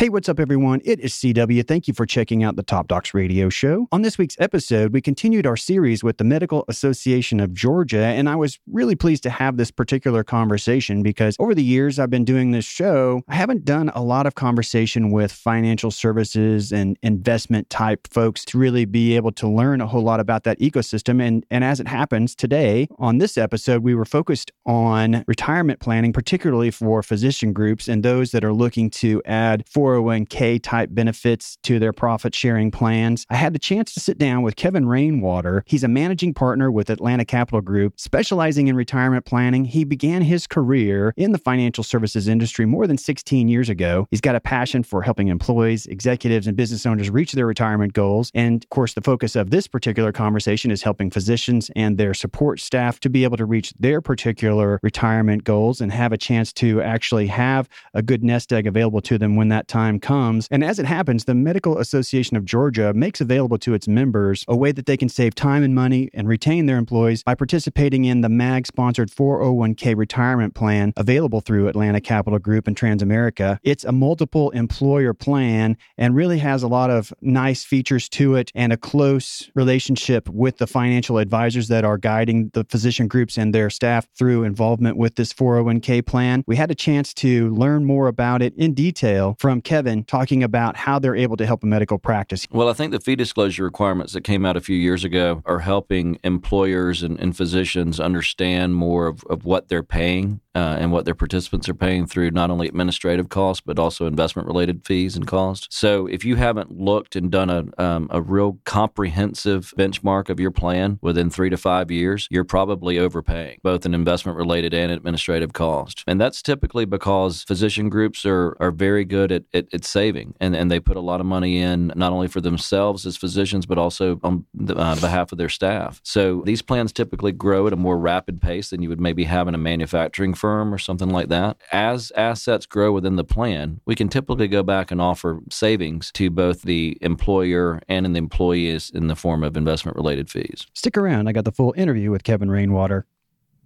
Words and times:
Hey, 0.00 0.08
what's 0.08 0.30
up, 0.30 0.40
everyone? 0.40 0.80
It 0.82 0.98
is 0.98 1.12
CW. 1.12 1.68
Thank 1.68 1.86
you 1.86 1.92
for 1.92 2.06
checking 2.06 2.42
out 2.42 2.56
the 2.56 2.62
Top 2.62 2.88
Docs 2.88 3.12
radio 3.12 3.50
show. 3.50 3.86
On 3.92 4.00
this 4.00 4.16
week's 4.16 4.34
episode, 4.38 4.94
we 4.94 5.02
continued 5.02 5.46
our 5.46 5.58
series 5.58 6.02
with 6.02 6.16
the 6.16 6.24
Medical 6.24 6.64
Association 6.68 7.38
of 7.38 7.52
Georgia, 7.52 8.04
and 8.04 8.26
I 8.26 8.34
was 8.34 8.58
really 8.66 8.96
pleased 8.96 9.22
to 9.24 9.28
have 9.28 9.58
this 9.58 9.70
particular 9.70 10.24
conversation 10.24 11.02
because 11.02 11.36
over 11.38 11.54
the 11.54 11.62
years 11.62 11.98
I've 11.98 12.08
been 12.08 12.24
doing 12.24 12.50
this 12.50 12.64
show, 12.64 13.20
I 13.28 13.34
haven't 13.34 13.66
done 13.66 13.90
a 13.90 14.02
lot 14.02 14.26
of 14.26 14.36
conversation 14.36 15.10
with 15.10 15.32
financial 15.32 15.90
services 15.90 16.72
and 16.72 16.96
investment 17.02 17.68
type 17.68 18.08
folks 18.10 18.42
to 18.46 18.58
really 18.58 18.86
be 18.86 19.16
able 19.16 19.32
to 19.32 19.46
learn 19.46 19.82
a 19.82 19.86
whole 19.86 20.00
lot 20.00 20.18
about 20.18 20.44
that 20.44 20.58
ecosystem. 20.60 21.20
And, 21.20 21.44
and 21.50 21.62
as 21.62 21.78
it 21.78 21.88
happens 21.88 22.34
today, 22.34 22.88
on 22.98 23.18
this 23.18 23.36
episode, 23.36 23.82
we 23.82 23.94
were 23.94 24.06
focused 24.06 24.50
on 24.64 25.24
retirement 25.28 25.78
planning, 25.80 26.14
particularly 26.14 26.70
for 26.70 27.02
physician 27.02 27.52
groups 27.52 27.86
and 27.86 28.02
those 28.02 28.30
that 28.30 28.46
are 28.46 28.54
looking 28.54 28.88
to 28.88 29.20
add 29.26 29.68
for 29.68 29.89
401k 29.90 30.62
type 30.62 30.90
benefits 30.92 31.58
to 31.62 31.78
their 31.78 31.92
profit 31.92 32.34
sharing 32.34 32.70
plans. 32.70 33.26
I 33.30 33.36
had 33.36 33.52
the 33.52 33.58
chance 33.58 33.92
to 33.94 34.00
sit 34.00 34.18
down 34.18 34.42
with 34.42 34.56
Kevin 34.56 34.86
Rainwater. 34.86 35.64
He's 35.66 35.84
a 35.84 35.88
managing 35.88 36.34
partner 36.34 36.70
with 36.70 36.90
Atlanta 36.90 37.24
Capital 37.24 37.60
Group, 37.60 37.94
specializing 37.98 38.68
in 38.68 38.76
retirement 38.76 39.24
planning. 39.24 39.64
He 39.64 39.84
began 39.84 40.22
his 40.22 40.46
career 40.46 41.12
in 41.16 41.32
the 41.32 41.38
financial 41.38 41.82
services 41.82 42.28
industry 42.28 42.66
more 42.66 42.86
than 42.86 42.98
16 42.98 43.48
years 43.48 43.68
ago. 43.68 44.06
He's 44.10 44.20
got 44.20 44.36
a 44.36 44.40
passion 44.40 44.82
for 44.82 45.02
helping 45.02 45.28
employees, 45.28 45.86
executives, 45.86 46.46
and 46.46 46.56
business 46.56 46.86
owners 46.86 47.10
reach 47.10 47.32
their 47.32 47.46
retirement 47.46 47.92
goals. 47.92 48.30
And 48.34 48.62
of 48.62 48.70
course, 48.70 48.94
the 48.94 49.00
focus 49.00 49.36
of 49.36 49.50
this 49.50 49.66
particular 49.66 50.12
conversation 50.12 50.70
is 50.70 50.82
helping 50.82 51.10
physicians 51.10 51.70
and 51.74 51.98
their 51.98 52.14
support 52.14 52.60
staff 52.60 53.00
to 53.00 53.10
be 53.10 53.24
able 53.24 53.36
to 53.36 53.44
reach 53.44 53.72
their 53.78 54.00
particular 54.00 54.78
retirement 54.82 55.44
goals 55.44 55.80
and 55.80 55.92
have 55.92 56.12
a 56.12 56.18
chance 56.18 56.52
to 56.52 56.80
actually 56.82 57.26
have 57.26 57.68
a 57.94 58.02
good 58.02 58.22
nest 58.22 58.52
egg 58.52 58.66
available 58.66 59.00
to 59.00 59.18
them 59.18 59.36
when 59.36 59.48
that 59.48 59.66
time 59.66 59.79
time 59.80 59.98
comes. 59.98 60.46
And 60.50 60.62
as 60.62 60.78
it 60.78 60.84
happens, 60.84 61.24
the 61.24 61.34
Medical 61.34 61.78
Association 61.78 62.36
of 62.36 62.44
Georgia 62.44 62.92
makes 62.92 63.20
available 63.20 63.58
to 63.58 63.72
its 63.72 63.88
members 63.88 64.44
a 64.46 64.56
way 64.56 64.72
that 64.72 64.84
they 64.84 64.96
can 64.96 65.08
save 65.08 65.34
time 65.34 65.62
and 65.62 65.74
money 65.74 66.10
and 66.12 66.28
retain 66.28 66.66
their 66.66 66.76
employees 66.76 67.22
by 67.22 67.34
participating 67.34 68.04
in 68.04 68.20
the 68.20 68.28
MAG 68.28 68.66
sponsored 68.66 69.10
401k 69.10 69.96
retirement 69.96 70.54
plan 70.54 70.92
available 70.96 71.40
through 71.40 71.68
Atlanta 71.68 72.00
Capital 72.00 72.38
Group 72.38 72.66
and 72.66 72.76
Transamerica. 72.76 73.58
It's 73.62 73.84
a 73.84 73.92
multiple 73.92 74.50
employer 74.50 75.14
plan 75.14 75.78
and 75.96 76.14
really 76.14 76.38
has 76.38 76.62
a 76.62 76.68
lot 76.68 76.90
of 76.90 77.12
nice 77.22 77.64
features 77.64 78.08
to 78.10 78.34
it 78.34 78.52
and 78.54 78.72
a 78.74 78.76
close 78.76 79.50
relationship 79.54 80.28
with 80.28 80.58
the 80.58 80.66
financial 80.66 81.16
advisors 81.16 81.68
that 81.68 81.84
are 81.84 81.96
guiding 81.96 82.50
the 82.52 82.64
physician 82.64 83.08
groups 83.08 83.38
and 83.38 83.54
their 83.54 83.70
staff 83.70 84.06
through 84.18 84.44
involvement 84.44 84.98
with 84.98 85.14
this 85.14 85.32
401k 85.32 86.04
plan. 86.04 86.44
We 86.46 86.56
had 86.56 86.70
a 86.70 86.74
chance 86.74 87.14
to 87.14 87.54
learn 87.54 87.86
more 87.86 88.08
about 88.08 88.42
it 88.42 88.54
in 88.56 88.74
detail 88.74 89.36
from 89.38 89.59
Kevin 89.62 90.04
talking 90.04 90.42
about 90.42 90.76
how 90.76 90.98
they're 90.98 91.16
able 91.16 91.36
to 91.36 91.46
help 91.46 91.62
a 91.62 91.66
medical 91.66 91.98
practice. 91.98 92.46
Well, 92.50 92.68
I 92.68 92.72
think 92.72 92.92
the 92.92 93.00
fee 93.00 93.16
disclosure 93.16 93.64
requirements 93.64 94.12
that 94.12 94.22
came 94.22 94.44
out 94.44 94.56
a 94.56 94.60
few 94.60 94.76
years 94.76 95.04
ago 95.04 95.42
are 95.46 95.60
helping 95.60 96.18
employers 96.24 97.02
and, 97.02 97.18
and 97.20 97.36
physicians 97.36 98.00
understand 98.00 98.74
more 98.74 99.06
of, 99.06 99.24
of 99.24 99.44
what 99.44 99.68
they're 99.68 99.82
paying 99.82 100.40
uh, 100.54 100.76
and 100.78 100.92
what 100.92 101.04
their 101.04 101.14
participants 101.14 101.68
are 101.68 101.74
paying 101.74 102.06
through 102.06 102.30
not 102.30 102.50
only 102.50 102.68
administrative 102.68 103.28
costs 103.28 103.62
but 103.64 103.78
also 103.78 104.06
investment 104.06 104.48
related 104.48 104.84
fees 104.84 105.16
and 105.16 105.26
costs. 105.26 105.66
So 105.70 106.06
if 106.06 106.24
you 106.24 106.36
haven't 106.36 106.70
looked 106.70 107.16
and 107.16 107.30
done 107.30 107.50
a 107.50 107.64
um, 107.82 108.08
a 108.10 108.20
real 108.20 108.58
comprehensive 108.64 109.72
benchmark 109.78 110.28
of 110.28 110.40
your 110.40 110.50
plan 110.50 110.98
within 111.02 111.30
three 111.30 111.50
to 111.50 111.56
five 111.56 111.90
years, 111.90 112.26
you're 112.30 112.44
probably 112.44 112.98
overpaying 112.98 113.58
both 113.62 113.86
in 113.86 113.94
investment 113.94 114.36
related 114.36 114.74
and 114.74 114.90
administrative 114.92 115.52
cost. 115.52 116.04
And 116.06 116.20
that's 116.20 116.42
typically 116.42 116.84
because 116.84 117.42
physician 117.44 117.88
groups 117.88 118.24
are 118.26 118.56
are 118.60 118.70
very 118.70 119.04
good 119.04 119.32
at, 119.32 119.44
at, 119.54 119.66
at 119.72 119.84
saving 119.84 120.34
and, 120.40 120.56
and 120.56 120.70
they 120.70 120.80
put 120.80 120.96
a 120.96 121.00
lot 121.00 121.20
of 121.20 121.26
money 121.26 121.58
in 121.58 121.92
not 121.96 122.12
only 122.12 122.28
for 122.28 122.40
themselves 122.40 123.06
as 123.06 123.16
physicians 123.16 123.66
but 123.66 123.78
also 123.78 124.18
on 124.22 124.44
the, 124.54 124.76
uh, 124.76 124.94
behalf 125.00 125.32
of 125.32 125.38
their 125.38 125.48
staff. 125.48 126.00
So 126.04 126.42
these 126.44 126.62
plans 126.62 126.92
typically 126.92 127.32
grow 127.32 127.66
at 127.66 127.72
a 127.72 127.76
more 127.76 127.98
rapid 127.98 128.40
pace 128.40 128.70
than 128.70 128.82
you 128.82 128.88
would 128.88 129.00
maybe 129.00 129.24
have 129.24 129.48
in 129.48 129.54
a 129.54 129.58
manufacturing 129.58 130.34
firm 130.40 130.72
or 130.72 130.78
something 130.78 131.10
like 131.10 131.28
that. 131.28 131.58
As 131.70 132.10
assets 132.16 132.64
grow 132.66 132.92
within 132.92 133.16
the 133.16 133.24
plan, 133.24 133.80
we 133.84 133.94
can 133.94 134.08
typically 134.08 134.48
go 134.48 134.62
back 134.62 134.90
and 134.90 135.00
offer 135.00 135.40
savings 135.50 136.10
to 136.12 136.30
both 136.30 136.62
the 136.62 136.96
employer 137.02 137.80
and 137.88 138.06
the 138.06 138.18
employees 138.18 138.90
in 138.90 139.06
the 139.06 139.16
form 139.16 139.44
of 139.44 139.56
investment 139.56 139.96
related 139.96 140.30
fees. 140.30 140.66
Stick 140.74 140.96
around. 140.96 141.28
I 141.28 141.32
got 141.32 141.44
the 141.44 141.52
full 141.52 141.74
interview 141.76 142.10
with 142.10 142.24
Kevin 142.24 142.50
Rainwater 142.50 143.06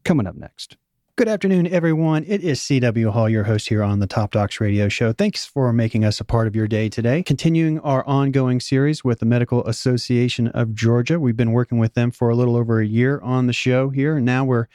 coming 0.04 0.26
up 0.26 0.34
next. 0.34 0.76
Good 1.16 1.28
afternoon, 1.28 1.68
everyone. 1.68 2.24
It 2.26 2.42
is 2.42 2.58
CW 2.58 3.12
Hall, 3.12 3.28
your 3.28 3.44
host 3.44 3.68
here 3.68 3.84
on 3.84 4.00
the 4.00 4.06
Top 4.08 4.32
Docs 4.32 4.60
Radio 4.60 4.88
Show. 4.88 5.12
Thanks 5.12 5.46
for 5.46 5.72
making 5.72 6.04
us 6.04 6.18
a 6.18 6.24
part 6.24 6.48
of 6.48 6.56
your 6.56 6.66
day 6.66 6.88
today. 6.88 7.22
Continuing 7.22 7.78
our 7.78 8.04
ongoing 8.04 8.58
series 8.58 9.04
with 9.04 9.20
the 9.20 9.26
Medical 9.26 9.64
Association 9.64 10.48
of 10.48 10.74
Georgia. 10.74 11.20
We've 11.20 11.36
been 11.36 11.52
working 11.52 11.78
with 11.78 11.94
them 11.94 12.10
for 12.10 12.30
a 12.30 12.34
little 12.34 12.56
over 12.56 12.80
a 12.80 12.84
year 12.84 13.20
on 13.20 13.46
the 13.46 13.52
show 13.52 13.90
here, 13.90 14.16
and 14.16 14.26
now 14.26 14.44
we're 14.44 14.66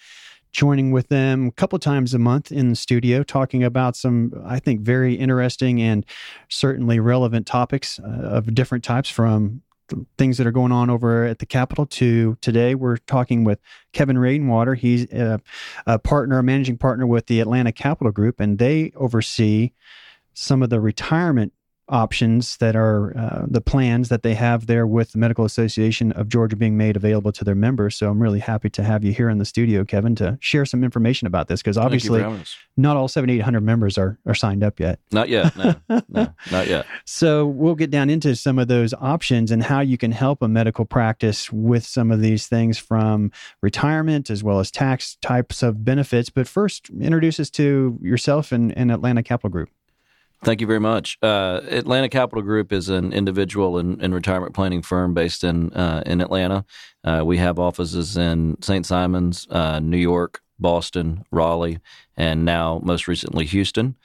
joining 0.52 0.92
with 0.92 1.08
them 1.10 1.48
a 1.48 1.52
couple 1.52 1.78
times 1.80 2.14
a 2.14 2.20
month 2.20 2.52
in 2.52 2.70
the 2.70 2.76
studio, 2.76 3.24
talking 3.24 3.64
about 3.64 3.96
some, 3.96 4.34
I 4.46 4.60
think, 4.60 4.82
very 4.82 5.16
interesting 5.16 5.82
and 5.82 6.06
certainly 6.50 7.00
relevant 7.00 7.48
topics 7.48 8.00
uh, 8.00 8.08
of 8.08 8.54
different 8.56 8.84
types 8.84 9.10
from 9.10 9.62
things 10.18 10.38
that 10.38 10.46
are 10.46 10.52
going 10.52 10.72
on 10.72 10.90
over 10.90 11.26
at 11.26 11.40
the 11.40 11.46
Capitol 11.46 11.86
to 11.86 12.38
today. 12.42 12.76
We're 12.76 12.98
talking 12.98 13.44
with 13.44 13.60
Kevin 13.94 14.18
Rainwater. 14.18 14.76
He's 14.76 15.12
a, 15.12 15.42
a 15.86 16.00
partner, 16.00 16.40
a 16.40 16.44
managing 16.44 16.78
partner 16.78 17.08
with 17.08 17.28
the 17.28 17.40
Atlanta 17.40 17.72
Capital 17.72 18.12
Group, 18.12 18.40
and 18.40 18.60
they 18.60 18.92
oversee 18.96 19.72
some 20.34 20.62
of 20.62 20.70
the 20.70 20.80
retirement 20.80 21.54
options 21.90 22.58
that 22.58 22.76
are 22.76 23.18
uh, 23.18 23.46
the 23.48 23.62
plans 23.62 24.10
that 24.10 24.24
they 24.24 24.34
have 24.36 24.68
there 24.68 24.88
with 24.88 25.12
the 25.12 25.18
Medical 25.18 25.46
Association 25.46 26.12
of 26.14 26.30
Georgia 26.30 26.56
being 26.56 26.78
made 26.78 26.96
available 26.96 27.32
to 27.32 27.44
their 27.44 27.56
members. 27.56 27.96
So 27.96 28.10
I'm 28.10 28.22
really 28.22 28.40
happy 28.40 28.70
to 28.72 28.84
have 28.84 29.04
you 29.04 29.12
here 29.12 29.30
in 29.30 29.38
the 29.38 29.46
studio, 29.46 29.84
Kevin, 29.84 30.16
to 30.16 30.38
share 30.42 30.66
some 30.66 30.84
information 30.84 31.28
about 31.28 31.48
this 31.48 31.62
because 31.62 31.78
obviously 31.78 32.26
not 32.78 32.98
all 32.98 33.08
7,800 33.08 33.62
members 33.62 33.98
are, 33.98 34.18
are 34.26 34.36
signed 34.36 34.64
up 34.64 34.80
yet. 34.80 35.00
Not 35.12 35.30
yet. 35.30 35.56
No, 35.58 35.76
no, 36.08 36.34
not 36.52 36.68
yet. 36.68 36.86
So 37.06 37.46
we'll 37.46 37.76
get 37.76 37.92
down 37.92 38.10
into 38.10 38.36
some 38.36 38.60
of 38.60 38.68
those 38.68 38.94
options 38.94 39.52
and 39.52 39.64
how 39.64 39.82
you 39.82 39.98
can 39.98 40.12
help 40.12 40.42
a 40.42 40.48
medical 40.48 40.86
practice 40.86 41.52
with 41.52 41.86
some 41.86 42.12
of 42.12 42.22
these 42.22 42.48
things 42.48 42.78
from 42.78 43.32
retirement 43.62 44.30
as 44.30 44.44
well 44.44 44.60
as 44.60 44.72
tax 44.72 45.18
types 45.22 45.64
of 45.64 45.84
benefits. 45.84 46.30
But 46.30 46.48
first, 46.48 46.90
introduce 47.00 47.40
us 47.40 47.50
to 47.52 47.98
yourself 48.02 48.52
and, 48.52 48.76
and 48.78 48.92
Atlanta 48.92 49.24
Capital 49.24 49.50
Group. 49.50 49.70
Thank 50.44 50.62
you 50.62 50.68
very 50.68 50.80
much. 50.80 51.18
Uh, 51.22 51.60
Atlanta 51.70 52.08
Capital 52.08 52.42
Group 52.42 52.72
is 52.72 52.88
an 52.88 53.12
individual 53.12 53.78
and, 53.78 54.14
retirement 54.14 54.54
planning 54.54 54.82
firm 54.82 55.14
based 55.14 55.44
in 55.44 55.74
uh, 55.74 56.02
in 56.06 56.22
Atlanta. 56.22 56.64
Uh, 57.04 57.24
we 57.26 57.38
have 57.38 57.60
offices 57.60 58.16
in 58.16 58.58
St. 58.62 58.86
Simons, 58.86 59.48
uh, 59.50 59.80
New 59.80 59.98
York, 59.98 60.42
Boston, 60.58 61.26
Raleigh, 61.32 61.80
and 62.16 62.46
now 62.46 62.80
most 62.84 63.08
recently 63.08 63.46
Houston. 63.46 63.96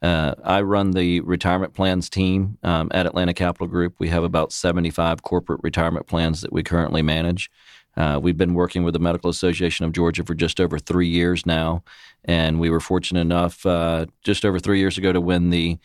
Uh, 0.00 0.34
I 0.44 0.60
run 0.60 0.92
the 0.92 1.20
retirement 1.20 1.74
plans 1.74 2.08
team 2.08 2.58
um, 2.62 2.88
at 2.92 3.06
Atlanta 3.06 3.34
Capital 3.34 3.66
Group. 3.66 3.94
We 3.98 4.08
have 4.10 4.22
about 4.22 4.52
75 4.52 5.22
corporate 5.22 5.60
retirement 5.62 6.06
plans 6.06 6.42
that 6.42 6.52
we 6.52 6.62
currently 6.62 7.02
manage. 7.02 7.50
Uh, 7.96 8.18
we've 8.22 8.36
been 8.36 8.54
working 8.54 8.84
with 8.84 8.94
the 8.94 9.00
Medical 9.00 9.28
Association 9.28 9.84
of 9.84 9.92
Georgia 9.92 10.24
for 10.24 10.34
just 10.34 10.60
over 10.60 10.78
three 10.78 11.08
years 11.08 11.44
now, 11.44 11.82
and 12.24 12.60
we 12.60 12.70
were 12.70 12.80
fortunate 12.80 13.20
enough 13.20 13.66
uh, 13.66 14.06
just 14.22 14.44
over 14.44 14.60
three 14.60 14.78
years 14.78 14.96
ago 14.96 15.12
to 15.12 15.20
win 15.20 15.50
the 15.50 15.78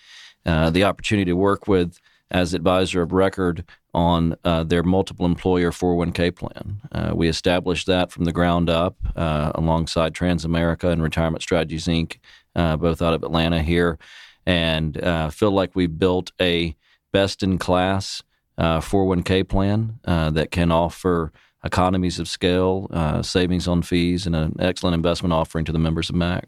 uh, 0.45 0.69
the 0.69 0.83
opportunity 0.83 1.31
to 1.31 1.35
work 1.35 1.67
with 1.67 1.99
as 2.29 2.53
advisor 2.53 3.01
of 3.01 3.13
record 3.13 3.63
on 3.93 4.35
uh, 4.43 4.63
their 4.63 4.83
multiple 4.83 5.25
employer 5.25 5.71
401k 5.71 6.35
plan. 6.35 6.81
Uh, 6.91 7.13
we 7.15 7.27
established 7.27 7.87
that 7.87 8.11
from 8.11 8.25
the 8.25 8.31
ground 8.31 8.69
up 8.69 8.97
uh, 9.15 9.51
alongside 9.55 10.13
Transamerica 10.13 10.91
and 10.91 11.01
Retirement 11.01 11.41
Strategies 11.41 11.85
Inc., 11.85 12.17
both 12.53 13.01
out 13.01 13.13
of 13.13 13.23
Atlanta 13.23 13.61
here, 13.61 13.97
and 14.45 14.99
feel 15.33 15.51
like 15.51 15.75
we've 15.75 15.97
built 15.97 16.31
a 16.41 16.75
best 17.11 17.41
in 17.41 17.57
class 17.57 18.21
401k 18.59 19.47
plan 19.47 19.99
that 20.03 20.51
can 20.51 20.71
offer 20.71 21.31
economies 21.63 22.19
of 22.19 22.27
scale, 22.27 22.87
uh, 22.91 23.21
savings 23.21 23.67
on 23.67 23.81
fees, 23.81 24.25
and 24.25 24.35
an 24.35 24.55
excellent 24.59 24.95
investment 24.95 25.33
offering 25.33 25.65
to 25.65 25.71
the 25.71 25.79
members 25.79 26.09
of 26.09 26.15
MAG. 26.15 26.47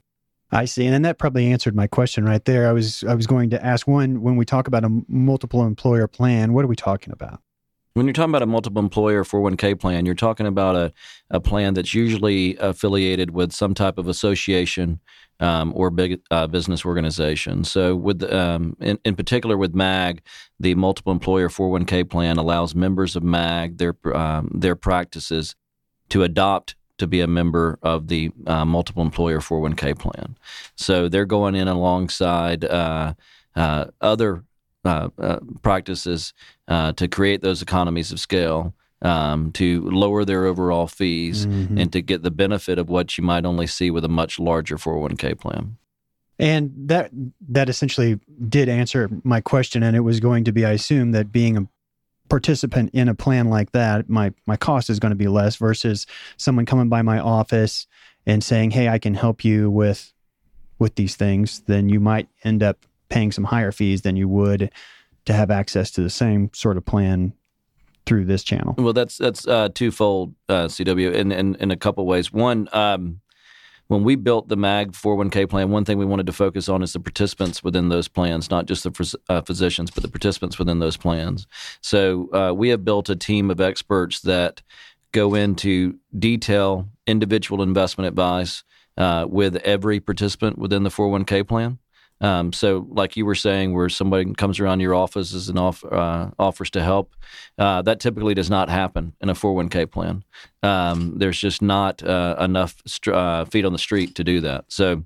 I 0.51 0.65
see, 0.65 0.85
and 0.85 1.03
that 1.05 1.17
probably 1.17 1.51
answered 1.51 1.75
my 1.75 1.87
question 1.87 2.23
right 2.25 2.43
there. 2.45 2.67
I 2.67 2.71
was 2.71 3.03
I 3.03 3.15
was 3.15 3.27
going 3.27 3.49
to 3.49 3.65
ask 3.65 3.87
one 3.87 4.21
when 4.21 4.35
we 4.35 4.45
talk 4.45 4.67
about 4.67 4.83
a 4.83 5.01
multiple 5.07 5.65
employer 5.65 6.07
plan, 6.07 6.53
what 6.53 6.63
are 6.63 6.67
we 6.67 6.75
talking 6.75 7.11
about? 7.11 7.41
When 7.93 8.05
you're 8.05 8.13
talking 8.13 8.31
about 8.31 8.43
a 8.43 8.45
multiple 8.45 8.81
employer 8.81 9.23
401k 9.23 9.79
plan, 9.79 10.05
you're 10.05 10.15
talking 10.15 10.45
about 10.45 10.75
a, 10.75 10.91
a 11.29 11.39
plan 11.39 11.75
that's 11.75 11.93
usually 11.93 12.57
affiliated 12.57 13.31
with 13.31 13.53
some 13.53 13.73
type 13.73 13.97
of 13.97 14.09
association 14.09 14.99
um, 15.39 15.73
or 15.75 15.89
big 15.89 16.21
uh, 16.31 16.47
business 16.47 16.85
organization. 16.85 17.63
So, 17.63 17.95
with 17.95 18.23
um, 18.31 18.75
in, 18.79 18.99
in 19.03 19.15
particular 19.15 19.57
with 19.57 19.75
MAG, 19.75 20.21
the 20.59 20.75
multiple 20.75 21.11
employer 21.11 21.49
401k 21.49 22.09
plan 22.09 22.37
allows 22.37 22.75
members 22.75 23.15
of 23.15 23.23
MAG 23.23 23.77
their 23.77 23.95
um, 24.15 24.51
their 24.53 24.75
practices 24.75 25.55
to 26.09 26.23
adopt 26.23 26.75
to 26.97 27.07
be 27.07 27.21
a 27.21 27.27
member 27.27 27.77
of 27.81 28.07
the 28.07 28.31
uh, 28.47 28.65
multiple 28.65 29.03
employer 29.03 29.39
401k 29.39 29.97
plan. 29.97 30.37
So 30.75 31.09
they're 31.09 31.25
going 31.25 31.55
in 31.55 31.67
alongside 31.67 32.63
uh, 32.63 33.13
uh, 33.55 33.85
other 34.01 34.43
uh, 34.85 35.09
uh, 35.17 35.39
practices 35.61 36.33
to 36.67 37.07
create 37.09 37.41
those 37.41 37.61
economies 37.61 38.11
of 38.11 38.19
scale. 38.19 38.73
Um, 39.05 39.51
to 39.51 39.87
lower 39.91 40.25
their 40.25 40.45
overall 40.45 40.87
fees 40.87 41.45
mm-hmm. 41.45 41.77
and 41.77 41.93
to 41.93 42.01
get 42.01 42.23
the 42.23 42.31
benefit 42.31 42.79
of 42.79 42.89
what 42.89 43.19
you 43.19 43.23
might 43.23 43.45
only 43.45 43.67
see 43.67 43.91
with 43.91 44.03
a 44.03 44.09
much 44.09 44.39
larger 44.39 44.77
401k 44.77 45.39
plan. 45.39 45.77
And 46.39 46.73
that 46.89 47.11
that 47.49 47.69
essentially 47.69 48.19
did 48.49 48.67
answer 48.67 49.09
my 49.23 49.41
question, 49.41 49.83
and 49.83 49.95
it 49.95 50.01
was 50.01 50.19
going 50.19 50.43
to 50.45 50.51
be, 50.51 50.65
I 50.65 50.71
assume, 50.71 51.11
that 51.11 51.31
being 51.31 51.55
a 51.55 51.67
participant 52.29 52.89
in 52.93 53.07
a 53.07 53.15
plan 53.15 53.49
like 53.49 53.71
that, 53.71 54.09
my 54.09 54.33
my 54.45 54.57
cost 54.57 54.89
is 54.89 54.99
going 54.99 55.11
to 55.11 55.15
be 55.15 55.27
less 55.27 55.55
versus 55.55 56.05
someone 56.37 56.65
coming 56.65 56.89
by 56.89 57.01
my 57.01 57.19
office 57.19 57.87
and 58.25 58.43
saying, 58.43 58.71
"Hey, 58.71 58.89
I 58.89 58.97
can 58.97 59.13
help 59.13 59.45
you 59.45 59.69
with 59.69 60.13
with 60.77 60.95
these 60.95 61.15
things." 61.15 61.61
Then 61.67 61.87
you 61.87 62.01
might 62.01 62.27
end 62.43 62.63
up 62.63 62.85
paying 63.07 63.31
some 63.31 63.45
higher 63.45 63.71
fees 63.71 64.01
than 64.01 64.17
you 64.17 64.27
would 64.27 64.71
to 65.25 65.33
have 65.33 65.51
access 65.51 65.91
to 65.91 66.01
the 66.01 66.09
same 66.09 66.49
sort 66.53 66.75
of 66.75 66.85
plan 66.85 67.33
through 68.05 68.25
this 68.25 68.43
channel. 68.43 68.75
Well, 68.77 68.93
that's 68.93 69.17
that's 69.17 69.47
uh, 69.47 69.69
twofold, 69.73 70.35
uh, 70.49 70.65
CW, 70.65 71.13
in, 71.13 71.31
in 71.31 71.55
in 71.55 71.71
a 71.71 71.77
couple 71.77 72.05
ways. 72.05 72.31
One, 72.31 72.69
um, 72.73 73.21
when 73.87 74.03
we 74.03 74.15
built 74.15 74.47
the 74.47 74.57
MAG 74.57 74.93
401k 74.93 75.49
plan, 75.49 75.69
one 75.69 75.85
thing 75.85 75.97
we 75.97 76.05
wanted 76.05 76.25
to 76.25 76.33
focus 76.33 76.67
on 76.67 76.81
is 76.81 76.93
the 76.93 76.99
participants 76.99 77.63
within 77.63 77.89
those 77.89 78.07
plans, 78.07 78.49
not 78.49 78.65
just 78.65 78.83
the 78.83 79.17
uh, 79.29 79.41
physicians, 79.41 79.91
but 79.91 80.01
the 80.01 80.09
participants 80.09 80.57
within 80.57 80.79
those 80.79 80.97
plans. 80.97 81.45
So 81.81 82.29
uh, 82.33 82.53
we 82.53 82.69
have 82.69 82.83
built 82.83 83.09
a 83.09 83.15
team 83.15 83.51
of 83.51 83.61
experts 83.61 84.21
that 84.21 84.63
go 85.11 85.35
into 85.35 85.97
detail 86.17 86.89
individual 87.05 87.61
investment 87.61 88.07
advice 88.07 88.63
uh, 88.97 89.25
with 89.29 89.55
every 89.57 89.99
participant 89.99 90.57
within 90.57 90.83
the 90.83 90.89
401k 90.89 91.47
plan. 91.47 91.77
Um, 92.21 92.53
so, 92.53 92.87
like 92.89 93.17
you 93.17 93.25
were 93.25 93.35
saying, 93.35 93.73
where 93.73 93.89
somebody 93.89 94.33
comes 94.33 94.59
around 94.59 94.79
your 94.79 94.95
office 94.95 95.49
and 95.49 95.59
off, 95.59 95.83
uh, 95.83 96.31
offers 96.39 96.69
to 96.71 96.83
help, 96.83 97.13
uh, 97.57 97.81
that 97.81 97.99
typically 97.99 98.33
does 98.33 98.49
not 98.49 98.69
happen 98.69 99.13
in 99.21 99.29
a 99.29 99.33
401k 99.33 99.91
plan. 99.91 100.23
Um, 100.63 101.17
there's 101.17 101.39
just 101.39 101.61
not 101.61 102.01
uh, 102.03 102.37
enough 102.39 102.81
st- 102.87 103.15
uh, 103.15 103.45
feet 103.45 103.65
on 103.65 103.73
the 103.73 103.79
street 103.79 104.15
to 104.15 104.23
do 104.23 104.41
that. 104.41 104.65
So, 104.69 105.03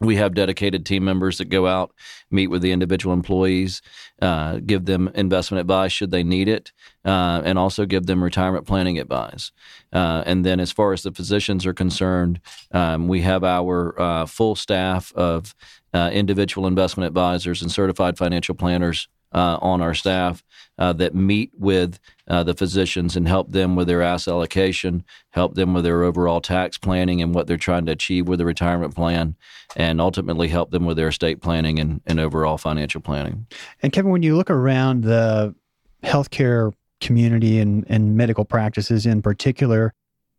we 0.00 0.16
have 0.16 0.34
dedicated 0.34 0.86
team 0.86 1.04
members 1.04 1.38
that 1.38 1.46
go 1.46 1.66
out, 1.66 1.92
meet 2.30 2.46
with 2.46 2.62
the 2.62 2.72
individual 2.72 3.12
employees, 3.12 3.82
uh, 4.22 4.58
give 4.64 4.86
them 4.86 5.10
investment 5.14 5.60
advice 5.60 5.92
should 5.92 6.10
they 6.10 6.22
need 6.22 6.48
it, 6.48 6.72
uh, 7.04 7.42
and 7.44 7.58
also 7.58 7.84
give 7.84 8.06
them 8.06 8.24
retirement 8.24 8.66
planning 8.66 8.98
advice. 8.98 9.52
Uh, 9.92 10.22
and 10.24 10.44
then, 10.44 10.58
as 10.58 10.72
far 10.72 10.92
as 10.92 11.02
the 11.02 11.12
physicians 11.12 11.66
are 11.66 11.74
concerned, 11.74 12.40
um, 12.72 13.08
we 13.08 13.20
have 13.20 13.44
our 13.44 14.00
uh, 14.00 14.26
full 14.26 14.54
staff 14.54 15.12
of 15.14 15.54
uh, 15.92 16.10
individual 16.12 16.66
investment 16.66 17.06
advisors 17.06 17.60
and 17.60 17.70
certified 17.70 18.16
financial 18.16 18.54
planners 18.54 19.08
uh, 19.32 19.58
on 19.60 19.80
our 19.80 19.94
staff 19.94 20.42
uh, 20.78 20.92
that 20.94 21.14
meet 21.14 21.50
with 21.56 22.00
uh, 22.28 22.42
the 22.42 22.54
physicians 22.54 23.16
and 23.16 23.28
help 23.28 23.52
them 23.52 23.76
with 23.76 23.86
their 23.86 24.02
asset 24.02 24.32
allocation, 24.32 25.04
help 25.30 25.54
them 25.54 25.74
with 25.74 25.84
their 25.84 26.02
overall 26.02 26.40
tax 26.40 26.78
planning 26.78 27.20
and 27.20 27.34
what 27.34 27.46
they're 27.46 27.56
trying 27.56 27.86
to 27.86 27.92
achieve 27.92 28.26
with 28.26 28.38
the 28.38 28.46
retirement 28.46 28.94
plan, 28.94 29.36
and 29.76 30.00
ultimately 30.00 30.48
help 30.48 30.70
them 30.70 30.84
with 30.84 30.96
their 30.96 31.08
estate 31.08 31.40
planning 31.40 31.78
and, 31.78 32.00
and 32.06 32.18
overall 32.18 32.56
financial 32.56 33.00
planning. 33.00 33.46
And 33.82 33.92
Kevin, 33.92 34.10
when 34.10 34.22
you 34.22 34.36
look 34.36 34.50
around 34.50 35.04
the 35.04 35.54
healthcare 36.02 36.72
community 37.00 37.58
and, 37.58 37.84
and 37.88 38.16
medical 38.16 38.44
practices 38.44 39.06
in 39.06 39.22
particular, 39.22 39.92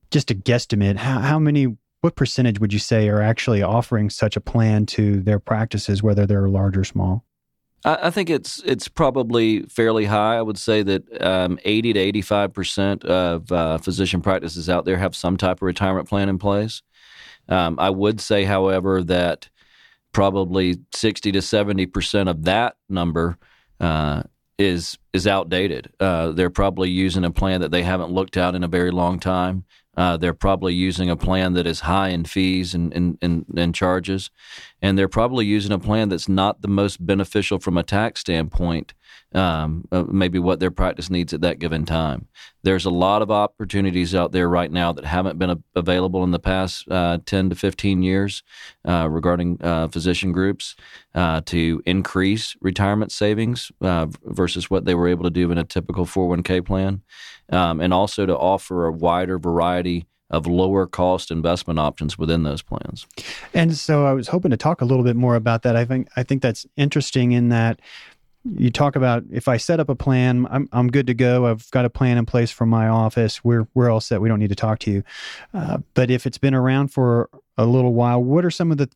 just 0.09 0.31
a 0.31 0.35
guesstimate, 0.35 0.97
how, 0.97 1.19
how 1.19 1.39
many 1.39 1.77
what 2.01 2.15
percentage 2.15 2.59
would 2.59 2.73
you 2.73 2.79
say 2.79 3.09
are 3.09 3.21
actually 3.21 3.61
offering 3.61 4.09
such 4.09 4.35
a 4.35 4.41
plan 4.41 4.87
to 4.87 5.21
their 5.21 5.39
practices, 5.39 6.01
whether 6.01 6.25
they're 6.25 6.49
large 6.49 6.75
or 6.75 6.83
small? 6.83 7.23
I, 7.83 8.09
think 8.11 8.29
it's 8.29 8.61
it's 8.63 8.87
probably 8.87 9.63
fairly 9.63 10.05
high. 10.05 10.37
I 10.37 10.41
would 10.41 10.57
say 10.57 10.83
that 10.83 11.21
um, 11.21 11.59
eighty 11.65 11.93
to 11.93 11.99
eighty 11.99 12.21
five 12.21 12.53
percent 12.53 13.03
of 13.05 13.51
uh, 13.51 13.77
physician 13.79 14.21
practices 14.21 14.69
out 14.69 14.85
there 14.85 14.97
have 14.97 15.15
some 15.15 15.37
type 15.37 15.57
of 15.57 15.63
retirement 15.63 16.07
plan 16.07 16.29
in 16.29 16.37
place. 16.37 16.81
Um, 17.49 17.79
I 17.79 17.89
would 17.89 18.21
say, 18.21 18.43
however, 18.43 19.03
that 19.03 19.49
probably 20.11 20.77
sixty 20.93 21.31
to 21.31 21.41
seventy 21.41 21.85
percent 21.85 22.29
of 22.29 22.43
that 22.43 22.75
number 22.87 23.37
uh, 23.79 24.23
is 24.59 24.97
is 25.13 25.25
outdated. 25.25 25.91
Uh, 25.99 26.31
they're 26.31 26.49
probably 26.49 26.89
using 26.89 27.25
a 27.25 27.31
plan 27.31 27.61
that 27.61 27.71
they 27.71 27.83
haven't 27.83 28.11
looked 28.11 28.37
at 28.37 28.55
in 28.55 28.63
a 28.63 28.67
very 28.67 28.91
long 28.91 29.19
time. 29.19 29.65
Uh, 29.97 30.15
they're 30.15 30.33
probably 30.33 30.73
using 30.73 31.09
a 31.09 31.17
plan 31.17 31.53
that 31.53 31.67
is 31.67 31.81
high 31.81 32.09
in 32.09 32.23
fees 32.23 32.73
and, 32.73 32.93
and, 32.93 33.17
and, 33.21 33.45
and, 33.57 33.75
charges. 33.75 34.29
And 34.81 34.97
they're 34.97 35.07
probably 35.07 35.45
using 35.45 35.71
a 35.71 35.79
plan 35.79 36.09
that's 36.09 36.29
not 36.29 36.61
the 36.61 36.67
most 36.67 37.05
beneficial 37.05 37.59
from 37.59 37.77
a 37.77 37.83
tax 37.83 38.21
standpoint 38.21 38.93
um, 39.33 39.85
uh, 39.91 40.03
maybe 40.03 40.39
what 40.39 40.59
their 40.59 40.71
practice 40.71 41.09
needs 41.09 41.33
at 41.33 41.41
that 41.41 41.59
given 41.59 41.85
time. 41.85 42.27
There's 42.63 42.85
a 42.85 42.89
lot 42.89 43.21
of 43.21 43.31
opportunities 43.31 44.13
out 44.13 44.31
there 44.31 44.49
right 44.49 44.71
now 44.71 44.91
that 44.91 45.05
haven't 45.05 45.39
been 45.39 45.51
a- 45.51 45.63
available 45.75 46.23
in 46.23 46.31
the 46.31 46.39
past 46.39 46.85
uh, 46.91 47.19
10 47.25 47.51
to 47.51 47.55
15 47.55 48.03
years 48.03 48.43
uh, 48.85 49.07
regarding 49.09 49.57
uh, 49.61 49.87
physician 49.87 50.31
groups 50.31 50.75
uh, 51.15 51.41
to 51.45 51.81
increase 51.85 52.55
retirement 52.61 53.11
savings 53.11 53.71
versus 53.79 54.69
what 54.69 54.85
they 54.85 54.95
were 54.95 55.07
able 55.07 55.23
to 55.23 55.29
do 55.29 55.51
in 55.51 55.57
a 55.57 55.63
typical 55.63 56.05
401k 56.05 56.65
plan, 56.65 57.01
um, 57.51 57.79
and 57.79 57.93
also 57.93 58.25
to 58.25 58.37
offer 58.37 58.85
a 58.85 58.91
wider 58.91 59.39
variety 59.39 60.05
of 60.31 60.47
lower 60.47 60.87
cost 60.87 61.29
investment 61.29 61.77
options 61.77 62.17
within 62.17 62.43
those 62.43 62.61
plans. 62.61 63.05
And 63.53 63.75
so 63.75 64.05
I 64.05 64.13
was 64.13 64.29
hoping 64.29 64.51
to 64.51 64.57
talk 64.57 64.81
a 64.81 64.85
little 64.85 65.03
bit 65.03 65.15
more 65.15 65.35
about 65.35 65.61
that. 65.63 65.75
I 65.75 65.85
think 65.85 66.07
I 66.15 66.23
think 66.23 66.41
that's 66.41 66.65
interesting 66.75 67.33
in 67.33 67.49
that 67.49 67.79
you 68.43 68.71
talk 68.71 68.95
about 68.95 69.23
if 69.31 69.47
I 69.47 69.57
set 69.57 69.79
up 69.79 69.89
a 69.89 69.95
plan, 69.95 70.47
I'm 70.49 70.67
I'm 70.71 70.89
good 70.89 71.07
to 71.07 71.13
go. 71.13 71.45
I've 71.45 71.69
got 71.71 71.85
a 71.85 71.89
plan 71.89 72.17
in 72.17 72.25
place 72.25 72.49
for 72.49 72.65
my 72.65 72.87
office. 72.87 73.43
We're 73.43 73.67
we're 73.75 73.89
all 73.89 74.01
set. 74.01 74.21
We 74.21 74.29
don't 74.29 74.39
need 74.39 74.49
to 74.49 74.55
talk 74.55 74.79
to 74.79 74.91
you. 74.91 75.03
Uh, 75.53 75.79
but 75.93 76.09
if 76.09 76.25
it's 76.25 76.39
been 76.39 76.55
around 76.55 76.87
for 76.87 77.29
a 77.57 77.65
little 77.65 77.93
while, 77.93 78.23
what 78.23 78.43
are 78.43 78.51
some 78.51 78.71
of 78.71 78.77
the 78.77 78.89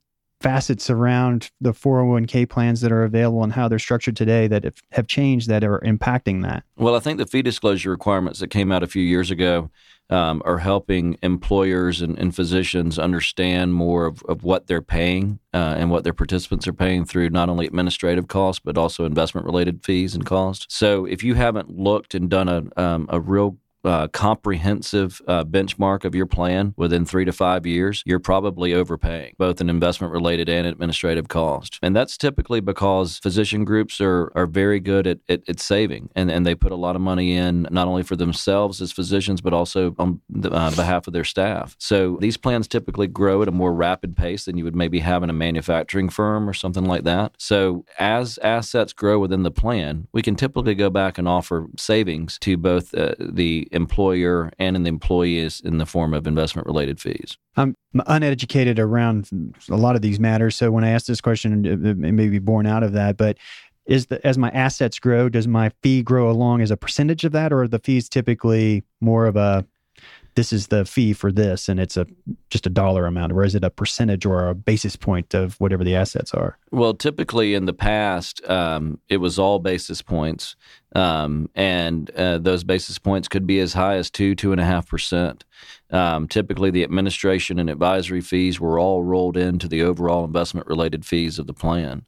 facets 0.45 0.91
around 0.91 1.49
the 1.59 1.71
401k 1.71 2.47
plans 2.47 2.81
that 2.81 2.91
are 2.91 3.03
available 3.03 3.43
and 3.43 3.51
how 3.51 3.67
they're 3.67 3.79
structured 3.79 4.15
today 4.15 4.45
that 4.45 4.63
have, 4.91 5.07
changed 5.07 5.49
that 5.49 5.63
are 5.63 5.79
impacting 5.79 6.43
that? 6.43 6.63
Well, 6.77 6.95
I 6.95 6.99
think 6.99 7.17
the 7.17 7.25
fee 7.25 7.41
disclosure 7.41 7.89
requirements 7.89 8.39
that 8.41 8.49
came 8.49 8.71
out 8.71 8.83
a 8.83 8.87
few 8.87 9.01
years 9.01 9.31
ago 9.31 9.71
um, 10.11 10.43
are 10.45 10.59
helping 10.59 11.17
employers 11.23 11.99
and, 11.99 12.19
and, 12.19 12.35
physicians 12.35 12.99
understand 12.99 13.73
more 13.73 14.05
of, 14.05 14.21
of 14.29 14.43
what 14.43 14.67
they're 14.67 14.83
paying 14.83 15.39
uh, 15.51 15.73
and 15.79 15.89
what 15.89 16.03
their 16.03 16.13
participants 16.13 16.67
are 16.67 16.73
paying 16.73 17.05
through 17.05 17.31
not 17.31 17.49
only 17.49 17.65
administrative 17.65 18.27
costs 18.27 18.61
but 18.63 18.77
also 18.77 19.03
investment 19.05 19.47
related 19.47 19.83
fees 19.83 20.13
and 20.13 20.23
costs. 20.23 20.67
So 20.69 21.05
if 21.05 21.23
you 21.23 21.33
haven't 21.33 21.71
looked 21.75 22.13
and 22.13 22.29
done 22.29 22.49
a, 22.49 22.63
um, 22.79 23.07
a 23.09 23.19
real 23.19 23.57
uh, 23.85 24.07
comprehensive 24.09 25.21
uh, 25.27 25.43
benchmark 25.43 26.05
of 26.05 26.15
your 26.15 26.25
plan 26.25 26.73
within 26.77 27.05
three 27.05 27.25
to 27.25 27.31
five 27.31 27.65
years, 27.65 28.03
you're 28.05 28.19
probably 28.19 28.73
overpaying 28.73 29.33
both 29.37 29.61
in 29.61 29.69
investment 29.69 30.11
related 30.11 30.49
and 30.49 30.67
administrative 30.67 31.27
cost. 31.27 31.79
And 31.81 31.95
that's 31.95 32.17
typically 32.17 32.59
because 32.59 33.19
physician 33.19 33.65
groups 33.65 34.01
are, 34.01 34.31
are 34.35 34.47
very 34.47 34.79
good 34.79 35.07
at, 35.07 35.19
at, 35.29 35.47
at, 35.47 35.59
saving 35.59 36.09
and, 36.15 36.29
and 36.29 36.45
they 36.45 36.53
put 36.53 36.71
a 36.71 36.75
lot 36.75 36.95
of 36.95 37.01
money 37.01 37.35
in 37.35 37.67
not 37.71 37.87
only 37.87 38.03
for 38.03 38.15
themselves 38.15 38.81
as 38.81 38.91
physicians, 38.91 39.41
but 39.41 39.53
also 39.53 39.95
on 39.97 40.21
the, 40.29 40.51
uh, 40.51 40.69
behalf 40.75 41.07
of 41.07 41.13
their 41.13 41.23
staff. 41.23 41.75
So 41.79 42.17
these 42.21 42.37
plans 42.37 42.67
typically 42.67 43.07
grow 43.07 43.41
at 43.41 43.47
a 43.47 43.51
more 43.51 43.73
rapid 43.73 44.15
pace 44.15 44.45
than 44.45 44.57
you 44.57 44.63
would 44.63 44.75
maybe 44.75 44.99
have 44.99 45.23
in 45.23 45.29
a 45.29 45.33
manufacturing 45.33 46.09
firm 46.09 46.49
or 46.49 46.53
something 46.53 46.85
like 46.85 47.03
that. 47.03 47.33
So 47.37 47.85
as 47.97 48.37
assets 48.39 48.93
grow 48.93 49.19
within 49.19 49.43
the 49.43 49.51
plan, 49.51 50.07
we 50.11 50.21
can 50.21 50.35
typically 50.35 50.75
go 50.75 50.89
back 50.89 51.17
and 51.17 51.27
offer 51.27 51.67
savings 51.77 52.37
to 52.39 52.57
both 52.57 52.93
uh, 52.93 53.15
the 53.19 53.67
employer 53.75 54.51
and 54.57 54.75
in 54.75 54.83
the 54.83 54.89
employees 54.89 55.61
in 55.63 55.77
the 55.77 55.85
form 55.85 56.13
of 56.13 56.25
investment 56.25 56.65
related 56.65 56.99
fees. 56.99 57.37
I'm 57.55 57.75
uneducated 58.07 58.79
around 58.79 59.29
a 59.69 59.75
lot 59.75 59.95
of 59.95 60.01
these 60.01 60.19
matters. 60.19 60.55
So 60.55 60.71
when 60.71 60.83
I 60.83 60.89
ask 60.89 61.05
this 61.05 61.21
question, 61.21 61.65
it 61.65 61.97
may 61.97 62.29
be 62.29 62.39
born 62.39 62.65
out 62.65 62.83
of 62.83 62.93
that. 62.93 63.17
But 63.17 63.37
is 63.85 64.07
the 64.07 64.25
as 64.25 64.37
my 64.37 64.49
assets 64.49 64.97
grow, 64.97 65.29
does 65.29 65.47
my 65.47 65.71
fee 65.83 66.01
grow 66.01 66.31
along 66.31 66.61
as 66.61 66.71
a 66.71 66.77
percentage 66.77 67.23
of 67.23 67.33
that, 67.33 67.53
or 67.53 67.63
are 67.63 67.67
the 67.67 67.79
fees 67.79 68.09
typically 68.09 68.83
more 68.99 69.27
of 69.27 69.35
a 69.35 69.65
this 70.35 70.51
is 70.53 70.67
the 70.67 70.85
fee 70.85 71.13
for 71.13 71.31
this 71.31 71.67
and 71.67 71.79
it's 71.79 71.97
a 71.97 72.05
just 72.49 72.65
a 72.65 72.69
dollar 72.69 73.05
amount 73.05 73.31
or 73.31 73.43
is 73.43 73.55
it 73.55 73.63
a 73.63 73.69
percentage 73.69 74.25
or 74.25 74.47
a 74.47 74.55
basis 74.55 74.95
point 74.95 75.33
of 75.33 75.59
whatever 75.59 75.83
the 75.83 75.95
assets 75.95 76.33
are? 76.33 76.57
Well 76.71 76.93
typically 76.93 77.53
in 77.53 77.65
the 77.65 77.73
past 77.73 78.47
um, 78.49 78.99
it 79.09 79.17
was 79.17 79.39
all 79.39 79.59
basis 79.59 80.01
points 80.01 80.55
um, 80.95 81.49
and 81.55 82.09
uh, 82.11 82.37
those 82.37 82.63
basis 82.63 82.97
points 82.99 83.27
could 83.27 83.47
be 83.47 83.59
as 83.59 83.73
high 83.73 83.95
as 83.95 84.09
two 84.09 84.35
two 84.35 84.51
and 84.51 84.61
a 84.61 84.65
half 84.65 84.89
percent. 84.89 85.43
Um, 85.91 86.27
typically 86.27 86.71
the 86.71 86.83
administration 86.83 87.59
and 87.59 87.69
advisory 87.69 88.21
fees 88.21 88.59
were 88.59 88.79
all 88.79 89.03
rolled 89.03 89.37
into 89.37 89.67
the 89.67 89.83
overall 89.83 90.25
investment 90.25 90.67
related 90.67 91.05
fees 91.05 91.39
of 91.39 91.47
the 91.47 91.53
plan. 91.53 92.05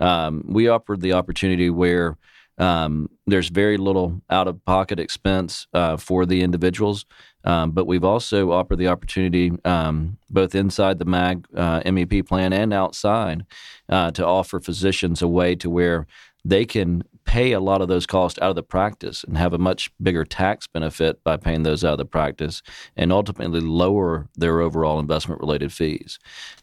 Um, 0.00 0.44
we 0.46 0.68
offered 0.68 1.00
the 1.00 1.12
opportunity 1.12 1.70
where 1.70 2.16
um, 2.58 3.08
there's 3.26 3.48
very 3.48 3.76
little 3.76 4.20
out 4.30 4.48
of 4.48 4.64
pocket 4.64 4.98
expense 4.98 5.66
uh, 5.72 5.96
for 5.96 6.26
the 6.26 6.42
individuals. 6.42 7.06
Um, 7.44 7.70
but 7.70 7.86
we've 7.86 8.04
also 8.04 8.50
offered 8.50 8.78
the 8.78 8.88
opportunity, 8.88 9.52
um, 9.64 10.18
both 10.28 10.54
inside 10.54 10.98
the 10.98 11.04
MAG 11.04 11.46
uh, 11.56 11.80
MEP 11.80 12.26
plan 12.26 12.52
and 12.52 12.74
outside, 12.74 13.46
uh, 13.88 14.10
to 14.10 14.26
offer 14.26 14.60
physicians 14.60 15.22
a 15.22 15.28
way 15.28 15.54
to 15.56 15.70
where 15.70 16.06
they 16.44 16.64
can 16.64 17.04
pay 17.28 17.52
a 17.52 17.60
lot 17.60 17.82
of 17.82 17.88
those 17.88 18.06
costs 18.06 18.38
out 18.40 18.48
of 18.48 18.56
the 18.56 18.62
practice 18.62 19.22
and 19.22 19.36
have 19.36 19.52
a 19.52 19.58
much 19.58 19.90
bigger 20.02 20.24
tax 20.24 20.66
benefit 20.66 21.22
by 21.24 21.36
paying 21.36 21.62
those 21.62 21.84
out 21.84 21.92
of 21.92 21.98
the 21.98 22.04
practice 22.06 22.62
and 22.96 23.12
ultimately 23.12 23.60
lower 23.60 24.26
their 24.34 24.60
overall 24.60 24.98
investment 24.98 25.38
related 25.38 25.70
fees. 25.70 26.18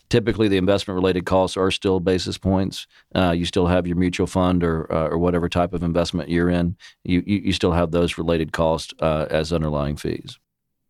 Typically, 0.09 0.47
the 0.47 0.57
investment 0.57 0.95
related 0.95 1.23
costs 1.23 1.55
are 1.55 1.69
still 1.69 1.99
basis 1.99 2.39
points. 2.39 2.87
Uh, 3.13 3.29
you 3.29 3.45
still 3.45 3.67
have 3.67 3.85
your 3.85 3.95
mutual 3.95 4.25
fund 4.25 4.63
or, 4.63 4.91
uh, 4.91 5.09
or 5.09 5.19
whatever 5.19 5.47
type 5.47 5.71
of 5.71 5.83
investment 5.83 6.29
you're 6.29 6.49
in. 6.49 6.75
You, 7.03 7.21
you, 7.27 7.41
you 7.41 7.53
still 7.53 7.73
have 7.73 7.91
those 7.91 8.17
related 8.17 8.51
costs 8.51 8.91
uh, 8.99 9.27
as 9.29 9.53
underlying 9.53 9.97
fees. 9.97 10.39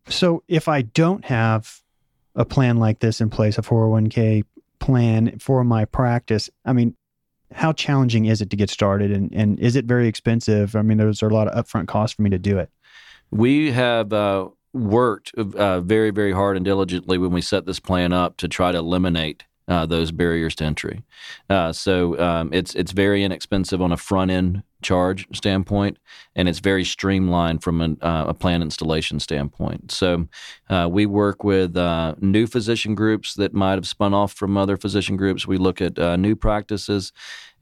So 0.08 0.42
if 0.48 0.68
I 0.68 0.82
don't 0.82 1.26
have 1.26 1.82
a 2.34 2.46
plan 2.46 2.78
like 2.78 3.00
this 3.00 3.20
in 3.20 3.28
place, 3.28 3.58
a 3.58 3.62
401k 3.62 4.44
plan 4.78 5.38
for 5.38 5.64
my 5.64 5.84
practice, 5.84 6.48
I 6.64 6.72
mean, 6.72 6.96
how 7.52 7.72
challenging 7.72 8.26
is 8.26 8.40
it 8.40 8.50
to 8.50 8.56
get 8.56 8.70
started 8.70 9.10
and, 9.10 9.32
and 9.32 9.58
is 9.60 9.76
it 9.76 9.84
very 9.84 10.08
expensive? 10.08 10.74
I 10.76 10.82
mean, 10.82 10.98
there's 10.98 11.22
a 11.22 11.28
lot 11.28 11.48
of 11.48 11.64
upfront 11.64 11.88
costs 11.88 12.16
for 12.16 12.22
me 12.22 12.30
to 12.30 12.38
do 12.38 12.58
it. 12.58 12.70
We 13.30 13.72
have 13.72 14.12
uh, 14.12 14.48
worked 14.72 15.32
uh, 15.34 15.80
very, 15.80 16.10
very 16.10 16.32
hard 16.32 16.56
and 16.56 16.64
diligently 16.64 17.18
when 17.18 17.30
we 17.30 17.40
set 17.40 17.66
this 17.66 17.80
plan 17.80 18.12
up 18.12 18.36
to 18.38 18.48
try 18.48 18.72
to 18.72 18.78
eliminate 18.78 19.44
uh, 19.68 19.86
those 19.86 20.12
barriers 20.12 20.54
to 20.56 20.64
entry. 20.64 21.02
Uh, 21.50 21.72
so 21.72 22.18
um, 22.20 22.50
it's 22.52 22.74
it's 22.74 22.92
very 22.92 23.24
inexpensive 23.24 23.82
on 23.82 23.90
a 23.90 23.96
front 23.96 24.30
end 24.30 24.62
charge 24.82 25.26
standpoint, 25.36 25.98
and 26.34 26.48
it's 26.48 26.58
very 26.58 26.84
streamlined 26.84 27.62
from 27.62 27.80
an, 27.80 27.98
uh, 28.00 28.26
a 28.28 28.34
plan 28.34 28.62
installation 28.62 29.20
standpoint. 29.20 29.90
So 29.90 30.28
uh, 30.68 30.88
we 30.90 31.06
work 31.06 31.44
with 31.44 31.76
uh, 31.76 32.14
new 32.20 32.46
physician 32.46 32.94
groups 32.94 33.34
that 33.34 33.54
might 33.54 33.74
have 33.74 33.86
spun 33.86 34.14
off 34.14 34.32
from 34.32 34.56
other 34.56 34.76
physician 34.76 35.16
groups. 35.16 35.46
We 35.46 35.56
look 35.56 35.80
at 35.80 35.98
uh, 35.98 36.16
new 36.16 36.36
practices, 36.36 37.12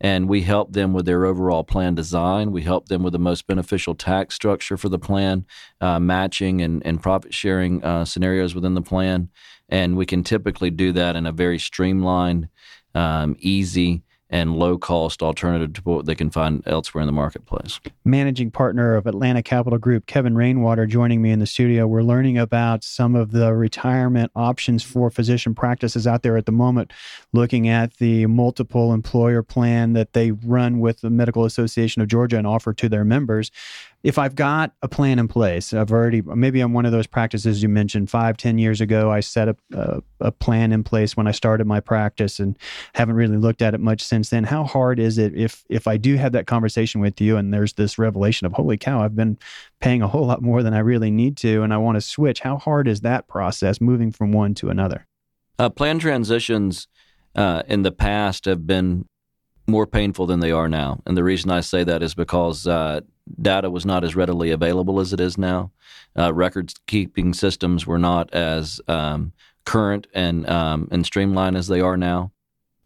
and 0.00 0.28
we 0.28 0.42
help 0.42 0.72
them 0.72 0.92
with 0.92 1.06
their 1.06 1.24
overall 1.24 1.64
plan 1.64 1.94
design. 1.94 2.52
We 2.52 2.62
help 2.62 2.88
them 2.88 3.02
with 3.02 3.12
the 3.12 3.18
most 3.18 3.46
beneficial 3.46 3.94
tax 3.94 4.34
structure 4.34 4.76
for 4.76 4.88
the 4.88 4.98
plan, 4.98 5.46
matching 5.80 6.60
and, 6.60 6.84
and 6.84 7.02
profit 7.02 7.32
sharing 7.32 7.80
scenarios 8.04 8.54
within 8.54 8.74
the 8.74 8.82
plan 8.82 9.30
and 9.68 9.96
we 9.96 10.06
can 10.06 10.22
typically 10.22 10.70
do 10.70 10.92
that 10.92 11.16
in 11.16 11.26
a 11.26 11.32
very 11.32 11.58
streamlined, 11.58 12.48
um, 12.94 13.36
easy, 13.38 14.02
and 14.34 14.56
low 14.56 14.76
cost 14.76 15.22
alternative 15.22 15.72
to 15.74 15.80
what 15.82 16.06
they 16.06 16.14
can 16.16 16.28
find 16.28 16.60
elsewhere 16.66 17.00
in 17.00 17.06
the 17.06 17.12
marketplace. 17.12 17.78
Managing 18.04 18.50
partner 18.50 18.96
of 18.96 19.06
Atlanta 19.06 19.44
Capital 19.44 19.78
Group, 19.78 20.06
Kevin 20.06 20.34
Rainwater, 20.34 20.86
joining 20.86 21.22
me 21.22 21.30
in 21.30 21.38
the 21.38 21.46
studio. 21.46 21.86
We're 21.86 22.02
learning 22.02 22.36
about 22.36 22.82
some 22.82 23.14
of 23.14 23.30
the 23.30 23.54
retirement 23.54 24.32
options 24.34 24.82
for 24.82 25.08
physician 25.08 25.54
practices 25.54 26.04
out 26.04 26.24
there 26.24 26.36
at 26.36 26.46
the 26.46 26.52
moment, 26.52 26.92
looking 27.32 27.68
at 27.68 27.98
the 27.98 28.26
multiple 28.26 28.92
employer 28.92 29.44
plan 29.44 29.92
that 29.92 30.14
they 30.14 30.32
run 30.32 30.80
with 30.80 31.00
the 31.00 31.10
Medical 31.10 31.44
Association 31.44 32.02
of 32.02 32.08
Georgia 32.08 32.36
and 32.36 32.46
offer 32.46 32.72
to 32.72 32.88
their 32.88 33.04
members 33.04 33.52
if 34.04 34.18
I've 34.18 34.34
got 34.34 34.74
a 34.82 34.88
plan 34.88 35.18
in 35.18 35.28
place, 35.28 35.72
I've 35.72 35.90
already 35.90 36.20
maybe 36.20 36.60
I'm 36.60 36.74
one 36.74 36.84
of 36.84 36.92
those 36.92 37.06
practices 37.06 37.62
you 37.62 37.70
mentioned 37.70 38.10
five, 38.10 38.36
ten 38.36 38.58
years 38.58 38.82
ago. 38.82 39.10
I 39.10 39.20
set 39.20 39.48
up 39.48 39.56
a, 39.72 40.02
a, 40.20 40.30
plan 40.30 40.72
in 40.72 40.84
place 40.84 41.16
when 41.16 41.26
I 41.26 41.30
started 41.30 41.66
my 41.66 41.80
practice 41.80 42.38
and 42.38 42.58
haven't 42.94 43.16
really 43.16 43.38
looked 43.38 43.62
at 43.62 43.72
it 43.72 43.80
much 43.80 44.02
since 44.02 44.28
then. 44.28 44.44
How 44.44 44.64
hard 44.64 44.98
is 44.98 45.16
it 45.16 45.34
if 45.34 45.64
if 45.70 45.88
I 45.88 45.96
do 45.96 46.16
have 46.16 46.32
that 46.32 46.46
conversation 46.46 47.00
with 47.00 47.18
you 47.18 47.38
and 47.38 47.52
there's 47.52 47.72
this 47.72 47.98
revelation 47.98 48.46
of 48.46 48.52
holy 48.52 48.76
cow, 48.76 49.02
I've 49.02 49.16
been 49.16 49.38
paying 49.80 50.02
a 50.02 50.08
whole 50.08 50.26
lot 50.26 50.42
more 50.42 50.62
than 50.62 50.74
I 50.74 50.80
really 50.80 51.10
need 51.10 51.38
to, 51.38 51.62
and 51.62 51.72
I 51.72 51.78
want 51.78 51.96
to 51.96 52.02
switch. 52.02 52.40
How 52.40 52.58
hard 52.58 52.86
is 52.86 53.00
that 53.00 53.26
process 53.26 53.80
moving 53.80 54.12
from 54.12 54.32
one 54.32 54.52
to 54.56 54.68
another? 54.68 55.06
Uh, 55.58 55.70
plan 55.70 55.98
transitions 55.98 56.88
uh, 57.34 57.62
in 57.66 57.82
the 57.82 57.92
past 57.92 58.44
have 58.44 58.66
been 58.66 59.06
more 59.66 59.86
painful 59.86 60.26
than 60.26 60.40
they 60.40 60.50
are 60.50 60.68
now. 60.68 61.00
And 61.06 61.16
the 61.16 61.24
reason 61.24 61.50
I 61.50 61.60
say 61.60 61.84
that 61.84 62.02
is 62.02 62.14
because 62.14 62.66
uh, 62.66 63.00
data 63.40 63.70
was 63.70 63.86
not 63.86 64.04
as 64.04 64.16
readily 64.16 64.50
available 64.50 65.00
as 65.00 65.12
it 65.12 65.20
is 65.20 65.38
now. 65.38 65.70
Uh, 66.16 66.32
records 66.32 66.74
keeping 66.86 67.34
systems 67.34 67.86
were 67.86 67.98
not 67.98 68.32
as 68.32 68.80
um, 68.88 69.32
current 69.64 70.06
and 70.14 70.48
um, 70.48 70.88
and 70.90 71.04
streamlined 71.04 71.56
as 71.56 71.68
they 71.68 71.80
are 71.80 71.96
now. 71.96 72.30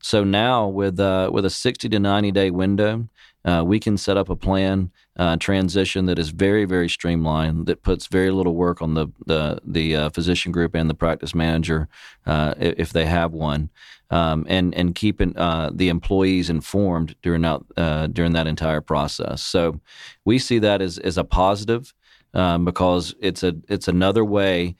So 0.00 0.24
now 0.24 0.68
with 0.68 1.00
uh, 1.00 1.30
with 1.32 1.44
a 1.44 1.50
60 1.50 1.88
to 1.88 1.98
90 1.98 2.30
day 2.30 2.50
window, 2.50 3.08
uh, 3.44 3.62
we 3.64 3.78
can 3.78 3.96
set 3.96 4.16
up 4.16 4.28
a 4.28 4.36
plan 4.36 4.90
uh, 5.16 5.36
transition 5.36 6.06
that 6.06 6.18
is 6.18 6.30
very 6.30 6.64
very 6.64 6.88
streamlined 6.88 7.66
that 7.66 7.82
puts 7.82 8.06
very 8.06 8.30
little 8.30 8.54
work 8.54 8.82
on 8.82 8.94
the 8.94 9.08
the 9.26 9.60
the 9.64 9.94
uh, 9.94 10.10
physician 10.10 10.52
group 10.52 10.74
and 10.74 10.90
the 10.90 10.94
practice 10.94 11.34
manager 11.34 11.88
uh, 12.26 12.54
if 12.58 12.92
they 12.92 13.06
have 13.06 13.32
one 13.32 13.70
um, 14.10 14.44
and 14.48 14.74
and 14.74 14.94
keeping 14.94 15.36
uh, 15.36 15.70
the 15.72 15.88
employees 15.88 16.50
informed 16.50 17.14
during 17.22 17.42
that 17.42 17.60
uh, 17.76 18.06
during 18.08 18.32
that 18.32 18.46
entire 18.46 18.80
process. 18.80 19.42
So 19.42 19.80
we 20.24 20.38
see 20.38 20.58
that 20.58 20.82
as 20.82 20.98
as 20.98 21.16
a 21.16 21.24
positive 21.24 21.94
um, 22.34 22.64
because 22.64 23.14
it's 23.20 23.42
a 23.42 23.54
it's 23.68 23.88
another 23.88 24.24
way 24.24 24.76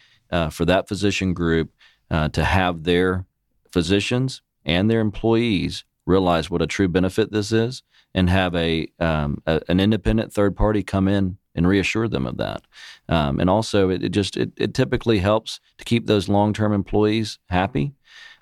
for 0.50 0.64
that 0.66 0.88
physician 0.88 1.32
group 1.32 1.70
to 2.10 2.44
have 2.44 2.84
their 2.84 3.24
physicians 3.72 4.42
and 4.64 4.90
their 4.90 5.00
employees 5.00 5.84
realize 6.06 6.50
what 6.50 6.62
a 6.62 6.66
true 6.66 6.88
benefit 6.88 7.30
this 7.30 7.52
is 7.52 7.82
and 8.14 8.30
have 8.30 8.54
a, 8.54 8.88
um, 8.98 9.42
a 9.46 9.60
an 9.68 9.80
independent 9.80 10.32
third 10.32 10.56
party 10.56 10.82
come 10.82 11.08
in 11.08 11.38
and 11.54 11.66
reassure 11.66 12.08
them 12.08 12.26
of 12.26 12.36
that. 12.36 12.62
Um, 13.08 13.40
and 13.40 13.50
also, 13.50 13.90
it, 13.90 14.02
it 14.02 14.10
just 14.10 14.36
it, 14.36 14.52
it 14.56 14.74
typically 14.74 15.18
helps 15.18 15.60
to 15.78 15.84
keep 15.84 16.06
those 16.06 16.28
long 16.28 16.52
term 16.52 16.72
employees 16.72 17.38
happy 17.48 17.94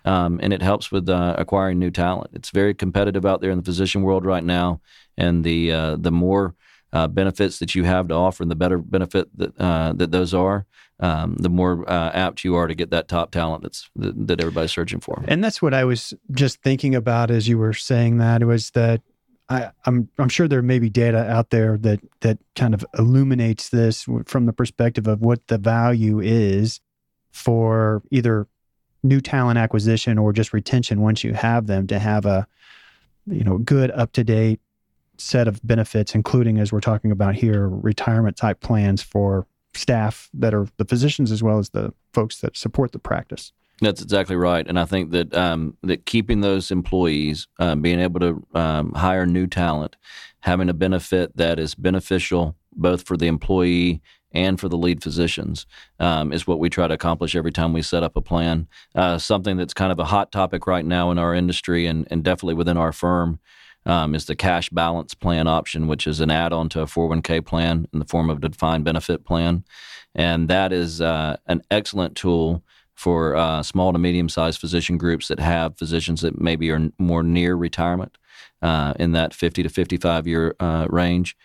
um, 0.07 0.39
and 0.43 0.53
it 0.53 0.63
helps 0.63 0.91
with 0.91 1.09
uh, 1.09 1.35
acquiring 1.37 1.79
new 1.79 1.91
talent. 1.91 2.31
It's 2.33 2.51
very 2.51 2.73
competitive 2.73 3.27
out 3.27 3.41
there 3.41 3.51
in 3.51 3.59
the 3.59 3.65
physician 3.65 4.03
world 4.03 4.25
right 4.25 4.45
now, 4.45 4.81
and 5.19 5.45
the 5.45 5.73
uh, 5.73 5.97
the 5.97 6.13
more 6.13 6.55
uh, 6.93 7.09
benefits 7.09 7.59
that 7.59 7.75
you 7.75 7.85
have 7.85 8.09
to 8.09 8.15
offer, 8.15 8.43
and 8.43 8.51
the 8.51 8.57
better 8.57 8.79
benefit 8.79 9.29
that 9.37 9.61
uh, 9.61 9.93
that 9.95 10.13
those 10.13 10.33
are, 10.33 10.65
um, 11.01 11.37
the 11.41 11.51
more 11.51 11.85
uh, 11.91 12.11
apt 12.15 12.45
you 12.45 12.55
are 12.55 12.69
to 12.69 12.75
get 12.75 12.91
that 12.91 13.09
top 13.09 13.33
talent 13.33 13.65
that's 13.65 13.91
that, 13.97 14.29
that 14.29 14.41
everybody's 14.41 14.73
searching 14.73 15.01
for. 15.01 15.25
And 15.27 15.43
that's 15.43 15.61
what 15.61 15.75
I 15.75 15.85
was 15.85 16.15
just 16.31 16.63
thinking 16.63 16.95
about 16.95 17.33
as 17.33 17.49
you 17.49 17.59
were 17.59 17.75
saying 17.75 18.19
that 18.19 18.45
was 18.45 18.71
that 18.71 19.03
I, 19.49 19.71
I'm 19.85 20.09
I'm 20.19 20.29
sure 20.29 20.49
there 20.49 20.63
may 20.63 20.79
be 20.79 20.91
data 20.91 21.19
out 21.31 21.51
there 21.51 21.79
that 21.79 22.01
that 22.21 22.39
kind 22.57 22.75
of 22.75 22.85
illuminates 22.99 23.69
this 23.69 24.07
from 24.27 24.47
the 24.47 24.53
perspective 24.53 25.07
of 25.07 25.21
what 25.21 25.47
the 25.47 25.59
value 25.59 26.21
is 26.21 26.81
for 27.31 28.03
either 28.11 28.49
new 29.03 29.21
talent 29.21 29.59
acquisition 29.59 30.19
or 30.19 30.33
just 30.33 30.53
retention 30.53 31.01
once 31.01 31.23
you 31.23 31.33
have 31.35 31.67
them 31.67 31.87
to 31.87 31.99
have 31.99 32.27
a 32.27 32.47
you 33.27 33.45
know 33.45 33.59
good 33.59 33.91
up 33.93 34.13
to 34.13 34.25
date 34.25 34.61
set 35.17 35.47
of 35.47 35.65
benefits 35.65 36.15
including 36.15 36.59
as 36.59 36.73
we're 36.73 36.81
talking 36.81 37.13
about 37.13 37.35
here 37.37 37.69
retirement 37.69 38.37
type 38.37 38.61
plans 38.61 39.01
for 39.01 39.47
staff 39.75 40.29
that 40.35 40.55
are 40.55 40.67
the 40.77 40.85
physicians 40.85 41.31
as 41.31 41.43
well 41.43 41.59
as 41.59 41.71
the 41.71 41.93
folks 42.13 42.41
that 42.41 42.57
support 42.57 42.91
the 42.93 42.99
practice 42.99 43.53
that's 43.81 44.03
exactly 44.03 44.37
right, 44.37 44.67
and 44.67 44.79
I 44.79 44.85
think 44.87 45.11
that 45.11 45.35
um, 45.35 45.77
that 45.83 46.07
keeping 46.07 46.41
those 46.41 46.71
employees, 46.71 47.47
um, 47.59 47.83
being 47.83 48.01
able 48.01 48.21
to 48.21 48.47
um, 48.55 48.93
hire 48.93 49.27
new 49.27 49.47
talent, 49.47 49.97
having 50.41 50.69
a 50.69 50.75
benefit 50.75 51.37
that 51.37 51.59
is 51.59 51.75
beneficial 51.75 52.57
both 52.73 53.07
for 53.07 53.17
the 53.17 53.27
employee 53.27 54.03
and 54.33 54.61
for 54.61 54.69
the 54.69 54.77
lead 54.77 55.03
physicians 55.03 55.67
um, 55.99 56.33
is 56.33 56.47
what 56.47 56.59
we 56.59 56.69
try 56.69 56.87
to 56.87 56.95
accomplish 56.95 57.35
every 57.35 57.51
time 57.51 57.73
we 57.73 57.83
set 57.83 58.03
up 58.03 58.17
a 58.17 58.21
plan. 58.21 58.69
Uh, 58.95 59.17
something 59.17 59.57
that's 59.57 59.75
kind 59.75 59.91
of 59.91 59.99
a 59.99 60.05
hot 60.05 60.31
topic 60.31 60.67
right 60.67 60.85
now 60.85 61.11
in 61.11 61.19
our 61.19 61.35
industry 61.35 61.87
and, 61.87 62.07
and 62.11 62.23
definitely 62.23 62.55
within 62.55 62.77
our 62.77 62.93
firm 62.93 63.41
um, 63.87 64.15
is 64.15 64.27
the 64.27 64.37
cash 64.37 64.69
balance 64.69 65.15
plan 65.15 65.47
option, 65.47 65.87
which 65.87 66.07
is 66.07 66.21
an 66.21 66.31
add 66.31 66.53
on 66.53 66.69
to 66.69 66.81
a 66.81 66.87
401k 66.87 67.45
plan 67.47 67.87
in 67.93 67.99
the 67.99 68.05
form 68.05 68.29
of 68.29 68.43
a 68.43 68.49
defined 68.49 68.85
benefit 68.85 69.25
plan. 69.25 69.65
And 70.15 70.49
that 70.49 70.73
is 70.73 71.01
uh, 71.01 71.37
an 71.47 71.63
excellent 71.71 72.17
tool 72.17 72.63
for 72.97 73.37
uh, 73.37 73.63
small 73.63 73.93
to 73.93 73.99
medium 73.99 74.29
sized 74.29 74.61
physician 74.61 74.99
groups 74.99 75.29
that 75.29 75.39
have 75.39 75.79
physicians 75.79 76.23
that 76.23 76.41
maybe 76.41 76.71
are 76.71 76.91
more 76.99 77.23
near 77.23 77.55
retirement 77.55 78.19
uh, 78.63 78.95
in 78.99 79.13
that 79.13 79.33
50 79.33 79.63
to 79.63 79.69
55 79.69 80.27
year 80.27 80.57
uh, 80.59 80.87
range 80.91 81.37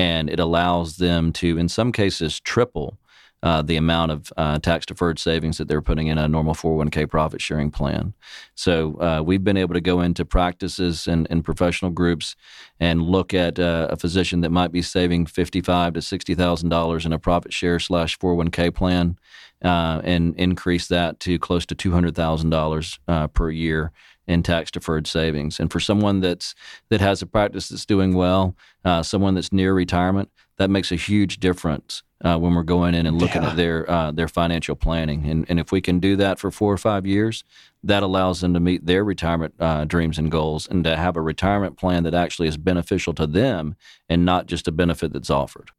and 0.00 0.30
it 0.30 0.40
allows 0.40 0.96
them 0.96 1.30
to, 1.30 1.58
in 1.58 1.68
some 1.68 1.92
cases, 1.92 2.40
triple 2.40 2.98
uh, 3.42 3.62
the 3.62 3.76
amount 3.76 4.12
of 4.12 4.32
uh, 4.36 4.58
tax 4.58 4.84
deferred 4.84 5.18
savings 5.18 5.58
that 5.58 5.68
they're 5.68 5.82
putting 5.82 6.06
in 6.06 6.18
a 6.18 6.28
normal 6.28 6.54
401k 6.54 7.08
profit 7.08 7.40
sharing 7.40 7.70
plan. 7.70 8.12
So 8.54 9.00
uh, 9.00 9.22
we've 9.22 9.44
been 9.44 9.56
able 9.56 9.74
to 9.74 9.80
go 9.80 10.00
into 10.00 10.24
practices 10.24 11.06
and, 11.06 11.26
and 11.30 11.44
professional 11.44 11.90
groups 11.90 12.36
and 12.78 13.02
look 13.02 13.32
at 13.32 13.58
uh, 13.58 13.88
a 13.90 13.96
physician 13.96 14.42
that 14.42 14.50
might 14.50 14.72
be 14.72 14.82
saving 14.82 15.24
fifty-five 15.26 15.94
to 15.94 16.02
sixty 16.02 16.34
thousand 16.34 16.68
dollars 16.68 17.06
in 17.06 17.12
a 17.14 17.18
profit 17.18 17.52
share 17.52 17.78
slash 17.78 18.18
401k 18.18 18.74
plan, 18.74 19.18
uh, 19.64 20.00
and 20.04 20.34
increase 20.36 20.88
that 20.88 21.20
to 21.20 21.38
close 21.38 21.66
to 21.66 21.74
two 21.74 21.92
hundred 21.92 22.14
thousand 22.14 22.50
dollars 22.50 22.98
uh, 23.08 23.26
per 23.28 23.50
year 23.50 23.92
in 24.26 24.42
tax 24.42 24.70
deferred 24.70 25.06
savings. 25.06 25.60
And 25.60 25.72
for 25.72 25.80
someone 25.80 26.20
that's 26.20 26.54
that 26.88 27.00
has 27.00 27.22
a 27.22 27.26
practice 27.26 27.68
that's 27.68 27.86
doing 27.86 28.14
well, 28.14 28.54
uh, 28.84 29.02
someone 29.02 29.34
that's 29.34 29.52
near 29.52 29.74
retirement, 29.74 30.30
that 30.56 30.70
makes 30.70 30.92
a 30.92 30.96
huge 30.96 31.40
difference 31.40 32.02
uh, 32.24 32.38
when 32.38 32.54
we're 32.54 32.62
going 32.62 32.94
in 32.94 33.06
and 33.06 33.18
looking 33.18 33.42
yeah. 33.42 33.50
at 33.50 33.56
their 33.56 33.90
uh, 33.90 34.12
their 34.12 34.28
financial 34.28 34.76
planning. 34.76 35.26
And 35.26 35.46
and 35.48 35.58
if 35.58 35.72
we 35.72 35.80
can 35.80 36.00
do 36.00 36.16
that 36.16 36.38
for 36.38 36.50
four 36.50 36.72
or 36.72 36.78
five 36.78 37.06
years, 37.06 37.44
that 37.82 38.02
allows 38.02 38.40
them 38.40 38.54
to 38.54 38.60
meet 38.60 38.86
their 38.86 39.04
retirement 39.04 39.54
uh, 39.58 39.84
dreams 39.84 40.18
and 40.18 40.30
goals, 40.30 40.68
and 40.68 40.84
to 40.84 40.96
have 40.96 41.16
a 41.16 41.22
retirement 41.22 41.76
plan 41.76 42.04
that 42.04 42.14
actually 42.14 42.48
is 42.48 42.56
beneficial 42.56 43.14
to 43.14 43.26
them 43.26 43.74
and 44.08 44.24
not 44.24 44.46
just 44.46 44.68
a 44.68 44.72
benefit 44.72 45.12
that's 45.12 45.30
offered. 45.30 45.70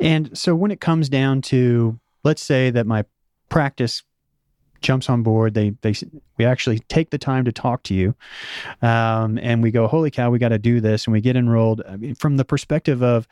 And 0.00 0.36
so 0.36 0.54
when 0.56 0.72
it 0.72 0.80
comes 0.80 1.08
down 1.08 1.40
to, 1.42 2.00
let's 2.24 2.42
say 2.42 2.70
that 2.70 2.86
my 2.86 3.04
practice 3.48 4.02
jumps 4.80 5.08
on 5.08 5.22
board. 5.22 5.54
They 5.54 5.70
they 5.80 5.94
we 6.38 6.44
actually 6.44 6.78
take 6.80 7.10
the 7.10 7.18
time 7.18 7.44
to 7.46 7.52
talk 7.52 7.82
to 7.84 7.94
you, 7.94 8.14
um, 8.82 9.38
and 9.38 9.62
we 9.62 9.70
go, 9.70 9.86
holy 9.86 10.10
cow, 10.10 10.30
we 10.30 10.38
got 10.38 10.50
to 10.50 10.58
do 10.58 10.80
this, 10.80 11.06
and 11.06 11.12
we 11.12 11.20
get 11.20 11.36
enrolled. 11.36 11.82
I 11.88 11.96
mean, 11.96 12.14
from 12.14 12.36
the 12.36 12.44
perspective 12.44 13.02
of 13.02 13.26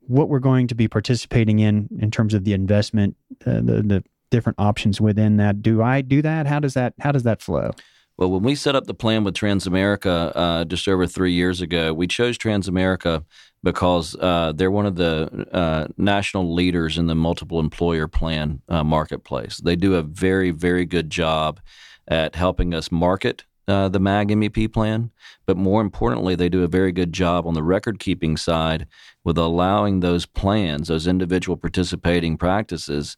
what 0.00 0.28
we're 0.28 0.38
going 0.38 0.68
to 0.68 0.74
be 0.74 0.88
participating 0.88 1.60
in 1.60 1.88
in 2.00 2.10
terms 2.10 2.34
of 2.34 2.44
the 2.44 2.52
investment, 2.52 3.16
uh, 3.46 3.54
the 3.54 3.82
the 3.82 4.04
different 4.30 4.58
options 4.58 5.00
within 5.00 5.36
that. 5.38 5.62
Do 5.62 5.82
I 5.82 6.02
do 6.02 6.20
that? 6.22 6.46
How 6.46 6.60
does 6.60 6.74
that 6.74 6.94
how 7.00 7.12
does 7.12 7.22
that 7.22 7.40
flow? 7.40 7.70
Well, 8.18 8.30
when 8.30 8.42
we 8.42 8.54
set 8.54 8.74
up 8.74 8.86
the 8.86 8.94
plan 8.94 9.24
with 9.24 9.34
Transamerica 9.34 10.32
uh, 10.34 10.64
just 10.64 10.88
over 10.88 11.06
three 11.06 11.32
years 11.32 11.60
ago, 11.60 11.92
we 11.92 12.06
chose 12.06 12.38
Transamerica 12.38 13.24
because 13.66 14.14
uh, 14.20 14.52
they're 14.54 14.70
one 14.70 14.86
of 14.86 14.94
the 14.94 15.48
uh, 15.50 15.88
national 15.96 16.54
leaders 16.54 16.98
in 16.98 17.08
the 17.08 17.16
multiple 17.16 17.58
employer 17.58 18.06
plan 18.06 18.62
uh, 18.68 18.84
marketplace. 18.84 19.56
They 19.56 19.74
do 19.74 19.96
a 19.96 20.02
very, 20.02 20.52
very 20.52 20.84
good 20.84 21.10
job 21.10 21.58
at 22.06 22.36
helping 22.36 22.74
us 22.74 22.92
market 22.92 23.44
uh, 23.66 23.88
the 23.88 23.98
MAG 23.98 24.28
MEP 24.28 24.72
plan, 24.72 25.10
but 25.46 25.56
more 25.56 25.80
importantly, 25.80 26.36
they 26.36 26.48
do 26.48 26.62
a 26.62 26.68
very 26.68 26.92
good 26.92 27.12
job 27.12 27.44
on 27.44 27.54
the 27.54 27.62
record 27.64 27.98
keeping 27.98 28.36
side 28.36 28.86
with 29.24 29.36
allowing 29.36 29.98
those 29.98 30.26
plans, 30.26 30.86
those 30.86 31.08
individual 31.08 31.56
participating 31.56 32.38
practices, 32.38 33.16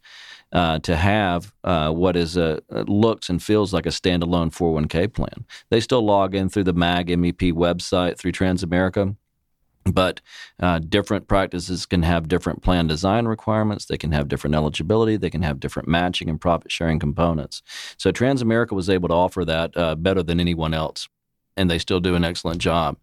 uh, 0.51 0.79
to 0.79 0.95
have 0.95 1.53
uh, 1.63 1.91
what 1.91 2.15
is 2.15 2.37
a 2.37 2.59
looks 2.87 3.29
and 3.29 3.43
feels 3.43 3.71
like 3.71 3.85
a 3.85 3.89
standalone 3.89 4.51
401k 4.51 5.13
plan. 5.13 5.45
They 5.69 5.79
still 5.79 6.03
log 6.03 6.33
in 6.33 6.49
through 6.49 6.63
the 6.63 6.73
MAG 6.73 7.09
MEP 7.09 7.53
website 7.53 8.17
through 8.17 8.31
Transamerica. 8.31 9.15
But 9.85 10.21
uh, 10.59 10.79
different 10.79 11.27
practices 11.27 11.85
can 11.85 12.03
have 12.03 12.27
different 12.27 12.61
plan 12.61 12.87
design 12.87 13.25
requirements. 13.25 13.85
They 13.85 13.97
can 13.97 14.11
have 14.11 14.27
different 14.27 14.55
eligibility. 14.55 15.17
They 15.17 15.29
can 15.29 15.41
have 15.41 15.59
different 15.59 15.87
matching 15.87 16.29
and 16.29 16.39
profit 16.39 16.71
sharing 16.71 16.99
components. 16.99 17.61
So 17.97 18.11
Transamerica 18.11 18.71
was 18.73 18.89
able 18.89 19.07
to 19.09 19.15
offer 19.15 19.45
that 19.45 19.75
uh, 19.75 19.95
better 19.95 20.21
than 20.21 20.39
anyone 20.39 20.73
else, 20.73 21.07
and 21.57 21.69
they 21.69 21.79
still 21.79 21.99
do 21.99 22.15
an 22.15 22.23
excellent 22.23 22.59
job. 22.59 22.97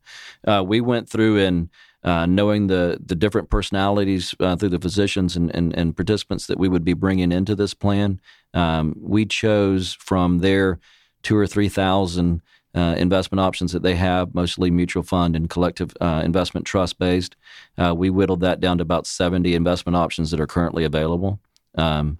Uh, 0.46 0.62
we 0.66 0.80
went 0.80 1.08
through 1.08 1.38
and 1.38 1.70
uh, 2.04 2.24
knowing 2.24 2.68
the 2.68 2.98
the 3.04 3.16
different 3.16 3.50
personalities 3.50 4.34
uh, 4.38 4.54
through 4.54 4.68
the 4.68 4.78
physicians 4.78 5.34
and, 5.34 5.52
and, 5.54 5.76
and, 5.76 5.96
participants 5.96 6.46
that 6.46 6.58
we 6.58 6.68
would 6.68 6.84
be 6.84 6.92
bringing 6.92 7.32
into 7.32 7.56
this 7.56 7.74
plan, 7.74 8.20
um, 8.54 8.94
we 9.00 9.26
chose 9.26 9.94
from 9.94 10.38
their 10.38 10.78
two 11.22 11.36
or 11.36 11.48
three 11.48 11.68
thousand 11.68 12.42
uh, 12.76 12.94
investment 12.98 13.40
options 13.40 13.72
that 13.72 13.82
they 13.82 13.96
have, 13.96 14.34
mostly 14.34 14.70
mutual 14.70 15.02
fund 15.02 15.34
and 15.34 15.48
collective 15.48 15.92
uh, 16.00 16.22
investment 16.24 16.66
trust 16.66 16.98
based. 16.98 17.34
Uh, 17.78 17.94
we 17.96 18.10
whittled 18.10 18.40
that 18.40 18.60
down 18.60 18.78
to 18.78 18.82
about 18.82 19.06
seventy 19.06 19.54
investment 19.54 19.96
options 19.96 20.30
that 20.30 20.40
are 20.40 20.46
currently 20.46 20.84
available. 20.84 21.40
Um, 21.76 22.18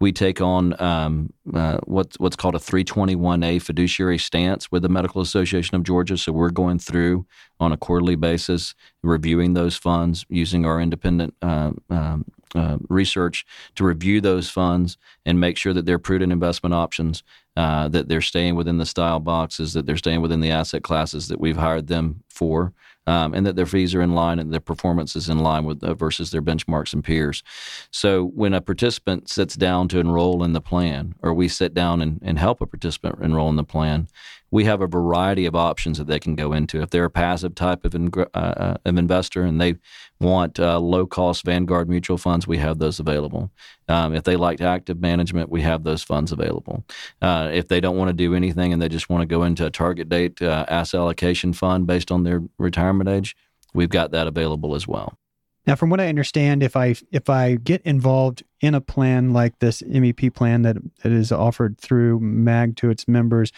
we 0.00 0.12
take 0.12 0.40
on 0.40 0.80
um, 0.80 1.32
uh, 1.52 1.78
what's 1.84 2.18
what's 2.20 2.36
called 2.36 2.54
a 2.54 2.58
321A 2.58 3.60
fiduciary 3.60 4.18
stance 4.18 4.70
with 4.70 4.82
the 4.82 4.88
Medical 4.88 5.20
Association 5.20 5.76
of 5.76 5.82
Georgia. 5.82 6.16
So 6.16 6.32
we're 6.32 6.50
going 6.50 6.78
through 6.78 7.26
on 7.58 7.72
a 7.72 7.76
quarterly 7.76 8.14
basis, 8.14 8.74
reviewing 9.02 9.54
those 9.54 9.76
funds 9.76 10.24
using 10.28 10.64
our 10.64 10.80
independent 10.80 11.34
uh, 11.42 11.72
um, 11.90 12.24
uh, 12.54 12.78
research 12.88 13.44
to 13.74 13.84
review 13.84 14.20
those 14.20 14.48
funds 14.48 14.96
and 15.26 15.40
make 15.40 15.56
sure 15.56 15.72
that 15.72 15.86
they're 15.86 15.98
prudent 15.98 16.32
investment 16.32 16.74
options, 16.74 17.22
uh, 17.56 17.88
that 17.88 18.08
they're 18.08 18.20
staying 18.20 18.54
within 18.54 18.78
the 18.78 18.86
style 18.86 19.20
boxes, 19.20 19.72
that 19.72 19.86
they're 19.86 19.96
staying 19.96 20.22
within 20.22 20.40
the 20.40 20.50
asset 20.50 20.82
classes 20.82 21.28
that 21.28 21.40
we've 21.40 21.56
hired 21.56 21.86
them 21.88 22.22
for, 22.28 22.72
um, 23.06 23.32
and 23.32 23.46
that 23.46 23.56
their 23.56 23.66
fees 23.66 23.94
are 23.94 24.02
in 24.02 24.14
line 24.14 24.38
and 24.38 24.52
their 24.52 24.60
performance 24.60 25.16
is 25.16 25.28
in 25.28 25.38
line 25.38 25.64
with 25.64 25.82
uh, 25.82 25.94
versus 25.94 26.30
their 26.30 26.42
benchmarks 26.42 26.92
and 26.92 27.02
peers. 27.02 27.42
So 27.90 28.24
when 28.26 28.52
a 28.52 28.60
participant 28.60 29.30
sits 29.30 29.56
down 29.56 29.88
to 29.88 29.98
enroll 29.98 30.44
in 30.44 30.52
the 30.52 30.60
plan, 30.60 31.14
or 31.22 31.32
we 31.32 31.48
sit 31.48 31.72
down 31.72 32.02
and, 32.02 32.20
and 32.22 32.38
help 32.38 32.60
a 32.60 32.66
participant 32.66 33.16
enroll 33.22 33.48
in 33.48 33.56
the 33.56 33.64
plan, 33.64 34.08
we 34.50 34.64
have 34.64 34.80
a 34.80 34.86
variety 34.86 35.46
of 35.46 35.54
options 35.54 35.98
that 35.98 36.06
they 36.06 36.18
can 36.18 36.34
go 36.34 36.52
into. 36.52 36.80
If 36.80 36.90
they're 36.90 37.04
a 37.04 37.10
passive 37.10 37.54
type 37.54 37.84
of, 37.84 37.94
uh, 37.94 38.26
uh, 38.34 38.76
of 38.84 38.96
investor 38.96 39.42
and 39.42 39.60
they 39.60 39.76
want 40.20 40.58
uh, 40.58 40.78
low 40.78 41.06
cost 41.06 41.44
Vanguard 41.44 41.88
mutual 41.88 42.18
funds, 42.18 42.46
we 42.46 42.58
have 42.58 42.78
those 42.78 42.98
available. 42.98 43.50
Um, 43.88 44.14
if 44.14 44.24
they 44.24 44.36
like 44.36 44.60
active 44.60 45.00
management, 45.00 45.50
we 45.50 45.62
have 45.62 45.84
those 45.84 46.02
funds 46.02 46.32
available. 46.32 46.84
Uh, 47.20 47.50
if 47.52 47.68
they 47.68 47.80
don't 47.80 47.96
want 47.96 48.08
to 48.08 48.14
do 48.14 48.34
anything 48.34 48.72
and 48.72 48.80
they 48.80 48.88
just 48.88 49.10
want 49.10 49.22
to 49.22 49.26
go 49.26 49.42
into 49.42 49.66
a 49.66 49.70
target 49.70 50.08
date 50.08 50.40
uh, 50.40 50.64
asset 50.68 51.00
allocation 51.00 51.52
fund 51.52 51.86
based 51.86 52.10
on 52.10 52.24
their 52.24 52.42
retirement 52.58 53.08
age, 53.08 53.36
we've 53.74 53.90
got 53.90 54.10
that 54.12 54.26
available 54.26 54.74
as 54.74 54.88
well. 54.88 55.18
Now, 55.66 55.74
from 55.74 55.90
what 55.90 56.00
I 56.00 56.08
understand, 56.08 56.62
if 56.62 56.76
I 56.76 56.94
if 57.12 57.28
I 57.28 57.56
get 57.56 57.82
involved 57.82 58.42
in 58.62 58.74
a 58.74 58.80
plan 58.80 59.34
like 59.34 59.58
this 59.58 59.82
MEP 59.82 60.32
plan 60.32 60.62
that 60.62 60.78
that 61.02 61.12
is 61.12 61.30
offered 61.30 61.76
through 61.78 62.20
MAG 62.20 62.76
to 62.76 62.88
its 62.88 63.06
members, 63.06 63.52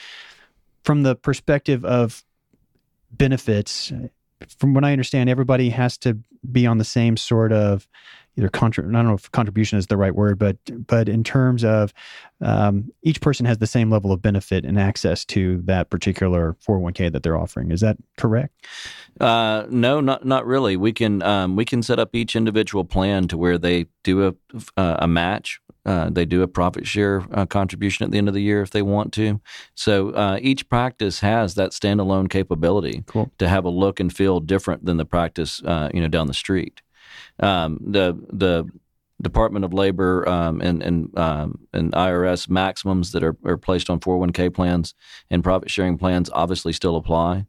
from 0.84 1.02
the 1.02 1.14
perspective 1.14 1.84
of 1.84 2.24
benefits, 3.10 3.92
from 4.58 4.74
what 4.74 4.84
I 4.84 4.92
understand, 4.92 5.28
everybody 5.28 5.70
has 5.70 5.98
to 5.98 6.18
be 6.50 6.66
on 6.66 6.78
the 6.78 6.84
same 6.84 7.16
sort 7.16 7.52
of 7.52 7.86
either 8.40 8.48
contra- 8.48 8.88
I 8.88 8.92
don't 8.92 9.06
know 9.06 9.14
if 9.14 9.30
contribution 9.32 9.78
is 9.78 9.86
the 9.86 9.96
right 9.96 10.14
word, 10.14 10.38
but 10.38 10.56
but 10.86 11.08
in 11.08 11.22
terms 11.22 11.62
of 11.62 11.92
um, 12.40 12.90
each 13.02 13.20
person 13.20 13.46
has 13.46 13.58
the 13.58 13.66
same 13.66 13.90
level 13.90 14.12
of 14.12 14.22
benefit 14.22 14.64
and 14.64 14.78
access 14.78 15.24
to 15.26 15.60
that 15.66 15.90
particular 15.90 16.56
401k 16.66 17.12
that 17.12 17.22
they're 17.22 17.36
offering. 17.36 17.70
Is 17.70 17.80
that 17.80 17.98
correct? 18.16 18.66
Uh, 19.20 19.66
no, 19.68 20.00
not 20.00 20.24
not 20.24 20.46
really. 20.46 20.76
We 20.76 20.92
can 20.92 21.22
um, 21.22 21.56
we 21.56 21.64
can 21.64 21.82
set 21.82 21.98
up 21.98 22.14
each 22.14 22.34
individual 22.34 22.84
plan 22.84 23.28
to 23.28 23.36
where 23.36 23.58
they 23.58 23.86
do 24.02 24.26
a 24.26 24.34
a 24.76 25.06
match 25.06 25.60
uh, 25.86 26.10
they 26.10 26.24
do 26.24 26.42
a 26.42 26.48
profit 26.48 26.86
share 26.86 27.24
uh, 27.32 27.46
contribution 27.46 28.04
at 28.04 28.10
the 28.10 28.18
end 28.18 28.28
of 28.28 28.34
the 28.34 28.42
year 28.42 28.62
if 28.62 28.70
they 28.70 28.82
want 28.82 29.12
to. 29.14 29.40
So 29.74 30.10
uh, 30.10 30.38
each 30.40 30.68
practice 30.68 31.20
has 31.20 31.54
that 31.54 31.70
standalone 31.70 32.28
capability 32.28 33.02
cool. 33.06 33.30
to 33.38 33.48
have 33.48 33.64
a 33.64 33.70
look 33.70 33.98
and 33.98 34.14
feel 34.14 34.40
different 34.40 34.84
than 34.84 34.98
the 34.98 35.06
practice, 35.06 35.62
uh, 35.64 35.88
you 35.94 36.00
know, 36.00 36.08
down 36.08 36.26
the 36.26 36.34
street. 36.34 36.82
Um, 37.40 37.78
the 37.80 38.18
the 38.32 38.70
Department 39.22 39.64
of 39.64 39.72
Labor 39.72 40.28
um, 40.28 40.60
and 40.60 40.82
and 40.82 41.18
um, 41.18 41.66
and 41.72 41.92
IRS 41.92 42.48
maximums 42.48 43.12
that 43.12 43.22
are, 43.22 43.36
are 43.44 43.56
placed 43.56 43.90
on 43.90 44.00
401k 44.00 44.52
plans 44.52 44.94
and 45.30 45.44
profit 45.44 45.70
sharing 45.70 45.98
plans 45.98 46.30
obviously 46.32 46.72
still 46.72 46.96
apply. 46.96 47.46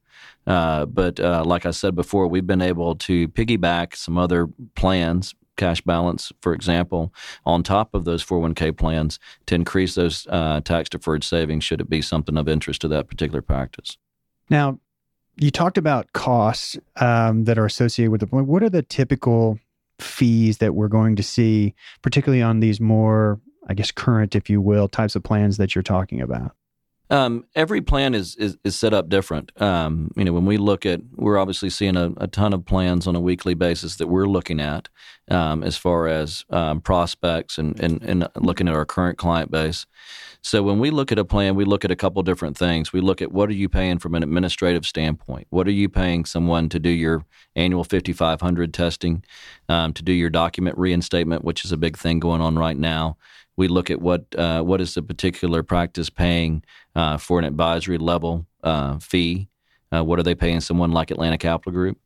Uh, 0.48 0.86
but 0.86 1.20
uh, 1.20 1.44
like 1.46 1.66
I 1.66 1.72
said 1.72 1.96
before, 1.96 2.28
we've 2.28 2.48
been 2.48 2.62
able 2.62 2.96
to 2.96 3.28
piggyback 3.30 3.96
some 3.96 4.18
other 4.18 4.50
plans 4.76 5.36
cash 5.58 5.82
balance, 5.82 6.32
for 6.42 6.54
example, 6.54 7.14
on 7.46 7.62
top 7.62 7.94
of 7.94 8.04
those 8.04 8.26
401k 8.26 8.76
plans 8.76 9.20
to 9.46 9.54
increase 9.54 9.94
those 9.94 10.26
uh, 10.28 10.60
tax 10.62 10.90
deferred 10.90 11.24
savings 11.24 11.64
should 11.64 11.80
it 11.80 11.90
be 11.90 12.02
something 12.02 12.36
of 12.36 12.48
interest 12.48 12.82
to 12.82 12.88
that 12.88 13.08
particular 13.08 13.42
practice. 13.42 13.98
Now, 14.50 14.80
you 15.38 15.52
talked 15.52 15.78
about 15.78 16.14
costs 16.14 16.78
um, 16.96 17.46
that 17.46 17.60
are 17.60 17.66
associated 17.66 18.12
with 18.12 18.22
the 18.22 18.28
plan. 18.28 18.48
What 18.48 18.64
are 18.64 18.70
the 18.70 18.82
typical 18.82 19.60
fees 20.02 20.58
that 20.60 20.76
we're 20.76 20.88
going 20.88 21.16
to 21.16 21.24
see, 21.24 21.76
particularly 22.02 22.42
on 22.42 22.60
these 22.60 22.80
more, 22.80 23.40
I 23.68 23.74
guess, 23.74 23.92
current, 23.92 24.36
if 24.36 24.50
you 24.50 24.62
will, 24.62 24.88
types 24.88 25.16
of 25.16 25.24
plans 25.24 25.58
that 25.58 25.76
you're 25.76 25.84
talking 25.84 26.22
about? 26.22 26.56
Um, 27.12 27.44
every 27.56 27.82
plan 27.82 28.16
is, 28.16 28.38
is, 28.38 28.58
is 28.64 28.80
set 28.80 28.94
up 28.94 29.10
different. 29.10 29.52
Um, 29.62 30.12
you 30.16 30.24
know, 30.24 30.32
when 30.32 30.46
we 30.46 30.56
look 30.56 30.86
at, 30.86 31.02
we're 31.14 31.38
obviously 31.38 31.70
seeing 31.70 31.98
a, 31.98 32.14
a, 32.16 32.28
ton 32.28 32.54
of 32.54 32.66
plans 32.66 33.06
on 33.06 33.18
a 33.18 33.20
weekly 33.20 33.54
basis 33.54 33.98
that 33.98 34.08
we're 34.08 34.28
looking 34.28 34.62
at 34.62 34.88
um, 35.30 35.62
as 35.62 35.76
far 35.76 36.08
as 36.08 36.46
um, 36.52 36.80
prospects 36.80 37.58
and, 37.58 37.78
and, 37.82 38.02
and 38.02 38.30
looking 38.38 38.70
at 38.70 38.76
our 38.76 38.86
current 38.86 39.18
client 39.18 39.52
base. 39.52 39.86
So 40.42 40.64
when 40.64 40.80
we 40.80 40.90
look 40.90 41.12
at 41.12 41.20
a 41.20 41.26
plan, 41.26 41.56
we 41.56 41.66
look 41.66 41.84
at 41.84 41.92
a 41.92 41.98
couple 41.98 42.24
different 42.24 42.58
things. 42.58 42.94
We 42.94 43.02
look 43.02 43.22
at 43.22 43.34
what 43.34 43.50
are 43.50 43.54
you 43.54 43.68
paying 43.68 44.00
from 44.00 44.16
an 44.16 44.24
administrative 44.24 44.86
standpoint? 44.86 45.48
What 45.50 45.68
are 45.68 45.72
you 45.72 45.90
paying 45.90 46.24
someone 46.24 46.70
to 46.70 46.80
do 46.80 46.90
your 46.90 47.26
annual 47.58 47.84
5500 47.84 48.74
testing, 48.74 49.26
um, 49.68 49.92
to 49.94 50.02
do 50.02 50.14
your 50.14 50.30
document 50.30 50.78
reinstatement, 50.78 51.44
which 51.44 51.66
is 51.66 51.74
a 51.74 51.78
big 51.78 51.98
thing 51.98 52.20
going 52.20 52.40
on 52.40 52.58
right 52.58 52.78
now? 52.78 53.18
We 53.62 53.68
look 53.68 53.92
at 53.92 54.02
what 54.02 54.26
uh, 54.36 54.64
what 54.64 54.82
is 54.82 54.96
the 54.96 55.04
particular 55.04 55.62
practice 55.62 56.10
paying 56.10 56.64
uh, 56.96 57.18
for 57.18 57.38
an 57.38 57.46
advisory 57.46 58.00
level 58.00 58.48
uh, 58.64 58.98
fee. 58.98 59.50
Uh, 59.94 60.04
what 60.04 60.18
are 60.18 60.24
they 60.24 60.34
paying 60.34 60.62
someone 60.62 60.92
like 60.92 61.12
Atlanta 61.12 61.38
Capital 61.38 61.72
Group? 61.72 62.00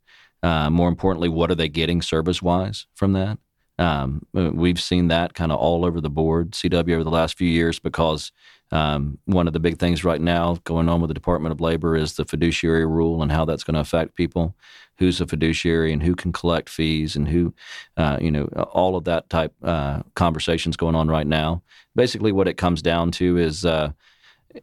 Uh, 0.43 0.69
more 0.69 0.89
importantly, 0.89 1.29
what 1.29 1.49
are 1.49 1.55
they 1.55 1.69
getting 1.69 2.01
service 2.01 2.41
wise 2.41 2.87
from 2.93 3.13
that? 3.13 3.37
Um, 3.79 4.25
we've 4.33 4.81
seen 4.81 5.07
that 5.07 5.33
kind 5.33 5.49
of 5.49 5.57
all 5.57 5.85
over 5.85 6.01
the 6.01 6.09
board, 6.09 6.51
CW, 6.51 6.93
over 6.93 7.05
the 7.05 7.09
last 7.09 7.37
few 7.37 7.47
years 7.47 7.79
because 7.79 8.33
um, 8.71 9.19
one 9.25 9.47
of 9.47 9.53
the 9.53 9.59
big 9.59 9.77
things 9.77 10.03
right 10.03 10.19
now 10.19 10.57
going 10.63 10.89
on 10.89 11.01
with 11.01 11.09
the 11.09 11.13
Department 11.13 11.51
of 11.51 11.61
Labor 11.61 11.95
is 11.95 12.13
the 12.13 12.25
fiduciary 12.25 12.85
rule 12.85 13.21
and 13.21 13.31
how 13.31 13.45
that's 13.45 13.63
going 13.63 13.75
to 13.75 13.79
affect 13.79 14.15
people. 14.15 14.55
Who's 14.97 15.19
a 15.19 15.27
fiduciary 15.27 15.91
and 15.91 16.01
who 16.01 16.15
can 16.15 16.31
collect 16.31 16.69
fees 16.69 17.15
and 17.15 17.27
who, 17.27 17.53
uh, 17.97 18.17
you 18.21 18.31
know, 18.31 18.45
all 18.45 18.95
of 18.95 19.03
that 19.03 19.29
type 19.29 19.53
uh, 19.61 20.03
conversations 20.15 20.77
going 20.77 20.95
on 20.95 21.09
right 21.09 21.27
now. 21.27 21.61
Basically, 21.95 22.31
what 22.31 22.47
it 22.47 22.55
comes 22.55 22.81
down 22.81 23.11
to 23.11 23.37
is 23.37 23.65
uh, 23.65 23.91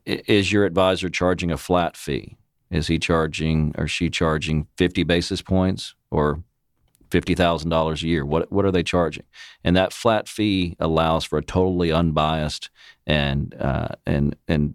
is 0.07 0.51
your 0.51 0.65
advisor 0.65 1.11
charging 1.11 1.51
a 1.51 1.59
flat 1.59 1.97
fee? 1.97 2.39
Is 2.71 2.87
he 2.87 2.99
charging 2.99 3.75
or 3.77 3.87
she 3.87 4.09
charging 4.09 4.67
50 4.79 5.05
basis 5.05 5.43
points 5.43 5.95
or 6.11 6.43
fifty 7.13 7.35
thousand 7.35 7.71
dollars 7.71 8.03
a 8.03 8.07
year. 8.07 8.25
What 8.25 8.51
what 8.51 8.65
are 8.65 8.73
they 8.73 8.83
charging? 8.83 9.25
And 9.63 9.77
that 9.77 9.93
flat 9.93 10.27
fee 10.29 10.77
allows 10.81 11.25
for 11.25 11.39
a 11.39 11.45
totally 11.45 11.93
unbiased 11.93 12.71
and 13.07 13.55
uh, 13.61 13.89
and 14.07 14.35
and 14.49 14.75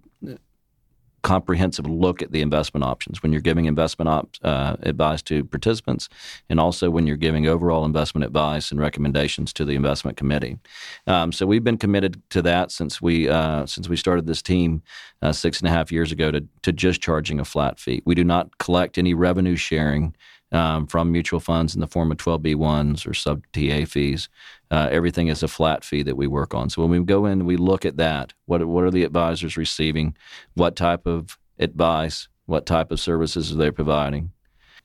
comprehensive 1.23 1.85
look 1.85 2.21
at 2.21 2.31
the 2.31 2.41
investment 2.41 2.85
options 2.85 3.21
when 3.21 3.33
you're 3.33 3.41
giving 3.41 3.65
investment 3.65 4.07
op, 4.07 4.29
uh, 4.43 4.77
advice 4.83 5.21
to 5.21 5.43
participants, 5.43 6.07
and 6.49 6.57
also 6.57 6.89
when 6.89 7.05
you're 7.05 7.17
giving 7.17 7.47
overall 7.47 7.83
investment 7.83 8.23
advice 8.23 8.71
and 8.71 8.79
recommendations 8.79 9.51
to 9.51 9.65
the 9.65 9.73
investment 9.73 10.15
committee. 10.15 10.57
Um, 11.05 11.33
so 11.33 11.45
we've 11.45 11.65
been 11.65 11.77
committed 11.77 12.21
to 12.29 12.41
that 12.43 12.71
since 12.71 13.01
we 13.01 13.27
uh, 13.27 13.65
since 13.65 13.89
we 13.89 13.97
started 13.97 14.25
this 14.25 14.41
team 14.41 14.81
uh, 15.21 15.33
six 15.33 15.59
and 15.59 15.67
a 15.67 15.71
half 15.71 15.91
years 15.91 16.11
ago 16.11 16.31
to 16.31 16.41
to 16.61 16.71
just 16.71 17.01
charging 17.01 17.39
a 17.39 17.45
flat 17.45 17.79
fee. 17.79 18.01
We 18.05 18.15
do 18.15 18.23
not 18.23 18.57
collect 18.59 18.97
any 18.97 19.13
revenue 19.13 19.57
sharing 19.57 20.15
um, 20.51 20.87
from 20.87 21.11
mutual 21.11 21.39
funds 21.39 21.75
in 21.75 21.81
the 21.81 21.87
form 21.87 22.11
of 22.11 22.17
12B1s 22.17 23.07
or 23.07 23.13
sub 23.13 23.43
TA 23.53 23.85
fees. 23.85 24.29
Uh, 24.71 24.87
everything 24.91 25.27
is 25.27 25.43
a 25.43 25.47
flat 25.47 25.83
fee 25.83 26.03
that 26.03 26.17
we 26.17 26.27
work 26.27 26.53
on. 26.53 26.69
So 26.69 26.81
when 26.81 26.91
we 26.91 27.03
go 27.05 27.25
in, 27.25 27.45
we 27.45 27.57
look 27.57 27.85
at 27.85 27.97
that. 27.97 28.33
What, 28.45 28.65
what 28.65 28.83
are 28.83 28.91
the 28.91 29.03
advisors 29.03 29.57
receiving? 29.57 30.15
What 30.53 30.75
type 30.75 31.05
of 31.05 31.37
advice? 31.59 32.27
What 32.45 32.65
type 32.65 32.91
of 32.91 32.99
services 32.99 33.51
are 33.51 33.55
they 33.55 33.71
providing? 33.71 34.31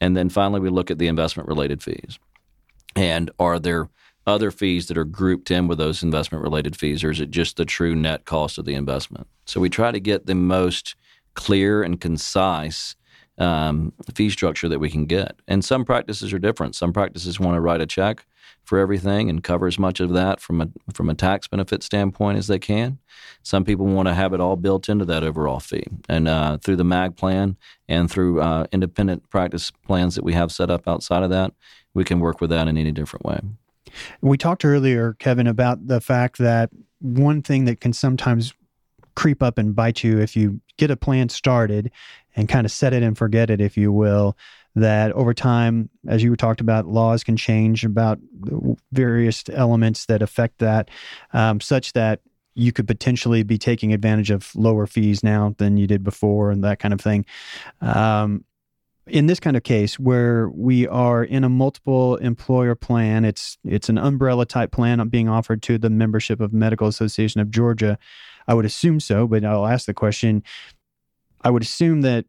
And 0.00 0.16
then 0.16 0.28
finally, 0.28 0.60
we 0.60 0.68
look 0.68 0.90
at 0.90 0.98
the 0.98 1.06
investment 1.06 1.48
related 1.48 1.82
fees. 1.82 2.18
And 2.96 3.30
are 3.38 3.58
there 3.58 3.88
other 4.26 4.50
fees 4.50 4.86
that 4.86 4.98
are 4.98 5.04
grouped 5.04 5.50
in 5.50 5.68
with 5.68 5.78
those 5.78 6.02
investment 6.02 6.42
related 6.42 6.76
fees, 6.76 7.02
or 7.02 7.10
is 7.10 7.20
it 7.20 7.30
just 7.30 7.56
the 7.56 7.64
true 7.64 7.94
net 7.94 8.24
cost 8.24 8.58
of 8.58 8.64
the 8.64 8.74
investment? 8.74 9.26
So 9.46 9.60
we 9.60 9.68
try 9.68 9.90
to 9.90 10.00
get 10.00 10.26
the 10.26 10.34
most 10.34 10.94
clear 11.34 11.82
and 11.82 12.00
concise 12.00 12.94
um, 13.42 13.92
fee 14.14 14.30
structure 14.30 14.68
that 14.68 14.78
we 14.78 14.90
can 14.90 15.06
get. 15.06 15.40
And 15.48 15.64
some 15.64 15.84
practices 15.84 16.32
are 16.32 16.38
different. 16.38 16.74
Some 16.74 16.92
practices 16.92 17.40
want 17.40 17.56
to 17.56 17.60
write 17.60 17.80
a 17.80 17.86
check 17.86 18.24
for 18.64 18.78
everything 18.78 19.28
and 19.28 19.42
cover 19.42 19.66
as 19.66 19.78
much 19.78 19.98
of 19.98 20.12
that 20.12 20.40
from 20.40 20.60
a 20.60 20.68
from 20.94 21.10
a 21.10 21.14
tax 21.14 21.48
benefit 21.48 21.82
standpoint 21.82 22.38
as 22.38 22.46
they 22.46 22.58
can. 22.58 22.98
Some 23.42 23.64
people 23.64 23.86
want 23.86 24.06
to 24.08 24.14
have 24.14 24.32
it 24.32 24.40
all 24.40 24.56
built 24.56 24.88
into 24.88 25.04
that 25.06 25.24
overall 25.24 25.60
fee, 25.60 25.84
and 26.08 26.28
uh, 26.28 26.58
through 26.58 26.76
the 26.76 26.84
MAG 26.84 27.16
plan 27.16 27.56
and 27.88 28.10
through 28.10 28.40
uh, 28.40 28.66
independent 28.72 29.28
practice 29.30 29.70
plans 29.70 30.14
that 30.14 30.24
we 30.24 30.32
have 30.34 30.52
set 30.52 30.70
up 30.70 30.86
outside 30.86 31.22
of 31.22 31.30
that, 31.30 31.52
we 31.94 32.04
can 32.04 32.20
work 32.20 32.40
with 32.40 32.50
that 32.50 32.68
in 32.68 32.78
any 32.78 32.92
different 32.92 33.24
way. 33.24 33.40
We 34.20 34.38
talked 34.38 34.64
earlier, 34.64 35.14
Kevin, 35.18 35.46
about 35.46 35.86
the 35.86 36.00
fact 36.00 36.38
that 36.38 36.70
one 37.00 37.42
thing 37.42 37.64
that 37.64 37.80
can 37.80 37.92
sometimes 37.92 38.54
creep 39.14 39.42
up 39.42 39.58
and 39.58 39.74
bite 39.74 40.02
you 40.02 40.18
if 40.18 40.36
you 40.36 40.60
get 40.76 40.90
a 40.90 40.96
plan 40.96 41.28
started 41.28 41.90
and 42.36 42.48
kind 42.48 42.64
of 42.64 42.72
set 42.72 42.92
it 42.92 43.02
and 43.02 43.16
forget 43.16 43.50
it, 43.50 43.60
if 43.60 43.76
you 43.76 43.92
will. 43.92 44.36
That 44.74 45.12
over 45.12 45.34
time, 45.34 45.90
as 46.08 46.22
you 46.22 46.34
talked 46.34 46.62
about, 46.62 46.86
laws 46.86 47.22
can 47.22 47.36
change 47.36 47.84
about 47.84 48.18
various 48.90 49.44
elements 49.52 50.06
that 50.06 50.22
affect 50.22 50.60
that, 50.60 50.90
um, 51.34 51.60
such 51.60 51.92
that 51.92 52.20
you 52.54 52.72
could 52.72 52.86
potentially 52.86 53.42
be 53.42 53.58
taking 53.58 53.92
advantage 53.92 54.30
of 54.30 54.54
lower 54.54 54.86
fees 54.86 55.22
now 55.22 55.54
than 55.58 55.76
you 55.76 55.86
did 55.86 56.02
before, 56.02 56.50
and 56.50 56.64
that 56.64 56.78
kind 56.78 56.94
of 56.94 57.02
thing. 57.02 57.26
Um, 57.82 58.44
in 59.06 59.26
this 59.26 59.40
kind 59.40 59.56
of 59.56 59.62
case 59.62 59.98
where 59.98 60.48
we 60.50 60.86
are 60.86 61.24
in 61.24 61.42
a 61.44 61.48
multiple 61.48 62.16
employer 62.16 62.74
plan 62.74 63.24
it's 63.24 63.58
it's 63.64 63.88
an 63.88 63.98
umbrella 63.98 64.46
type 64.46 64.70
plan 64.70 65.06
being 65.08 65.28
offered 65.28 65.60
to 65.62 65.76
the 65.76 65.90
membership 65.90 66.40
of 66.40 66.52
medical 66.52 66.86
association 66.86 67.40
of 67.40 67.50
georgia 67.50 67.98
i 68.46 68.54
would 68.54 68.64
assume 68.64 69.00
so 69.00 69.26
but 69.26 69.44
i'll 69.44 69.66
ask 69.66 69.86
the 69.86 69.94
question 69.94 70.42
I 71.42 71.50
would 71.50 71.62
assume 71.62 72.02
that 72.02 72.24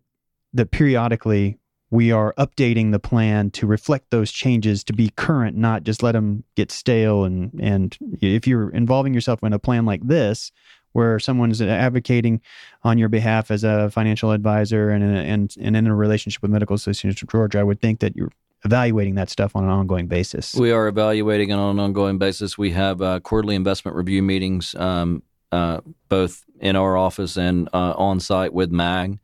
that 0.54 0.72
periodically 0.72 1.58
we 1.90 2.12
are 2.12 2.34
updating 2.38 2.92
the 2.92 3.00
plan 3.00 3.52
to 3.52 3.68
reflect 3.68 4.10
those 4.10 4.32
changes 4.32 4.84
to 4.84 4.94
be 4.94 5.10
current, 5.16 5.56
not 5.56 5.84
just 5.84 6.02
let 6.02 6.14
them 6.14 6.44
get 6.56 6.72
stale. 6.72 7.24
And 7.24 7.52
and 7.60 7.98
if 8.22 8.48
you're 8.48 8.70
involving 8.70 9.14
yourself 9.14 9.44
in 9.44 9.54
a 9.54 9.60
plan 9.60 9.86
like 9.86 10.06
this, 10.08 10.52
where 10.92 11.20
someone 11.20 11.52
is 11.52 11.62
advocating 11.62 12.42
on 12.84 12.98
your 12.98 13.10
behalf 13.10 13.52
as 13.52 13.64
a 13.64 13.90
financial 13.92 14.32
advisor 14.32 14.90
and 14.90 15.04
and 15.04 15.56
and 15.60 15.76
in 15.76 15.88
a 15.88 15.96
relationship 15.96 16.42
with 16.42 16.52
Medical 16.52 16.76
Association 16.76 17.10
of 17.10 17.30
Georgia, 17.30 17.60
I 17.60 17.64
would 17.64 17.82
think 17.82 18.00
that 18.00 18.16
you're 18.16 18.32
evaluating 18.66 19.16
that 19.16 19.30
stuff 19.30 19.56
on 19.56 19.66
an 19.66 19.70
ongoing 19.70 20.08
basis. 20.08 20.56
We 20.56 20.72
are 20.72 20.88
evaluating 20.88 21.50
it 21.50 21.54
on 21.54 21.72
an 21.72 21.80
ongoing 21.80 22.18
basis. 22.18 22.58
We 22.58 22.72
have 22.72 23.02
uh, 23.02 23.20
quarterly 23.20 23.56
investment 23.56 23.98
review 23.98 24.24
meetings. 24.24 24.74
Um, 24.76 25.22
uh, 25.54 25.82
both 26.10 26.44
in 26.60 26.76
our 26.76 26.98
office 26.98 27.38
and 27.38 27.70
uh, 27.74 27.94
on 27.96 28.20
site 28.20 28.54
with 28.54 28.72
MAG. 28.72 29.20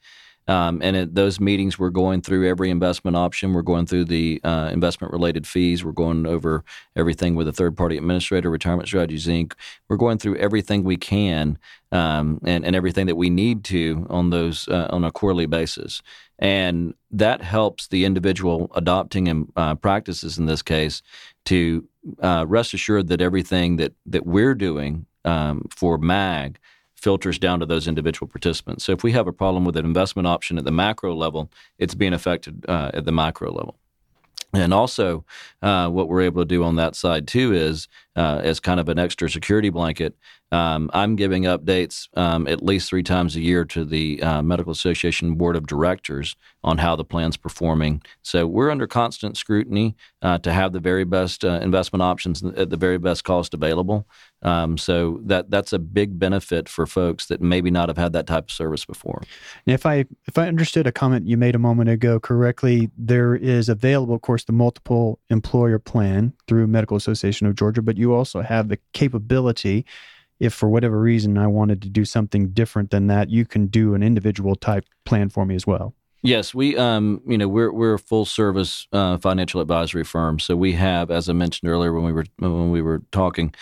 Um, 0.47 0.81
and 0.81 0.95
at 0.95 1.13
those 1.13 1.39
meetings, 1.39 1.77
we're 1.77 1.91
going 1.91 2.21
through 2.21 2.47
every 2.47 2.71
investment 2.71 3.15
option. 3.15 3.53
We're 3.53 3.61
going 3.61 3.85
through 3.85 4.05
the 4.05 4.41
uh, 4.43 4.69
investment 4.73 5.13
related 5.13 5.45
fees. 5.45 5.85
We're 5.85 5.91
going 5.91 6.25
over 6.25 6.63
everything 6.95 7.35
with 7.35 7.47
a 7.47 7.51
third 7.51 7.77
party 7.77 7.97
administrator, 7.97 8.49
Retirement 8.49 8.87
Strategies 8.87 9.27
Inc. 9.27 9.53
We're 9.87 9.97
going 9.97 10.17
through 10.17 10.37
everything 10.37 10.83
we 10.83 10.97
can 10.97 11.59
um, 11.91 12.39
and, 12.43 12.65
and 12.65 12.75
everything 12.75 13.05
that 13.05 13.15
we 13.15 13.29
need 13.29 13.63
to 13.65 14.07
on 14.09 14.31
those 14.31 14.67
uh, 14.67 14.87
on 14.89 15.03
a 15.03 15.11
quarterly 15.11 15.45
basis. 15.45 16.01
And 16.39 16.95
that 17.11 17.43
helps 17.43 17.87
the 17.87 18.05
individual 18.05 18.71
adopting 18.73 19.27
and 19.27 19.51
uh, 19.55 19.75
practices 19.75 20.39
in 20.39 20.47
this 20.47 20.63
case 20.63 21.03
to 21.45 21.87
uh, 22.23 22.45
rest 22.47 22.73
assured 22.73 23.07
that 23.09 23.21
everything 23.21 23.75
that, 23.77 23.93
that 24.07 24.25
we're 24.25 24.55
doing 24.55 25.05
um, 25.25 25.67
for 25.75 25.97
MAG 25.97 26.59
filters 26.95 27.39
down 27.39 27.59
to 27.59 27.65
those 27.65 27.87
individual 27.87 28.27
participants. 28.27 28.83
So 28.83 28.91
if 28.91 29.03
we 29.03 29.13
have 29.13 29.27
a 29.27 29.33
problem 29.33 29.63
with 29.65 29.77
an 29.77 29.85
investment 29.85 30.27
option 30.27 30.57
at 30.57 30.65
the 30.65 30.71
macro 30.71 31.15
level, 31.15 31.49
it's 31.77 31.95
being 31.95 32.13
affected 32.13 32.65
uh, 32.67 32.91
at 32.93 33.05
the 33.05 33.11
micro 33.11 33.51
level. 33.51 33.77
And 34.53 34.73
also, 34.73 35.25
uh, 35.61 35.89
what 35.89 36.09
we're 36.09 36.21
able 36.21 36.41
to 36.41 36.47
do 36.47 36.63
on 36.63 36.75
that 36.77 36.95
side 36.95 37.27
too 37.27 37.53
is, 37.53 37.87
uh, 38.15 38.41
as 38.43 38.59
kind 38.59 38.79
of 38.79 38.89
an 38.89 38.97
extra 38.97 39.29
security 39.29 39.69
blanket, 39.69 40.15
um, 40.51 40.89
I'm 40.93 41.15
giving 41.15 41.43
updates 41.43 42.07
um, 42.17 42.47
at 42.47 42.63
least 42.63 42.89
three 42.89 43.03
times 43.03 43.35
a 43.35 43.41
year 43.41 43.65
to 43.65 43.85
the 43.85 44.21
uh, 44.23 44.41
Medical 44.41 44.71
Association 44.71 45.35
Board 45.35 45.55
of 45.55 45.67
Directors 45.67 46.35
on 46.63 46.79
how 46.79 46.95
the 46.95 47.05
plan's 47.05 47.37
performing. 47.37 48.01
So 48.21 48.47
we're 48.47 48.71
under 48.71 48.87
constant 48.87 49.37
scrutiny 49.37 49.95
uh, 50.21 50.39
to 50.39 50.51
have 50.51 50.73
the 50.73 50.79
very 50.79 51.03
best 51.03 51.45
uh, 51.45 51.59
investment 51.61 52.01
options 52.01 52.43
at 52.43 52.69
the 52.69 52.77
very 52.77 52.97
best 52.97 53.23
cost 53.23 53.53
available. 53.53 54.07
Um, 54.41 54.77
so 54.77 55.19
that 55.23 55.49
that's 55.49 55.73
a 55.73 55.79
big 55.79 56.17
benefit 56.17 56.69
for 56.69 56.85
folks 56.87 57.27
that 57.27 57.41
maybe 57.41 57.69
not 57.69 57.89
have 57.89 57.97
had 57.97 58.13
that 58.13 58.25
type 58.25 58.45
of 58.45 58.51
service 58.51 58.85
before. 58.85 59.21
if 59.65 59.85
I 59.85 60.05
if 60.25 60.37
I 60.37 60.47
understood 60.47 60.87
a 60.87 60.91
comment 60.91 61.27
you 61.27 61.37
made 61.37 61.55
a 61.55 61.59
moment 61.59 61.89
ago 61.89 62.19
correctly, 62.19 62.89
there 62.97 63.35
is 63.35 63.69
available, 63.69 64.15
of 64.15 64.21
course, 64.21 64.45
the 64.45 64.53
multiple 64.53 65.19
employer 65.29 65.77
plan 65.77 66.33
through 66.47 66.67
Medical 66.67 66.95
Association 66.97 67.47
of 67.47 67.55
Georgia, 67.55 67.81
but 67.81 67.97
you 67.97 68.13
also 68.13 68.41
have 68.41 68.69
the 68.69 68.79
capability 68.93 69.85
if 70.39 70.53
for 70.53 70.69
whatever 70.69 70.99
reason 70.99 71.37
I 71.37 71.47
wanted 71.47 71.81
to 71.83 71.89
do 71.89 72.05
something 72.05 72.49
different 72.49 72.91
than 72.91 73.07
that, 73.07 73.29
you 73.29 73.45
can 73.45 73.67
do 73.67 73.93
an 73.93 74.03
individual 74.03 74.55
type 74.55 74.85
plan 75.05 75.29
for 75.29 75.45
me 75.45 75.55
as 75.55 75.67
well. 75.67 75.93
Yes, 76.21 76.53
we 76.53 76.75
um 76.75 77.21
you 77.25 77.37
know 77.37 77.47
we're 77.47 77.71
we're 77.71 77.93
a 77.93 77.99
full 77.99 78.25
service 78.25 78.87
uh, 78.91 79.17
financial 79.17 79.61
advisory 79.61 80.03
firm, 80.03 80.39
so 80.39 80.55
we 80.57 80.73
have, 80.73 81.11
as 81.11 81.29
I 81.29 81.33
mentioned 81.33 81.71
earlier 81.71 81.93
when 81.93 82.03
we 82.03 82.11
were 82.11 82.25
when 82.39 82.71
we 82.71 82.81
were 82.81 83.01
talking, 83.11 83.53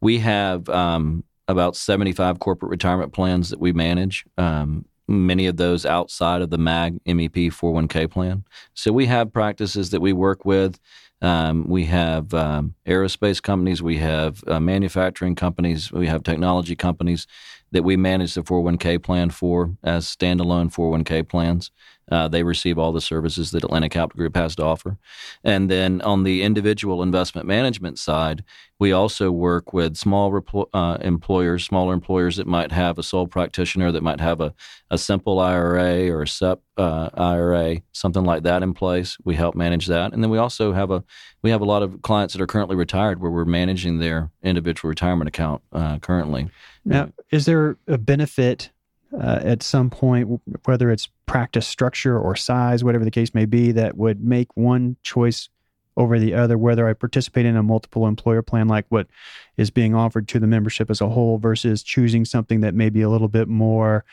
we 0.00 0.18
have 0.18 0.68
um, 0.68 1.22
about 1.46 1.76
seventy 1.76 2.12
five 2.12 2.40
corporate 2.40 2.70
retirement 2.70 3.12
plans 3.12 3.50
that 3.50 3.60
we 3.60 3.72
manage. 3.72 4.24
Um, 4.36 4.84
many 5.12 5.46
of 5.46 5.56
those 5.56 5.86
outside 5.86 6.42
of 6.42 6.50
the 6.50 6.58
MAG 6.58 7.02
MEP 7.04 7.52
401k 7.52 8.10
plan. 8.10 8.44
So 8.74 8.92
we 8.92 9.06
have 9.06 9.32
practices 9.32 9.90
that 9.90 10.00
we 10.00 10.12
work 10.12 10.44
with. 10.44 10.80
Um, 11.20 11.68
we 11.68 11.84
have 11.84 12.34
um, 12.34 12.74
aerospace 12.84 13.40
companies, 13.40 13.80
we 13.80 13.98
have 13.98 14.42
uh, 14.48 14.58
manufacturing 14.58 15.36
companies, 15.36 15.92
we 15.92 16.08
have 16.08 16.24
technology 16.24 16.74
companies 16.74 17.28
that 17.70 17.84
we 17.84 17.96
manage 17.96 18.34
the 18.34 18.42
401k 18.42 19.00
plan 19.02 19.30
for 19.30 19.76
as 19.84 20.04
standalone 20.04 20.72
401k 20.74 21.28
plans. 21.28 21.70
Uh, 22.10 22.28
they 22.28 22.42
receive 22.42 22.78
all 22.78 22.92
the 22.92 23.00
services 23.00 23.50
that 23.52 23.64
Atlanta 23.64 23.88
Capital 23.88 24.18
Group 24.18 24.36
has 24.36 24.56
to 24.56 24.64
offer. 24.64 24.98
And 25.44 25.70
then 25.70 26.00
on 26.02 26.24
the 26.24 26.42
individual 26.42 27.02
investment 27.02 27.46
management 27.46 27.98
side, 27.98 28.44
we 28.78 28.92
also 28.92 29.30
work 29.30 29.72
with 29.72 29.96
small 29.96 30.32
repl- 30.32 30.68
uh, 30.74 30.98
employers, 31.00 31.64
smaller 31.64 31.94
employers 31.94 32.36
that 32.36 32.46
might 32.48 32.72
have 32.72 32.98
a 32.98 33.02
sole 33.02 33.28
practitioner, 33.28 33.92
that 33.92 34.02
might 34.02 34.20
have 34.20 34.40
a, 34.40 34.52
a 34.90 34.98
simple 34.98 35.38
IRA 35.38 36.10
or 36.10 36.22
a 36.22 36.28
SEP 36.28 36.60
uh, 36.76 37.08
IRA, 37.14 37.80
something 37.92 38.24
like 38.24 38.42
that 38.42 38.62
in 38.62 38.74
place. 38.74 39.16
We 39.24 39.36
help 39.36 39.54
manage 39.54 39.86
that. 39.86 40.12
And 40.12 40.22
then 40.22 40.30
we 40.30 40.38
also 40.38 40.72
have 40.72 40.90
a 40.90 41.04
we 41.42 41.50
have 41.50 41.60
a 41.60 41.64
lot 41.66 41.82
of 41.82 42.02
clients 42.02 42.34
that 42.34 42.42
are 42.42 42.46
currently 42.46 42.76
retired 42.76 43.20
where 43.20 43.30
we're 43.30 43.44
managing 43.44 43.98
their 43.98 44.30
individual 44.42 44.88
retirement 44.88 45.28
account 45.28 45.62
uh, 45.72 45.98
currently. 45.98 46.50
Now, 46.84 47.12
is 47.30 47.46
there 47.46 47.76
a 47.86 47.98
benefit 47.98 48.70
uh, 49.18 49.40
at 49.42 49.62
some 49.62 49.90
point, 49.90 50.40
whether 50.64 50.90
it's 50.90 51.08
practice 51.26 51.66
structure 51.66 52.18
or 52.18 52.34
size, 52.36 52.82
whatever 52.82 53.04
the 53.04 53.10
case 53.10 53.34
may 53.34 53.44
be, 53.44 53.72
that 53.72 53.96
would 53.96 54.22
make 54.22 54.48
one 54.56 54.96
choice 55.02 55.48
over 55.96 56.18
the 56.18 56.34
other, 56.34 56.56
whether 56.56 56.88
I 56.88 56.94
participate 56.94 57.44
in 57.44 57.56
a 57.56 57.62
multiple 57.62 58.06
employer 58.06 58.42
plan 58.42 58.68
like 58.68 58.86
what 58.88 59.08
is 59.56 59.70
being 59.70 59.94
offered 59.94 60.28
to 60.28 60.38
the 60.38 60.46
membership 60.46 60.90
as 60.90 61.00
a 61.00 61.08
whole 61.08 61.38
versus 61.38 61.82
choosing 61.82 62.24
something 62.24 62.60
that 62.60 62.74
may 62.74 62.88
be 62.88 63.02
a 63.02 63.10
little 63.10 63.28
bit 63.28 63.48
more 63.48 64.04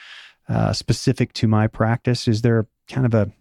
uh, 0.50 0.74
specific 0.74 1.32
to 1.34 1.48
my 1.48 1.68
practice? 1.68 2.28
Is 2.28 2.42
there 2.42 2.68
kind 2.90 3.06
of 3.06 3.14
a 3.14 3.32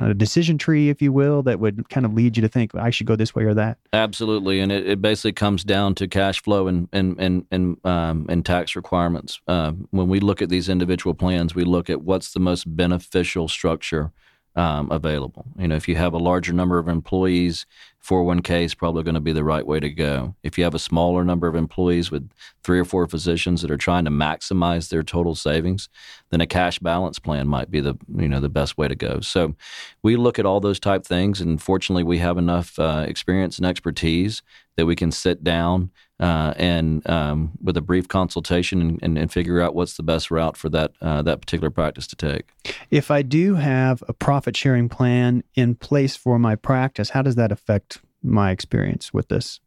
a 0.00 0.14
decision 0.14 0.58
tree, 0.58 0.88
if 0.88 1.02
you 1.02 1.12
will, 1.12 1.42
that 1.42 1.60
would 1.60 1.88
kind 1.88 2.06
of 2.06 2.14
lead 2.14 2.36
you 2.36 2.42
to 2.42 2.48
think 2.48 2.74
I 2.74 2.90
should 2.90 3.06
go 3.06 3.16
this 3.16 3.34
way 3.34 3.44
or 3.44 3.54
that. 3.54 3.78
Absolutely, 3.92 4.60
and 4.60 4.72
it, 4.72 4.86
it 4.86 5.02
basically 5.02 5.32
comes 5.32 5.64
down 5.64 5.94
to 5.96 6.08
cash 6.08 6.42
flow 6.42 6.66
and 6.66 6.88
and 6.92 7.16
and 7.18 7.46
and, 7.50 7.86
um, 7.86 8.26
and 8.28 8.44
tax 8.44 8.74
requirements. 8.76 9.40
Uh, 9.46 9.72
when 9.90 10.08
we 10.08 10.20
look 10.20 10.40
at 10.40 10.48
these 10.48 10.68
individual 10.68 11.14
plans, 11.14 11.54
we 11.54 11.64
look 11.64 11.90
at 11.90 12.02
what's 12.02 12.32
the 12.32 12.40
most 12.40 12.64
beneficial 12.76 13.48
structure 13.48 14.12
um, 14.56 14.90
available. 14.90 15.44
You 15.58 15.68
know, 15.68 15.76
if 15.76 15.86
you 15.86 15.96
have 15.96 16.14
a 16.14 16.18
larger 16.18 16.52
number 16.52 16.78
of 16.78 16.88
employees, 16.88 17.66
401k 18.02 18.64
is 18.64 18.74
probably 18.74 19.02
going 19.02 19.14
to 19.14 19.20
be 19.20 19.32
the 19.32 19.44
right 19.44 19.66
way 19.66 19.80
to 19.80 19.90
go. 19.90 20.34
If 20.42 20.56
you 20.56 20.64
have 20.64 20.74
a 20.74 20.78
smaller 20.78 21.24
number 21.24 21.46
of 21.46 21.54
employees 21.54 22.10
with 22.10 22.30
three 22.62 22.78
or 22.78 22.84
four 22.84 23.06
physicians 23.06 23.62
that 23.62 23.70
are 23.70 23.76
trying 23.76 24.04
to 24.06 24.10
maximize 24.10 24.88
their 24.88 25.02
total 25.02 25.34
savings, 25.34 25.88
then 26.30 26.40
a 26.40 26.46
cash 26.46 26.78
balance 26.78 27.18
plan 27.18 27.48
might 27.48 27.70
be 27.70 27.80
the 27.80 27.96
you 28.16 28.28
know 28.28 28.40
the 28.40 28.48
best 28.48 28.78
way 28.78 28.88
to 28.88 28.94
go. 28.94 29.20
So, 29.20 29.54
we 30.02 30.16
look 30.16 30.38
at 30.38 30.46
all 30.46 30.60
those 30.60 30.80
type 30.80 31.04
things, 31.04 31.40
and 31.40 31.60
fortunately, 31.60 32.04
we 32.04 32.18
have 32.18 32.38
enough 32.38 32.78
uh, 32.78 33.04
experience 33.06 33.58
and 33.58 33.66
expertise 33.66 34.42
that 34.76 34.86
we 34.86 34.96
can 34.96 35.10
sit 35.10 35.44
down 35.44 35.90
uh, 36.18 36.54
and 36.56 37.08
um, 37.10 37.52
with 37.62 37.76
a 37.76 37.80
brief 37.80 38.08
consultation 38.08 38.80
and, 38.80 38.98
and, 39.02 39.18
and, 39.18 39.30
figure 39.30 39.60
out 39.60 39.74
what's 39.74 39.96
the 39.96 40.02
best 40.02 40.30
route 40.30 40.56
for 40.56 40.70
that 40.70 40.92
uh, 41.02 41.20
that 41.22 41.40
particular 41.40 41.70
practice 41.70 42.06
to 42.06 42.16
take. 42.16 42.46
If 42.90 43.10
I 43.10 43.22
do 43.22 43.56
have 43.56 44.02
a 44.08 44.14
profit 44.14 44.56
sharing 44.56 44.88
plan 44.88 45.44
in 45.54 45.74
place 45.74 46.16
for 46.16 46.38
my 46.38 46.56
practice, 46.56 47.10
how 47.10 47.22
does 47.22 47.34
that 47.34 47.52
affect 47.52 48.00
my 48.22 48.50
experience 48.50 49.12
with 49.12 49.28
this? 49.28 49.60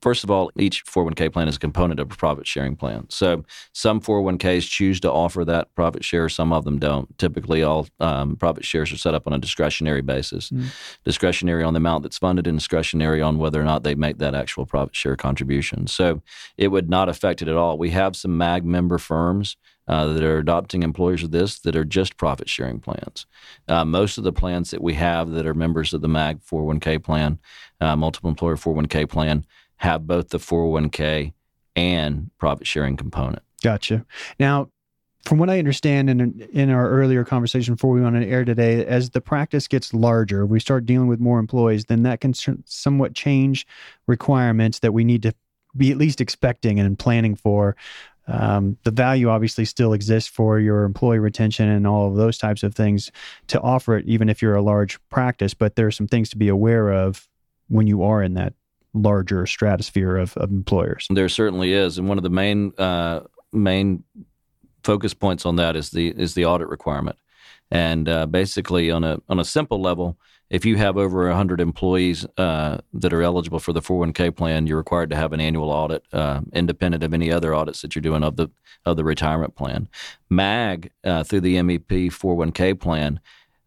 First 0.00 0.24
of 0.24 0.30
all, 0.30 0.50
each 0.58 0.84
401k 0.84 1.32
plan 1.32 1.48
is 1.48 1.56
a 1.56 1.60
component 1.60 2.00
of 2.00 2.12
a 2.12 2.16
profit 2.16 2.46
sharing 2.46 2.76
plan. 2.76 3.06
So 3.08 3.44
some 3.72 4.00
401ks 4.00 4.68
choose 4.68 5.00
to 5.00 5.10
offer 5.10 5.44
that 5.44 5.74
profit 5.74 6.04
share, 6.04 6.28
some 6.28 6.52
of 6.52 6.64
them 6.64 6.78
don't. 6.78 7.16
Typically, 7.18 7.62
all 7.62 7.88
um, 8.00 8.36
profit 8.36 8.64
shares 8.64 8.92
are 8.92 8.98
set 8.98 9.14
up 9.14 9.26
on 9.26 9.32
a 9.32 9.38
discretionary 9.38 10.02
basis 10.02 10.50
mm. 10.50 10.66
discretionary 11.04 11.62
on 11.62 11.74
the 11.74 11.78
amount 11.78 12.02
that's 12.02 12.18
funded 12.18 12.46
and 12.46 12.58
discretionary 12.58 13.22
on 13.22 13.38
whether 13.38 13.60
or 13.60 13.64
not 13.64 13.82
they 13.82 13.94
make 13.94 14.18
that 14.18 14.34
actual 14.34 14.66
profit 14.66 14.94
share 14.94 15.16
contribution. 15.16 15.86
So 15.86 16.22
it 16.56 16.68
would 16.68 16.88
not 16.90 17.08
affect 17.08 17.42
it 17.42 17.48
at 17.48 17.56
all. 17.56 17.78
We 17.78 17.90
have 17.90 18.16
some 18.16 18.36
MAG 18.36 18.64
member 18.64 18.98
firms 18.98 19.56
uh, 19.88 20.06
that 20.12 20.22
are 20.22 20.38
adopting 20.38 20.82
employers 20.82 21.22
of 21.22 21.30
this 21.30 21.60
that 21.60 21.76
are 21.76 21.84
just 21.84 22.16
profit 22.16 22.48
sharing 22.48 22.80
plans. 22.80 23.26
Uh, 23.68 23.84
most 23.84 24.18
of 24.18 24.24
the 24.24 24.32
plans 24.32 24.70
that 24.70 24.82
we 24.82 24.94
have 24.94 25.30
that 25.30 25.46
are 25.46 25.54
members 25.54 25.94
of 25.94 26.00
the 26.00 26.08
MAG 26.08 26.40
401k 26.40 27.02
plan, 27.02 27.38
uh, 27.80 27.94
multiple 27.94 28.30
employer 28.30 28.56
401k 28.56 29.08
plan, 29.08 29.44
have 29.78 30.06
both 30.06 30.30
the 30.30 30.38
401k 30.38 31.32
and 31.74 32.30
profit 32.38 32.66
sharing 32.66 32.96
component. 32.96 33.42
Gotcha. 33.62 34.04
Now, 34.38 34.70
from 35.24 35.38
what 35.38 35.50
I 35.50 35.58
understand 35.58 36.08
in 36.08 36.48
in 36.52 36.70
our 36.70 36.88
earlier 36.88 37.24
conversation 37.24 37.74
before 37.74 37.90
we 37.90 38.00
went 38.00 38.16
on 38.16 38.22
air 38.22 38.44
today, 38.44 38.86
as 38.86 39.10
the 39.10 39.20
practice 39.20 39.66
gets 39.66 39.92
larger, 39.92 40.46
we 40.46 40.60
start 40.60 40.86
dealing 40.86 41.08
with 41.08 41.18
more 41.18 41.38
employees, 41.38 41.86
then 41.86 42.04
that 42.04 42.20
can 42.20 42.32
somewhat 42.64 43.14
change 43.14 43.66
requirements 44.06 44.78
that 44.78 44.92
we 44.92 45.04
need 45.04 45.22
to 45.24 45.34
be 45.76 45.90
at 45.90 45.98
least 45.98 46.20
expecting 46.20 46.78
and 46.78 46.98
planning 46.98 47.34
for. 47.34 47.76
Um, 48.28 48.76
the 48.84 48.90
value 48.90 49.28
obviously 49.28 49.64
still 49.64 49.92
exists 49.92 50.28
for 50.28 50.58
your 50.58 50.84
employee 50.84 51.18
retention 51.18 51.68
and 51.68 51.86
all 51.86 52.08
of 52.08 52.16
those 52.16 52.38
types 52.38 52.62
of 52.62 52.74
things 52.74 53.12
to 53.48 53.60
offer 53.60 53.96
it, 53.96 54.06
even 54.06 54.28
if 54.28 54.42
you're 54.42 54.56
a 54.56 54.62
large 54.62 54.98
practice. 55.10 55.54
But 55.54 55.76
there 55.76 55.86
are 55.86 55.92
some 55.92 56.08
things 56.08 56.30
to 56.30 56.36
be 56.36 56.48
aware 56.48 56.92
of 56.92 57.28
when 57.68 57.86
you 57.86 58.02
are 58.02 58.22
in 58.22 58.34
that 58.34 58.54
larger 58.96 59.46
stratosphere 59.46 60.16
of, 60.16 60.36
of 60.36 60.50
employers. 60.50 61.06
There 61.10 61.28
certainly 61.28 61.72
is, 61.72 61.98
and 61.98 62.08
one 62.08 62.18
of 62.18 62.24
the 62.24 62.30
main 62.30 62.72
uh, 62.78 63.20
main 63.52 64.04
focus 64.82 65.14
points 65.14 65.44
on 65.44 65.56
that 65.56 65.76
is 65.76 65.90
the 65.90 66.08
is 66.08 66.34
the 66.34 66.46
audit 66.46 66.68
requirement. 66.68 67.16
And 67.70 68.08
uh, 68.08 68.26
basically, 68.26 68.90
on 68.90 69.04
a 69.04 69.20
on 69.28 69.38
a 69.38 69.44
simple 69.44 69.80
level, 69.80 70.16
if 70.48 70.64
you 70.64 70.76
have 70.76 70.96
over 70.96 71.26
100 71.26 71.60
employees 71.60 72.24
uh, 72.36 72.78
that 72.92 73.12
are 73.12 73.22
eligible 73.22 73.58
for 73.58 73.72
the 73.72 73.82
401k 73.82 74.34
plan, 74.36 74.66
you're 74.66 74.76
required 74.76 75.10
to 75.10 75.16
have 75.16 75.32
an 75.32 75.40
annual 75.40 75.70
audit, 75.70 76.04
uh, 76.12 76.40
independent 76.52 77.02
of 77.02 77.12
any 77.12 77.32
other 77.32 77.52
audits 77.52 77.82
that 77.82 77.94
you're 77.94 78.02
doing 78.02 78.22
of 78.22 78.36
the 78.36 78.48
of 78.84 78.96
the 78.96 79.04
retirement 79.04 79.56
plan. 79.56 79.88
MAG 80.30 80.90
uh, 81.04 81.24
through 81.24 81.40
the 81.40 81.56
MEP 81.56 82.08
401k 82.08 82.78
plan 82.78 83.20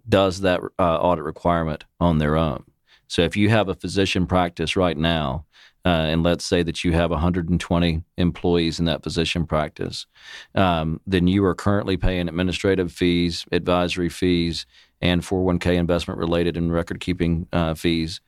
does 0.08 0.42
that 0.42 0.62
uh, 0.80 0.98
audit 0.98 1.26
requirement 1.26 1.84
on 2.00 2.18
their 2.18 2.38
own. 2.38 2.64
So 3.10 3.24
if 3.24 3.36
you 3.36 3.50
have 3.50 3.68
a 3.68 3.76
physician 3.76 4.26
practice 4.28 4.76
right 4.76 4.98
now, 4.98 5.46
uh, 5.86 5.90
and 5.90 6.24
let's 6.24 6.46
say 6.46 6.62
that 6.64 6.84
you 6.84 6.92
have 6.94 7.10
120 7.10 8.04
employees 8.18 8.80
in 8.80 8.86
that 8.86 9.04
physician 9.04 9.46
practice, 9.46 10.06
um, 10.54 11.02
then 11.08 11.28
you 11.28 11.44
are 11.44 11.56
currently 11.56 11.98
paying 11.98 12.30
administrative 12.30 12.92
fees, 12.92 13.46
advisory 13.52 14.10
fees, 14.10 14.66
and 15.02 15.22
401k 15.22 15.76
investment 15.76 16.20
related 16.20 16.56
and 16.56 16.72
record 16.72 17.00
keeping 17.00 17.48
uh, 17.52 17.74
fees 17.74 18.22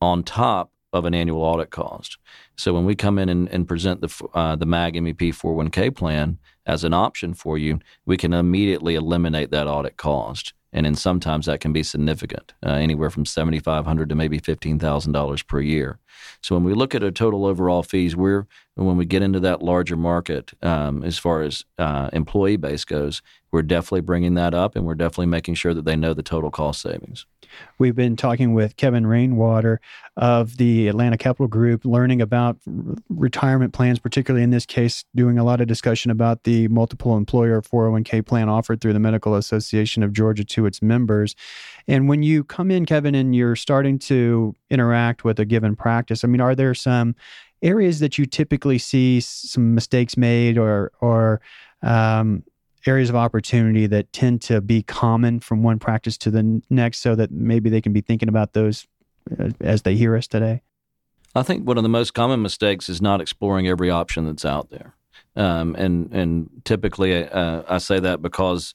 on 0.00 0.22
top 0.22 0.72
of 0.92 1.04
an 1.04 1.14
annual 1.14 1.42
audit 1.42 1.70
cost. 1.70 2.18
So 2.56 2.74
when 2.74 2.84
we 2.84 2.96
come 2.96 3.18
in 3.18 3.28
and, 3.28 3.48
and 3.50 3.68
present 3.68 4.00
the 4.00 4.28
uh, 4.34 4.56
the 4.56 4.66
MAG 4.66 4.94
MEP 4.94 5.34
401k 5.34 5.94
plan 5.94 6.38
as 6.64 6.82
an 6.82 6.94
option 6.94 7.34
for 7.34 7.58
you, 7.58 7.78
we 8.06 8.16
can 8.16 8.32
immediately 8.32 8.94
eliminate 8.94 9.50
that 9.50 9.68
audit 9.68 9.96
cost 9.96 10.54
and 10.76 10.84
then 10.84 10.94
sometimes 10.94 11.46
that 11.46 11.60
can 11.60 11.72
be 11.72 11.82
significant, 11.82 12.52
uh, 12.64 12.70
anywhere 12.70 13.10
from 13.10 13.24
seventy 13.24 13.58
five 13.58 13.86
hundred 13.86 14.10
to 14.10 14.14
maybe 14.14 14.38
fifteen 14.38 14.78
thousand 14.78 15.12
dollars 15.12 15.42
per 15.42 15.60
year. 15.60 15.98
So 16.42 16.54
when 16.54 16.64
we 16.64 16.74
look 16.74 16.94
at 16.94 17.02
a 17.02 17.10
total 17.10 17.46
overall 17.46 17.82
fees, 17.82 18.14
we're 18.14 18.46
when 18.76 18.98
we 18.98 19.06
get 19.06 19.22
into 19.22 19.40
that 19.40 19.62
larger 19.62 19.96
market, 19.96 20.52
um, 20.62 21.02
as 21.02 21.18
far 21.18 21.40
as 21.40 21.64
uh, 21.78 22.10
employee 22.12 22.56
base 22.56 22.84
goes, 22.84 23.22
we're 23.50 23.62
definitely 23.62 24.02
bringing 24.02 24.34
that 24.34 24.52
up, 24.52 24.76
and 24.76 24.84
we're 24.84 24.94
definitely 24.94 25.26
making 25.26 25.54
sure 25.54 25.72
that 25.72 25.86
they 25.86 25.96
know 25.96 26.12
the 26.12 26.22
total 26.22 26.50
cost 26.50 26.82
savings. 26.82 27.24
We've 27.78 27.94
been 27.94 28.16
talking 28.16 28.52
with 28.52 28.76
Kevin 28.76 29.06
Rainwater 29.06 29.80
of 30.16 30.58
the 30.58 30.88
Atlanta 30.88 31.16
Capital 31.16 31.46
Group, 31.46 31.86
learning 31.86 32.20
about 32.20 32.58
retirement 33.08 33.72
plans, 33.72 33.98
particularly 33.98 34.44
in 34.44 34.50
this 34.50 34.66
case, 34.66 35.04
doing 35.14 35.38
a 35.38 35.44
lot 35.44 35.62
of 35.62 35.68
discussion 35.68 36.10
about 36.10 36.42
the 36.42 36.68
multiple 36.68 37.16
employer 37.16 37.62
401k 37.62 38.26
plan 38.26 38.50
offered 38.50 38.82
through 38.82 38.92
the 38.92 39.00
Medical 39.00 39.36
Association 39.36 40.02
of 40.02 40.12
Georgia 40.12 40.44
to 40.44 40.66
its 40.66 40.82
members. 40.82 41.34
And 41.88 42.08
when 42.10 42.22
you 42.22 42.44
come 42.44 42.70
in, 42.70 42.84
Kevin, 42.84 43.14
and 43.14 43.34
you're 43.34 43.56
starting 43.56 43.98
to 44.00 44.54
interact 44.68 45.24
with 45.24 45.38
a 45.40 45.46
given 45.46 45.76
practice, 45.76 46.24
I 46.24 46.28
mean, 46.28 46.42
are 46.42 46.54
there 46.54 46.74
some 46.74 47.14
areas 47.62 48.00
that 48.00 48.18
you 48.18 48.26
typically 48.26 48.78
see 48.78 49.20
some 49.20 49.74
mistakes 49.74 50.16
made 50.16 50.58
or, 50.58 50.92
or, 51.00 51.40
um, 51.82 52.42
areas 52.86 53.10
of 53.10 53.16
opportunity 53.16 53.86
that 53.86 54.12
tend 54.12 54.40
to 54.40 54.60
be 54.60 54.82
common 54.82 55.40
from 55.40 55.62
one 55.62 55.78
practice 55.78 56.16
to 56.16 56.30
the 56.30 56.62
next 56.70 57.00
so 57.00 57.14
that 57.16 57.30
maybe 57.30 57.68
they 57.68 57.80
can 57.80 57.92
be 57.92 58.00
thinking 58.00 58.28
about 58.28 58.52
those 58.52 58.86
uh, 59.40 59.50
as 59.60 59.82
they 59.82 59.96
hear 59.96 60.16
us 60.16 60.26
today? 60.26 60.62
I 61.34 61.42
think 61.42 61.66
one 61.66 61.76
of 61.76 61.82
the 61.82 61.88
most 61.88 62.14
common 62.14 62.40
mistakes 62.42 62.88
is 62.88 63.02
not 63.02 63.20
exploring 63.20 63.68
every 63.68 63.90
option 63.90 64.26
that's 64.26 64.44
out 64.44 64.70
there. 64.70 64.94
Um, 65.34 65.74
and 65.76 66.10
and 66.12 66.48
typically, 66.64 67.28
uh, 67.28 67.62
I 67.68 67.78
say 67.78 68.00
that 68.00 68.22
because 68.22 68.74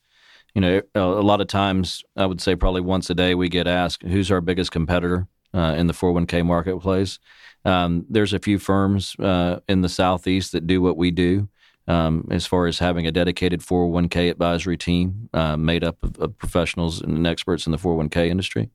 you 0.54 0.62
know 0.62 0.82
a, 0.94 1.02
lot 1.02 1.42
of 1.42 1.48
times 1.48 2.04
I 2.16 2.26
would 2.26 2.42
say 2.42 2.56
probably 2.56 2.82
once 2.82 3.10
a 3.10 3.16
day 3.16 3.34
we 3.34 3.50
get 3.50 3.68
asked 3.68 4.04
who's 4.04 4.30
our 4.30 4.42
biggest 4.42 4.72
competitor 4.72 5.28
uh, 5.54 5.76
in 5.78 5.88
the 5.88 5.94
401k 5.94 6.46
marketplace. 6.46 7.20
Um, 7.66 8.06
there's 8.10 8.34
a 8.34 8.40
few 8.40 8.58
firms 8.58 9.16
uh, 9.20 9.60
in 9.68 9.82
the 9.82 9.90
southeast 9.90 10.52
that 10.52 10.66
do 10.66 10.82
what 10.82 10.98
we 10.98 11.12
do, 11.12 11.48
um, 11.88 12.28
as 12.32 12.46
far 12.46 12.68
as 12.68 12.80
having 12.80 13.06
a 13.06 13.12
dedicated 13.12 13.62
401k 13.62 14.32
advisory 14.32 14.78
team 14.78 15.30
uh, 15.34 15.58
made 15.58 15.84
up 15.84 15.98
of, 16.04 16.18
of, 16.18 16.38
professionals 16.38 17.02
and 17.02 17.28
experts 17.28 17.66
in 17.66 17.72
the 17.72 17.78
401k 17.78 18.28
industry. 18.28 18.70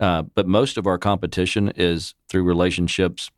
Uh, 0.00 0.22
but 0.22 0.48
most 0.48 0.76
of 0.76 0.86
our 0.86 0.98
competition 0.98 1.72
is 1.76 2.14
through 2.28 2.42
relationships 2.44 3.30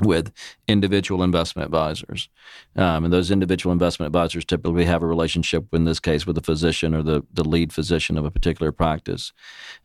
with 0.00 0.32
individual 0.68 1.22
investment 1.22 1.66
advisors. 1.66 2.28
Um, 2.76 3.04
and 3.04 3.12
those 3.12 3.30
individual 3.30 3.72
investment 3.72 4.08
advisors 4.08 4.44
typically 4.44 4.84
have 4.84 5.02
a 5.02 5.06
relationship, 5.06 5.66
in 5.72 5.84
this 5.84 6.00
case, 6.00 6.26
with 6.26 6.36
the 6.36 6.42
physician 6.42 6.94
or 6.94 7.02
the, 7.02 7.22
the 7.32 7.44
lead 7.44 7.72
physician 7.72 8.16
of 8.16 8.24
a 8.24 8.30
particular 8.30 8.72
practice. 8.72 9.32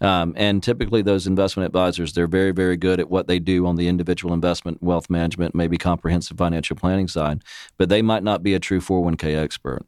Um, 0.02 0.34
and 0.38 0.62
typically, 0.62 1.02
those 1.02 1.28
investment 1.28 1.66
advisors, 1.66 2.14
they're 2.14 2.28
very, 2.28 2.52
very 2.52 2.78
good 2.78 3.00
at 3.00 3.10
what 3.10 3.28
they 3.28 3.40
do 3.40 3.66
on 3.66 3.76
the 3.76 3.88
individual 3.88 4.34
investment, 4.34 4.82
wealth 4.82 5.10
management, 5.10 5.56
maybe 5.56 5.78
comprehensive 5.78 6.38
financial 6.38 6.76
planning 6.76 7.08
side, 7.08 7.42
but 7.78 7.90
they 7.90 8.02
might 8.02 8.24
not 8.24 8.44
be 8.44 8.54
a 8.54 8.60
true 8.60 8.82
401k 8.82 9.36
expert. 9.36 9.86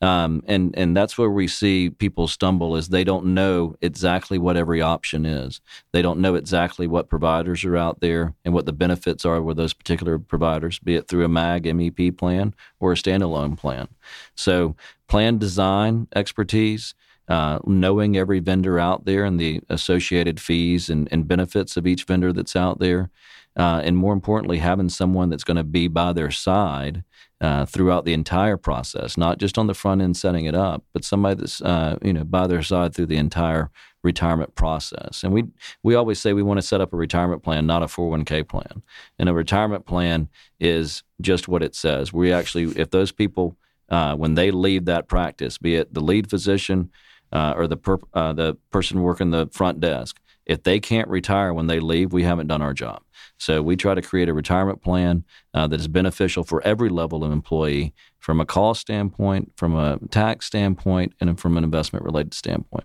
Um, 0.00 0.42
and, 0.46 0.76
and 0.76 0.96
that's 0.96 1.18
where 1.18 1.30
we 1.30 1.48
see 1.48 1.90
people 1.90 2.28
stumble 2.28 2.76
is 2.76 2.88
they 2.88 3.04
don't 3.04 3.26
know 3.26 3.76
exactly 3.80 4.38
what 4.38 4.56
every 4.56 4.80
option 4.80 5.26
is. 5.26 5.60
They 5.92 6.02
don't 6.02 6.20
know 6.20 6.34
exactly 6.34 6.86
what 6.86 7.08
providers 7.08 7.64
are 7.64 7.76
out 7.76 8.00
there 8.00 8.34
and 8.44 8.54
what 8.54 8.66
the 8.66 8.72
benefits 8.72 9.24
are 9.24 9.42
with 9.42 9.56
those 9.56 9.67
those 9.68 9.74
particular 9.74 10.18
providers, 10.18 10.78
be 10.78 10.96
it 10.96 11.08
through 11.08 11.24
a 11.24 11.28
MAG 11.28 11.64
MEP 11.64 12.16
plan 12.16 12.54
or 12.80 12.92
a 12.92 12.96
standalone 12.96 13.56
plan. 13.56 13.88
So, 14.34 14.76
plan 15.08 15.36
design 15.38 16.08
expertise, 16.16 16.94
uh, 17.28 17.58
knowing 17.66 18.16
every 18.16 18.40
vendor 18.40 18.78
out 18.78 19.04
there 19.04 19.24
and 19.24 19.38
the 19.38 19.60
associated 19.68 20.40
fees 20.40 20.88
and, 20.88 21.06
and 21.12 21.28
benefits 21.28 21.76
of 21.76 21.86
each 21.86 22.04
vendor 22.04 22.32
that's 22.32 22.56
out 22.56 22.78
there, 22.78 23.10
uh, 23.58 23.82
and 23.84 23.96
more 23.98 24.14
importantly, 24.14 24.58
having 24.58 24.88
someone 24.88 25.28
that's 25.28 25.44
going 25.44 25.56
to 25.58 25.64
be 25.64 25.88
by 25.88 26.14
their 26.14 26.30
side 26.30 27.04
uh, 27.40 27.66
throughout 27.66 28.04
the 28.04 28.14
entire 28.14 28.56
process, 28.56 29.18
not 29.18 29.38
just 29.38 29.58
on 29.58 29.66
the 29.66 29.74
front 29.74 30.00
end 30.00 30.16
setting 30.16 30.46
it 30.46 30.54
up, 30.54 30.82
but 30.94 31.04
somebody 31.04 31.34
that's 31.34 31.60
uh, 31.60 31.98
you 32.02 32.12
know 32.12 32.24
by 32.24 32.46
their 32.46 32.62
side 32.62 32.94
through 32.94 33.06
the 33.06 33.16
entire 33.16 33.70
retirement 34.02 34.54
process. 34.54 35.24
And 35.24 35.32
we 35.32 35.44
we 35.82 35.94
always 35.94 36.20
say 36.20 36.32
we 36.32 36.42
want 36.42 36.58
to 36.58 36.66
set 36.66 36.80
up 36.80 36.92
a 36.92 36.96
retirement 36.96 37.42
plan, 37.42 37.66
not 37.66 37.82
a 37.82 37.86
401k 37.86 38.48
plan. 38.48 38.82
And 39.18 39.28
a 39.28 39.34
retirement 39.34 39.86
plan 39.86 40.28
is 40.60 41.02
just 41.20 41.48
what 41.48 41.62
it 41.62 41.74
says. 41.74 42.12
We 42.12 42.32
actually, 42.32 42.64
if 42.80 42.90
those 42.90 43.12
people 43.12 43.56
uh, 43.88 44.14
when 44.16 44.34
they 44.34 44.50
leave 44.50 44.84
that 44.84 45.08
practice, 45.08 45.58
be 45.58 45.76
it 45.76 45.94
the 45.94 46.00
lead 46.00 46.28
physician 46.28 46.90
uh, 47.32 47.54
or 47.56 47.66
the 47.66 47.76
per, 47.76 47.98
uh, 48.14 48.32
the 48.32 48.56
person 48.70 49.02
working 49.02 49.30
the 49.30 49.48
front 49.52 49.80
desk, 49.80 50.20
if 50.46 50.62
they 50.62 50.80
can't 50.80 51.08
retire 51.08 51.52
when 51.52 51.66
they 51.66 51.78
leave, 51.78 52.12
we 52.12 52.22
haven't 52.22 52.46
done 52.46 52.62
our 52.62 52.72
job. 52.72 53.02
So 53.38 53.62
we 53.62 53.76
try 53.76 53.94
to 53.94 54.02
create 54.02 54.28
a 54.28 54.34
retirement 54.34 54.82
plan 54.82 55.24
uh, 55.54 55.66
that 55.68 55.78
is 55.78 55.88
beneficial 55.88 56.42
for 56.42 56.62
every 56.62 56.88
level 56.88 57.22
of 57.22 57.30
employee 57.30 57.94
from 58.18 58.40
a 58.40 58.46
cost 58.46 58.80
standpoint, 58.80 59.52
from 59.56 59.74
a 59.74 59.98
tax 60.10 60.46
standpoint, 60.46 61.12
and 61.20 61.38
from 61.38 61.56
an 61.56 61.64
investment 61.64 62.04
related 62.04 62.34
standpoint. 62.34 62.84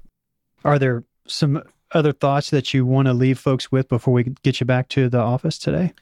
Are 0.63 0.79
there 0.79 1.03
some 1.27 1.61
other 1.91 2.11
thoughts 2.11 2.49
that 2.49 2.73
you 2.73 2.85
want 2.85 3.07
to 3.07 3.13
leave 3.13 3.39
folks 3.39 3.71
with 3.71 3.87
before 3.87 4.13
we 4.13 4.23
get 4.43 4.59
you 4.59 4.65
back 4.65 4.89
to 4.89 5.09
the 5.09 5.19
office 5.19 5.57
today? 5.57 5.93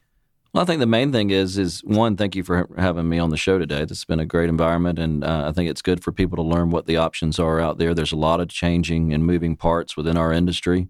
Well, 0.53 0.63
I 0.63 0.65
think 0.65 0.81
the 0.81 0.85
main 0.85 1.13
thing 1.13 1.29
is 1.29 1.57
is 1.57 1.79
one. 1.79 2.17
Thank 2.17 2.35
you 2.35 2.43
for 2.43 2.67
having 2.77 3.07
me 3.07 3.19
on 3.19 3.29
the 3.29 3.37
show 3.37 3.57
today. 3.57 3.81
This 3.81 3.99
has 3.99 4.05
been 4.05 4.19
a 4.19 4.25
great 4.25 4.49
environment, 4.49 4.99
and 4.99 5.23
uh, 5.23 5.45
I 5.47 5.53
think 5.53 5.69
it's 5.69 5.81
good 5.81 6.03
for 6.03 6.11
people 6.11 6.35
to 6.35 6.41
learn 6.41 6.71
what 6.71 6.87
the 6.87 6.97
options 6.97 7.39
are 7.39 7.61
out 7.61 7.77
there. 7.77 7.93
There's 7.93 8.11
a 8.11 8.17
lot 8.17 8.41
of 8.41 8.49
changing 8.49 9.13
and 9.13 9.25
moving 9.25 9.55
parts 9.55 9.95
within 9.95 10.17
our 10.17 10.33
industry. 10.33 10.89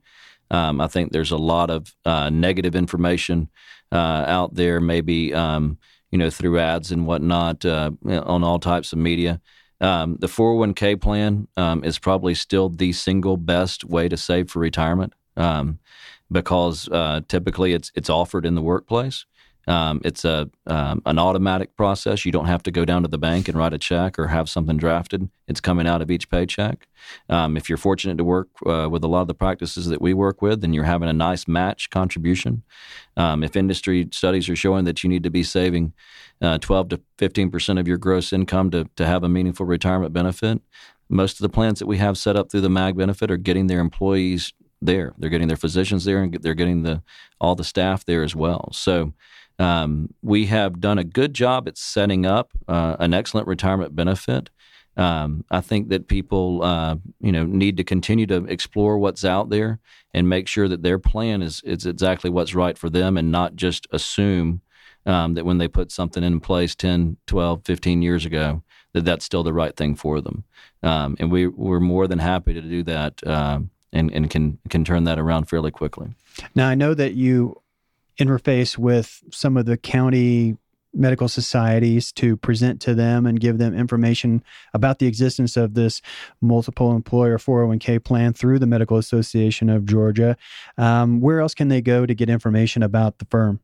Um, 0.49 0.81
I 0.81 0.87
think 0.87 1.11
there's 1.11 1.31
a 1.31 1.37
lot 1.37 1.69
of 1.69 1.95
uh, 2.05 2.31
negative 2.31 2.75
information 2.75 3.49
uh, 3.91 4.25
out 4.27 4.55
there, 4.55 4.81
maybe 4.81 5.31
um, 5.33 5.77
you 6.09 6.17
know 6.17 6.31
through 6.31 6.57
ads 6.57 6.91
and 6.91 7.05
whatnot 7.05 7.63
uh, 7.63 7.91
on 8.03 8.43
all 8.43 8.57
types 8.57 8.93
of 8.93 8.99
media. 8.99 9.41
Um, 9.81 10.17
the 10.19 10.27
401k 10.27 11.01
plan 11.01 11.47
um, 11.57 11.83
is 11.83 11.97
probably 11.97 12.35
still 12.35 12.69
the 12.69 12.93
single 12.93 13.35
best 13.35 13.83
way 13.83 14.07
to 14.07 14.15
save 14.15 14.51
for 14.51 14.59
retirement 14.59 15.13
um, 15.35 15.79
because 16.31 16.87
uh, 16.89 17.21
typically 17.27 17.73
it's 17.73 17.91
it's 17.95 18.09
offered 18.09 18.45
in 18.45 18.55
the 18.55 18.61
workplace. 18.61 19.25
Um, 19.67 20.01
it's 20.03 20.25
a 20.25 20.49
um, 20.65 21.01
an 21.05 21.19
automatic 21.19 21.75
process. 21.75 22.25
You 22.25 22.31
don't 22.31 22.47
have 22.47 22.63
to 22.63 22.71
go 22.71 22.85
down 22.85 23.03
to 23.03 23.07
the 23.07 23.17
bank 23.17 23.47
and 23.47 23.57
write 23.57 23.73
a 23.73 23.77
check 23.77 24.17
or 24.17 24.27
have 24.27 24.49
something 24.49 24.77
drafted. 24.77 25.29
It's 25.47 25.61
coming 25.61 25.87
out 25.87 26.01
of 26.01 26.09
each 26.09 26.29
paycheck. 26.29 26.87
Um, 27.29 27.57
if 27.57 27.69
you're 27.69 27.77
fortunate 27.77 28.17
to 28.17 28.23
work 28.23 28.49
uh, 28.65 28.87
with 28.89 29.03
a 29.03 29.07
lot 29.07 29.21
of 29.21 29.27
the 29.27 29.33
practices 29.33 29.87
that 29.87 30.01
we 30.01 30.13
work 30.13 30.41
with, 30.41 30.61
then 30.61 30.73
you're 30.73 30.83
having 30.85 31.09
a 31.09 31.13
nice 31.13 31.47
match 31.47 31.89
contribution. 31.89 32.63
Um, 33.17 33.43
if 33.43 33.55
industry 33.55 34.07
studies 34.11 34.49
are 34.49 34.55
showing 34.55 34.85
that 34.85 35.03
you 35.03 35.09
need 35.09 35.23
to 35.23 35.29
be 35.29 35.43
saving 35.43 35.93
uh, 36.41 36.57
12 36.57 36.89
to 36.89 37.01
15 37.17 37.51
percent 37.51 37.79
of 37.79 37.87
your 37.87 37.97
gross 37.97 38.33
income 38.33 38.71
to 38.71 38.89
to 38.95 39.05
have 39.05 39.23
a 39.23 39.29
meaningful 39.29 39.65
retirement 39.65 40.13
benefit, 40.13 40.61
most 41.09 41.33
of 41.33 41.43
the 41.43 41.49
plans 41.49 41.79
that 41.79 41.87
we 41.87 41.97
have 41.97 42.17
set 42.17 42.35
up 42.35 42.49
through 42.49 42.61
the 42.61 42.69
MAG 42.69 42.97
benefit 42.97 43.29
are 43.29 43.37
getting 43.37 43.67
their 43.67 43.79
employees 43.79 44.53
there. 44.81 45.13
They're 45.17 45.29
getting 45.29 45.47
their 45.47 45.57
physicians 45.57 46.05
there, 46.05 46.23
and 46.23 46.33
they're 46.33 46.53
getting 46.53 46.83
the 46.83 47.03
all 47.39 47.55
the 47.55 47.63
staff 47.63 48.05
there 48.05 48.23
as 48.23 48.35
well. 48.35 48.69
So 48.73 49.13
um, 49.61 50.11
we 50.23 50.47
have 50.47 50.79
done 50.79 50.97
a 50.97 51.03
good 51.03 51.35
job 51.35 51.67
at 51.67 51.77
setting 51.77 52.25
up 52.25 52.51
uh, 52.67 52.95
an 52.99 53.13
excellent 53.13 53.47
retirement 53.47 53.95
benefit. 53.95 54.49
Um, 54.97 55.45
I 55.51 55.61
think 55.61 55.89
that 55.89 56.07
people, 56.07 56.63
uh, 56.63 56.95
you 57.19 57.31
know, 57.31 57.45
need 57.45 57.77
to 57.77 57.83
continue 57.83 58.25
to 58.25 58.43
explore 58.45 58.97
what's 58.97 59.23
out 59.23 59.51
there 59.51 59.79
and 60.15 60.27
make 60.27 60.47
sure 60.47 60.67
that 60.67 60.81
their 60.81 60.97
plan 60.97 61.43
is 61.43 61.61
is 61.63 61.85
exactly 61.85 62.29
what's 62.29 62.55
right 62.55 62.75
for 62.75 62.89
them, 62.89 63.17
and 63.17 63.31
not 63.31 63.55
just 63.55 63.87
assume 63.91 64.61
um, 65.05 65.35
that 65.35 65.45
when 65.45 65.59
they 65.59 65.67
put 65.67 65.91
something 65.91 66.23
in 66.23 66.39
place 66.39 66.75
10, 66.75 67.17
12, 67.27 67.61
15 67.63 68.01
years 68.01 68.25
ago, 68.25 68.63
that 68.93 69.05
that's 69.05 69.25
still 69.25 69.43
the 69.43 69.53
right 69.53 69.75
thing 69.77 69.95
for 69.95 70.21
them. 70.21 70.43
Um, 70.81 71.15
and 71.19 71.31
we 71.31 71.47
we're 71.47 71.79
more 71.79 72.07
than 72.07 72.19
happy 72.19 72.53
to 72.55 72.61
do 72.61 72.81
that. 72.83 73.25
Uh, 73.25 73.59
and, 73.93 74.11
and 74.11 74.29
can 74.29 74.57
can 74.69 74.83
turn 74.83 75.03
that 75.03 75.19
around 75.19 75.45
fairly 75.45 75.69
quickly. 75.69 76.15
Now 76.55 76.67
I 76.67 76.75
know 76.75 76.93
that 76.93 77.13
you 77.13 77.61
interface 78.19 78.77
with 78.77 79.21
some 79.31 79.57
of 79.57 79.65
the 79.65 79.77
county 79.77 80.57
medical 80.93 81.27
societies 81.27 82.11
to 82.11 82.35
present 82.37 82.81
to 82.81 82.93
them 82.93 83.25
and 83.25 83.39
give 83.39 83.57
them 83.57 83.73
information 83.73 84.43
about 84.73 84.99
the 84.99 85.07
existence 85.07 85.55
of 85.55 85.73
this 85.73 86.01
multiple 86.41 86.93
employer 86.93 87.37
401k 87.37 88.03
plan 88.03 88.33
through 88.33 88.59
the 88.59 88.67
Medical 88.67 88.97
Association 88.97 89.69
of 89.69 89.85
Georgia. 89.85 90.35
Um, 90.77 91.21
where 91.21 91.39
else 91.39 91.53
can 91.53 91.69
they 91.69 91.81
go 91.81 92.05
to 92.05 92.13
get 92.13 92.29
information 92.29 92.83
about 92.83 93.19
the 93.19 93.25
firm? 93.25 93.59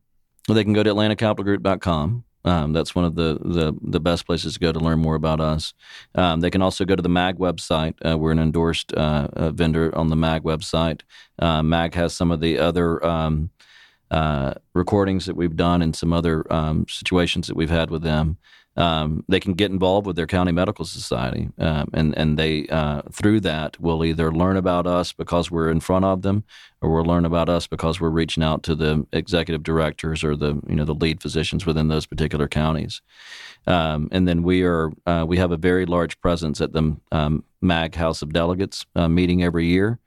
Well, 0.48 0.54
they 0.54 0.64
can 0.64 0.72
go 0.72 0.82
to 0.82 0.90
atlantacapitalgroup.com. 0.90 2.24
Um, 2.44 2.72
that's 2.72 2.94
one 2.94 3.04
of 3.04 3.14
the, 3.14 3.38
the, 3.42 3.76
the 3.82 4.00
best 4.00 4.24
places 4.24 4.54
to 4.54 4.60
go 4.60 4.72
to 4.72 4.78
learn 4.78 5.00
more 5.00 5.16
about 5.16 5.40
us. 5.40 5.74
Um, 6.14 6.40
they 6.40 6.50
can 6.50 6.62
also 6.62 6.86
go 6.86 6.96
to 6.96 7.02
the 7.02 7.08
MAG 7.08 7.36
website. 7.36 7.94
Uh, 8.06 8.16
we're 8.16 8.32
an 8.32 8.38
endorsed 8.38 8.92
uh, 8.92 9.50
vendor 9.50 9.94
on 9.94 10.08
the 10.08 10.16
MAG 10.16 10.44
website. 10.44 11.02
Uh, 11.38 11.62
MAG 11.62 11.94
has 11.94 12.14
some 12.14 12.30
of 12.30 12.40
the 12.40 12.58
other 12.58 13.04
um, 13.04 13.50
uh, 14.10 14.54
recordings 14.74 15.26
that 15.26 15.36
we've 15.36 15.56
done 15.56 15.82
and 15.82 15.94
some 15.94 16.12
other 16.12 16.50
um, 16.52 16.86
situations 16.88 17.46
that 17.46 17.56
we've 17.56 17.70
had 17.70 17.90
with 17.90 18.02
them. 18.02 18.38
Um, 18.76 19.24
they 19.28 19.40
can 19.40 19.54
get 19.54 19.72
involved 19.72 20.06
with 20.06 20.14
their 20.14 20.28
county 20.28 20.52
medical 20.52 20.84
society, 20.84 21.48
um, 21.58 21.90
and 21.92 22.16
and 22.16 22.38
they 22.38 22.68
uh, 22.68 23.02
through 23.10 23.40
that 23.40 23.80
will 23.80 24.04
either 24.04 24.30
learn 24.30 24.56
about 24.56 24.86
us 24.86 25.12
because 25.12 25.50
we're 25.50 25.68
in 25.68 25.80
front 25.80 26.04
of 26.04 26.22
them, 26.22 26.44
or 26.80 26.90
we'll 26.92 27.04
learn 27.04 27.24
about 27.24 27.48
us 27.48 27.66
because 27.66 28.00
we're 28.00 28.08
reaching 28.08 28.44
out 28.44 28.62
to 28.62 28.76
the 28.76 29.04
executive 29.12 29.64
directors 29.64 30.22
or 30.22 30.36
the 30.36 30.60
you 30.68 30.76
know 30.76 30.84
the 30.84 30.94
lead 30.94 31.20
physicians 31.20 31.66
within 31.66 31.88
those 31.88 32.06
particular 32.06 32.46
counties. 32.46 33.02
Um, 33.66 34.08
and 34.12 34.28
then 34.28 34.44
we 34.44 34.62
are 34.62 34.92
uh, 35.06 35.24
we 35.26 35.38
have 35.38 35.50
a 35.50 35.56
very 35.56 35.84
large 35.84 36.20
presence 36.20 36.60
at 36.60 36.72
the 36.72 36.96
um, 37.10 37.42
MAG 37.60 37.96
House 37.96 38.22
of 38.22 38.32
Delegates 38.32 38.86
uh, 38.94 39.08
meeting 39.08 39.42
every 39.42 39.66
year. 39.66 39.98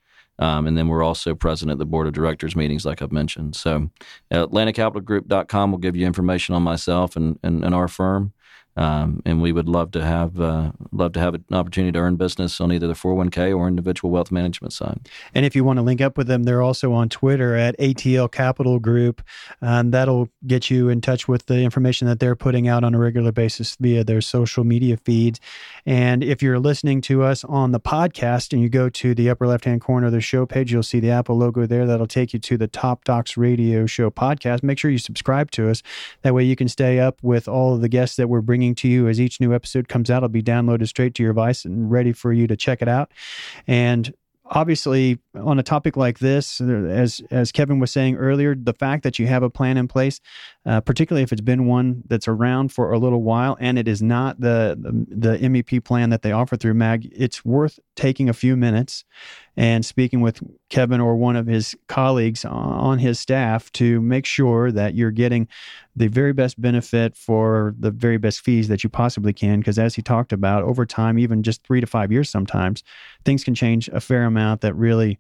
Um, 0.42 0.66
and 0.66 0.76
then 0.76 0.88
we're 0.88 1.04
also 1.04 1.36
present 1.36 1.70
at 1.70 1.78
the 1.78 1.86
board 1.86 2.08
of 2.08 2.14
directors 2.14 2.56
meetings, 2.56 2.84
like 2.84 3.04
I've 3.04 3.12
mentioned. 3.12 3.56
So, 3.56 3.92
AtlantaCapitalGroup.com 4.34 5.72
will 5.72 5.78
give 5.78 5.96
you 5.96 6.08
information 6.08 6.56
on 6.56 6.64
myself 6.64 7.16
and, 7.16 7.38
and, 7.44 7.64
and 7.64 7.76
our 7.76 7.88
firm. 7.88 8.34
Um, 8.78 9.22
and 9.26 9.42
we 9.42 9.52
would 9.52 9.68
love 9.68 9.92
to 9.92 10.04
have 10.04 10.40
uh, 10.40 10.72
love 10.94 11.12
to 11.14 11.20
have 11.20 11.36
an 11.36 11.44
opportunity 11.52 11.92
to 11.92 12.00
earn 12.00 12.16
business 12.16 12.62
on 12.62 12.72
either 12.72 12.88
the 12.88 12.94
401k 12.94 13.56
or 13.56 13.68
individual 13.68 14.12
wealth 14.12 14.32
management 14.32 14.72
side. 14.72 15.10
And 15.36 15.46
if 15.46 15.56
you 15.56 15.66
want 15.66 15.78
to 15.78 15.84
link 15.84 16.00
up 16.00 16.18
with 16.18 16.28
them, 16.28 16.44
they're 16.44 16.62
also 16.62 16.94
on 16.94 17.10
Twitter 17.10 17.56
at 17.56 17.78
ATL 17.80 18.32
Capital 18.32 18.80
Group, 18.80 19.22
and 19.60 19.94
that'll 19.94 20.30
get 20.48 20.70
you 20.70 20.88
in 20.88 21.02
touch 21.02 21.28
with 21.28 21.48
the 21.48 21.60
information 21.60 22.08
that 22.08 22.22
they're 22.22 22.36
putting 22.36 22.70
out 22.70 22.86
on 22.86 22.96
a 22.96 23.00
regular 23.00 23.34
basis 23.34 23.76
via 23.80 24.06
their 24.06 24.22
social 24.22 24.64
media 24.64 24.96
feeds. 24.96 25.42
And 25.86 26.24
if 26.24 26.42
you're 26.42 26.60
listening 26.60 27.02
to 27.02 27.24
us 27.24 27.44
on 27.44 27.74
the 27.74 27.80
podcast 27.80 28.54
and 28.54 28.62
you 28.62 28.70
go 28.70 28.88
to 28.88 29.14
the 29.14 29.30
upper 29.30 29.48
left 29.48 29.66
hand 29.66 29.82
corner 29.82 30.08
of 30.08 30.14
the 30.14 30.22
show 30.22 30.46
page, 30.46 30.72
you'll 30.72 30.82
see 30.82 31.02
the 31.02 31.12
Apple 31.12 31.38
logo 31.38 31.66
there. 31.66 31.86
That'll 31.86 32.08
take 32.08 32.34
you 32.34 32.40
to 32.40 32.58
the 32.58 32.68
Top 32.68 33.04
Docs 33.04 33.36
Radio 33.36 33.86
Show 33.86 34.10
podcast. 34.10 34.64
Make 34.64 34.80
sure 34.80 34.90
you 34.92 34.98
subscribe 34.98 35.52
to 35.52 35.70
us. 35.70 35.84
That 36.22 36.34
way 36.34 36.46
you 36.46 36.56
can 36.56 36.70
stay 36.70 37.00
up 37.00 37.20
with 37.22 37.50
all 37.50 37.76
of 37.76 37.82
the 37.82 37.90
guests 37.90 38.16
that 38.16 38.30
we're 38.30 38.42
bringing 38.42 38.61
bringing 38.62 38.76
to 38.76 38.88
you 38.88 39.08
as 39.08 39.20
each 39.20 39.42
new 39.42 39.56
episode 39.56 39.88
comes 39.88 40.12
out. 40.12 40.18
It'll 40.18 40.30
be 40.30 40.44
downloaded 40.44 40.88
straight 40.88 41.16
to 41.16 41.24
your 41.24 41.34
device 41.34 41.66
and 41.66 41.90
ready 41.90 42.12
for 42.12 42.32
you 42.32 42.46
to 42.46 42.56
check 42.56 42.84
it 42.84 42.88
out. 42.88 43.12
And 43.66 44.14
obviously 44.46 45.18
on 45.34 45.58
a 45.58 45.64
topic 45.64 45.96
like 45.96 46.20
this 46.20 46.60
as 46.60 47.22
as 47.32 47.54
kevin 47.54 47.80
was 47.80 47.90
saying 47.90 48.18
earlier 48.18 48.54
the 48.54 48.74
fact 48.74 49.04
that 49.04 49.18
you 49.18 49.26
have 49.26 49.44
a 49.44 49.50
plan 49.50 49.78
in 49.78 49.88
place 49.88 50.20
uh, 50.66 50.82
particularly 50.82 51.24
if 51.24 51.32
it's 51.32 51.40
been 51.40 51.68
one 51.68 52.04
that's 52.10 52.28
around 52.28 52.70
for 52.70 52.92
a 52.92 53.00
little 53.00 53.22
while 53.22 53.56
and 53.62 53.80
it 53.80 53.88
is 53.88 54.02
not 54.02 54.42
the, 54.42 54.78
the, 54.78 55.38
the 55.38 55.48
mep 55.48 55.82
plan 55.86 56.10
that 56.10 56.22
they 56.22 56.34
offer 56.34 56.58
through 56.58 56.74
mag 56.74 57.10
it's 57.16 57.46
worth 57.46 57.80
taking 57.96 58.28
a 58.28 58.34
few 58.34 58.58
minutes 58.58 59.06
and 59.58 59.86
speaking 59.86 60.22
with 60.22 60.42
Kevin 60.70 61.02
or 61.02 61.16
one 61.16 61.36
of 61.36 61.48
his 61.48 61.76
colleagues 61.88 62.46
on 62.46 63.00
his 63.00 63.20
staff 63.20 63.72
to 63.74 64.02
make 64.02 64.26
sure 64.26 64.72
that 64.72 64.96
you're 64.96 65.12
getting 65.12 65.48
the 65.96 66.08
very 66.08 66.34
best 66.34 66.60
benefit 66.62 67.16
for 67.18 67.76
the 67.78 67.92
very 67.92 68.18
best 68.18 68.42
fees 68.42 68.70
that 68.70 68.84
you 68.84 68.90
possibly 68.90 69.34
can. 69.34 69.60
Because 69.60 69.78
as 69.78 69.96
he 69.96 70.02
talked 70.02 70.32
about, 70.32 70.64
over 70.64 70.86
time, 70.86 71.20
even 71.20 71.44
just 71.44 71.66
three 71.66 71.82
to 71.82 71.88
five 71.88 72.12
years 72.12 72.30
sometimes, 72.30 72.84
things 73.26 73.44
can 73.44 73.54
change 73.54 73.90
a 73.90 74.00
fair 74.00 74.24
amount 74.24 74.62
that 74.62 74.74
really 74.76 75.20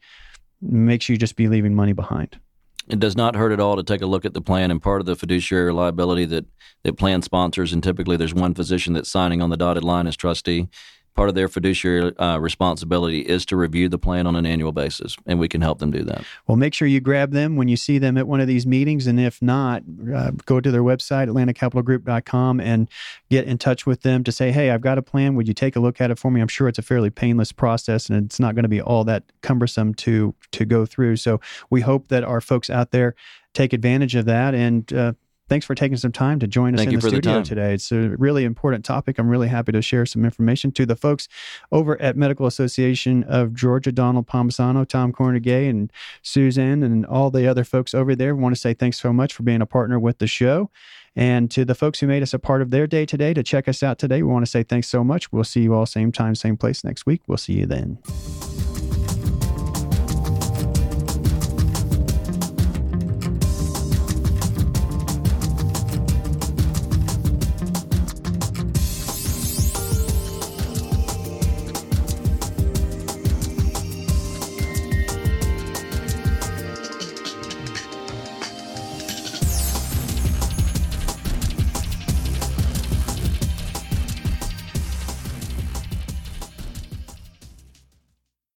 makes 0.62 1.10
you 1.10 1.18
just 1.18 1.36
be 1.36 1.48
leaving 1.48 1.76
money 1.76 1.94
behind. 1.94 2.40
It 2.88 3.00
does 3.00 3.16
not 3.16 3.36
hurt 3.36 3.52
at 3.52 3.60
all 3.60 3.76
to 3.76 3.84
take 3.84 4.02
a 4.02 4.06
look 4.06 4.26
at 4.26 4.34
the 4.34 4.42
plan 4.42 4.72
and 4.72 4.82
part 4.82 5.02
of 5.02 5.06
the 5.06 5.16
fiduciary 5.16 5.72
liability 5.72 6.26
that, 6.26 6.46
that 6.84 6.98
plan 6.98 7.22
sponsors, 7.22 7.74
and 7.74 7.84
typically 7.84 8.18
there's 8.18 8.34
one 8.34 8.54
physician 8.54 8.94
that's 8.94 9.10
signing 9.10 9.42
on 9.42 9.50
the 9.50 9.58
dotted 9.58 9.84
line 9.84 10.08
as 10.08 10.16
trustee 10.16 10.68
part 11.16 11.30
of 11.30 11.36
their 11.36 11.48
fiduciary 11.48 12.16
uh, 12.18 12.38
responsibility 12.38 13.20
is 13.22 13.46
to 13.48 13.56
review 13.56 13.90
the 13.90 13.98
plan 13.98 14.26
on 14.28 14.36
an 14.36 14.46
annual 14.46 14.72
basis, 14.72 15.18
and 15.26 15.40
we 15.40 15.48
can 15.48 15.62
help 15.62 15.80
them 15.80 15.92
do 15.92 16.04
that. 16.04 16.24
Well, 16.48 16.58
make 16.58 16.74
sure 16.74 16.88
you 16.88 17.02
grab 17.02 17.32
them 17.32 17.56
when 17.56 17.68
you 17.68 17.78
see 17.78 17.98
them 17.98 18.18
at 18.18 18.28
one 18.28 18.40
of 18.40 18.48
these 18.48 18.66
meetings, 18.66 19.08
and 19.08 19.20
if 19.20 19.42
not, 19.42 19.84
uh, 20.14 20.32
go 20.46 20.60
to 20.62 20.72
their 20.72 20.84
website, 20.84 21.28
atlantacapitalgroup.com, 21.28 22.60
and 22.60 22.90
get 23.30 23.46
in 23.46 23.58
touch 23.58 23.86
with 23.86 24.02
them 24.02 24.24
to 24.24 24.32
say, 24.32 24.52
hey, 24.52 24.72
I've 24.72 24.82
got 24.82 24.98
a 24.98 25.02
plan. 25.02 25.36
Would 25.36 25.48
you 25.48 25.54
take 25.54 25.76
a 25.76 25.80
look 25.80 26.00
at 26.00 26.12
it 26.12 26.20
for 26.20 26.32
me? 26.32 26.42
I'm 26.42 26.48
sure 26.48 26.68
it's 26.68 26.80
a 26.80 26.84
fairly 26.84 27.10
painless 27.10 27.52
process, 27.52 28.10
and 28.10 28.26
it's 28.26 28.40
not 28.40 28.56
going 28.56 28.64
to 28.64 28.70
be 28.70 28.82
all 28.82 29.04
that 29.06 29.24
cumbersome 29.42 29.94
to 29.96 30.34
to 30.52 30.66
go 30.66 30.86
through. 30.86 31.18
So 31.18 31.40
we 31.70 31.82
hope 31.82 32.08
that 32.08 32.24
our 32.24 32.42
folks 32.42 32.70
out 32.70 32.92
there 32.92 33.16
take 33.54 33.74
advantage 33.74 34.16
of 34.16 34.26
that 34.26 34.54
and 34.54 34.92
uh, 34.94 35.14
thanks 35.52 35.66
for 35.66 35.76
taking 35.76 35.98
some 35.98 36.14
time 36.14 36.40
to 36.40 36.48
join 36.48 36.74
us 36.74 36.80
Thank 36.80 36.94
in 36.94 37.00
the 37.02 37.10
studio 37.10 37.40
the 37.40 37.44
today. 37.44 37.74
It's 37.74 37.92
a 37.92 38.16
really 38.18 38.46
important 38.46 38.86
topic. 38.86 39.20
I'm 39.20 39.28
really 39.28 39.50
happy 39.50 39.74
to 39.74 39.82
share 39.82 40.06
some 40.06 40.24
information 40.24 40.72
to 40.72 40.86
the 40.86 40.96
folks 40.96 41.28
over 41.74 42.02
at 42.02 42.16
Medical 42.16 42.46
Association 42.46 43.26
of 43.26 43.54
Georgia, 43.54 43.92
Donald 43.92 44.28
Palmisano, 44.28 44.88
Tom 44.88 45.12
Cornegay, 45.12 45.70
and 45.70 45.92
Suzanne, 46.22 46.84
and 46.84 47.06
all 47.06 47.30
the 47.30 47.48
other 47.48 47.66
folks 47.66 47.94
over 47.94 48.16
there. 48.16 48.34
We 48.34 48.42
want 48.42 48.56
to 48.56 48.62
say 48.62 48.74
thanks 48.74 48.98
so 48.98 49.12
much 49.12 49.34
for 49.34 49.44
being 49.44 49.62
a 49.62 49.66
partner 49.66 50.00
with 50.00 50.20
the 50.20 50.28
show. 50.28 50.72
And 51.18 51.52
to 51.52 51.66
the 51.66 51.76
folks 51.76 52.00
who 52.00 52.08
made 52.08 52.24
us 52.24 52.34
a 52.34 52.40
part 52.40 52.62
of 52.62 52.72
their 52.72 52.88
day 52.88 53.06
today 53.06 53.34
to 53.34 53.44
check 53.44 53.68
us 53.68 53.84
out 53.84 54.00
today, 54.00 54.24
we 54.24 54.32
want 54.32 54.46
to 54.46 54.50
say 54.50 54.64
thanks 54.64 54.88
so 54.88 55.04
much. 55.04 55.34
We'll 55.34 55.44
see 55.44 55.64
you 55.64 55.74
all 55.74 55.86
same 55.86 56.14
time, 56.14 56.34
same 56.34 56.56
place 56.56 56.86
next 56.86 57.06
week. 57.06 57.24
We'll 57.28 57.38
see 57.38 57.60
you 57.60 57.66
then. 57.66 57.98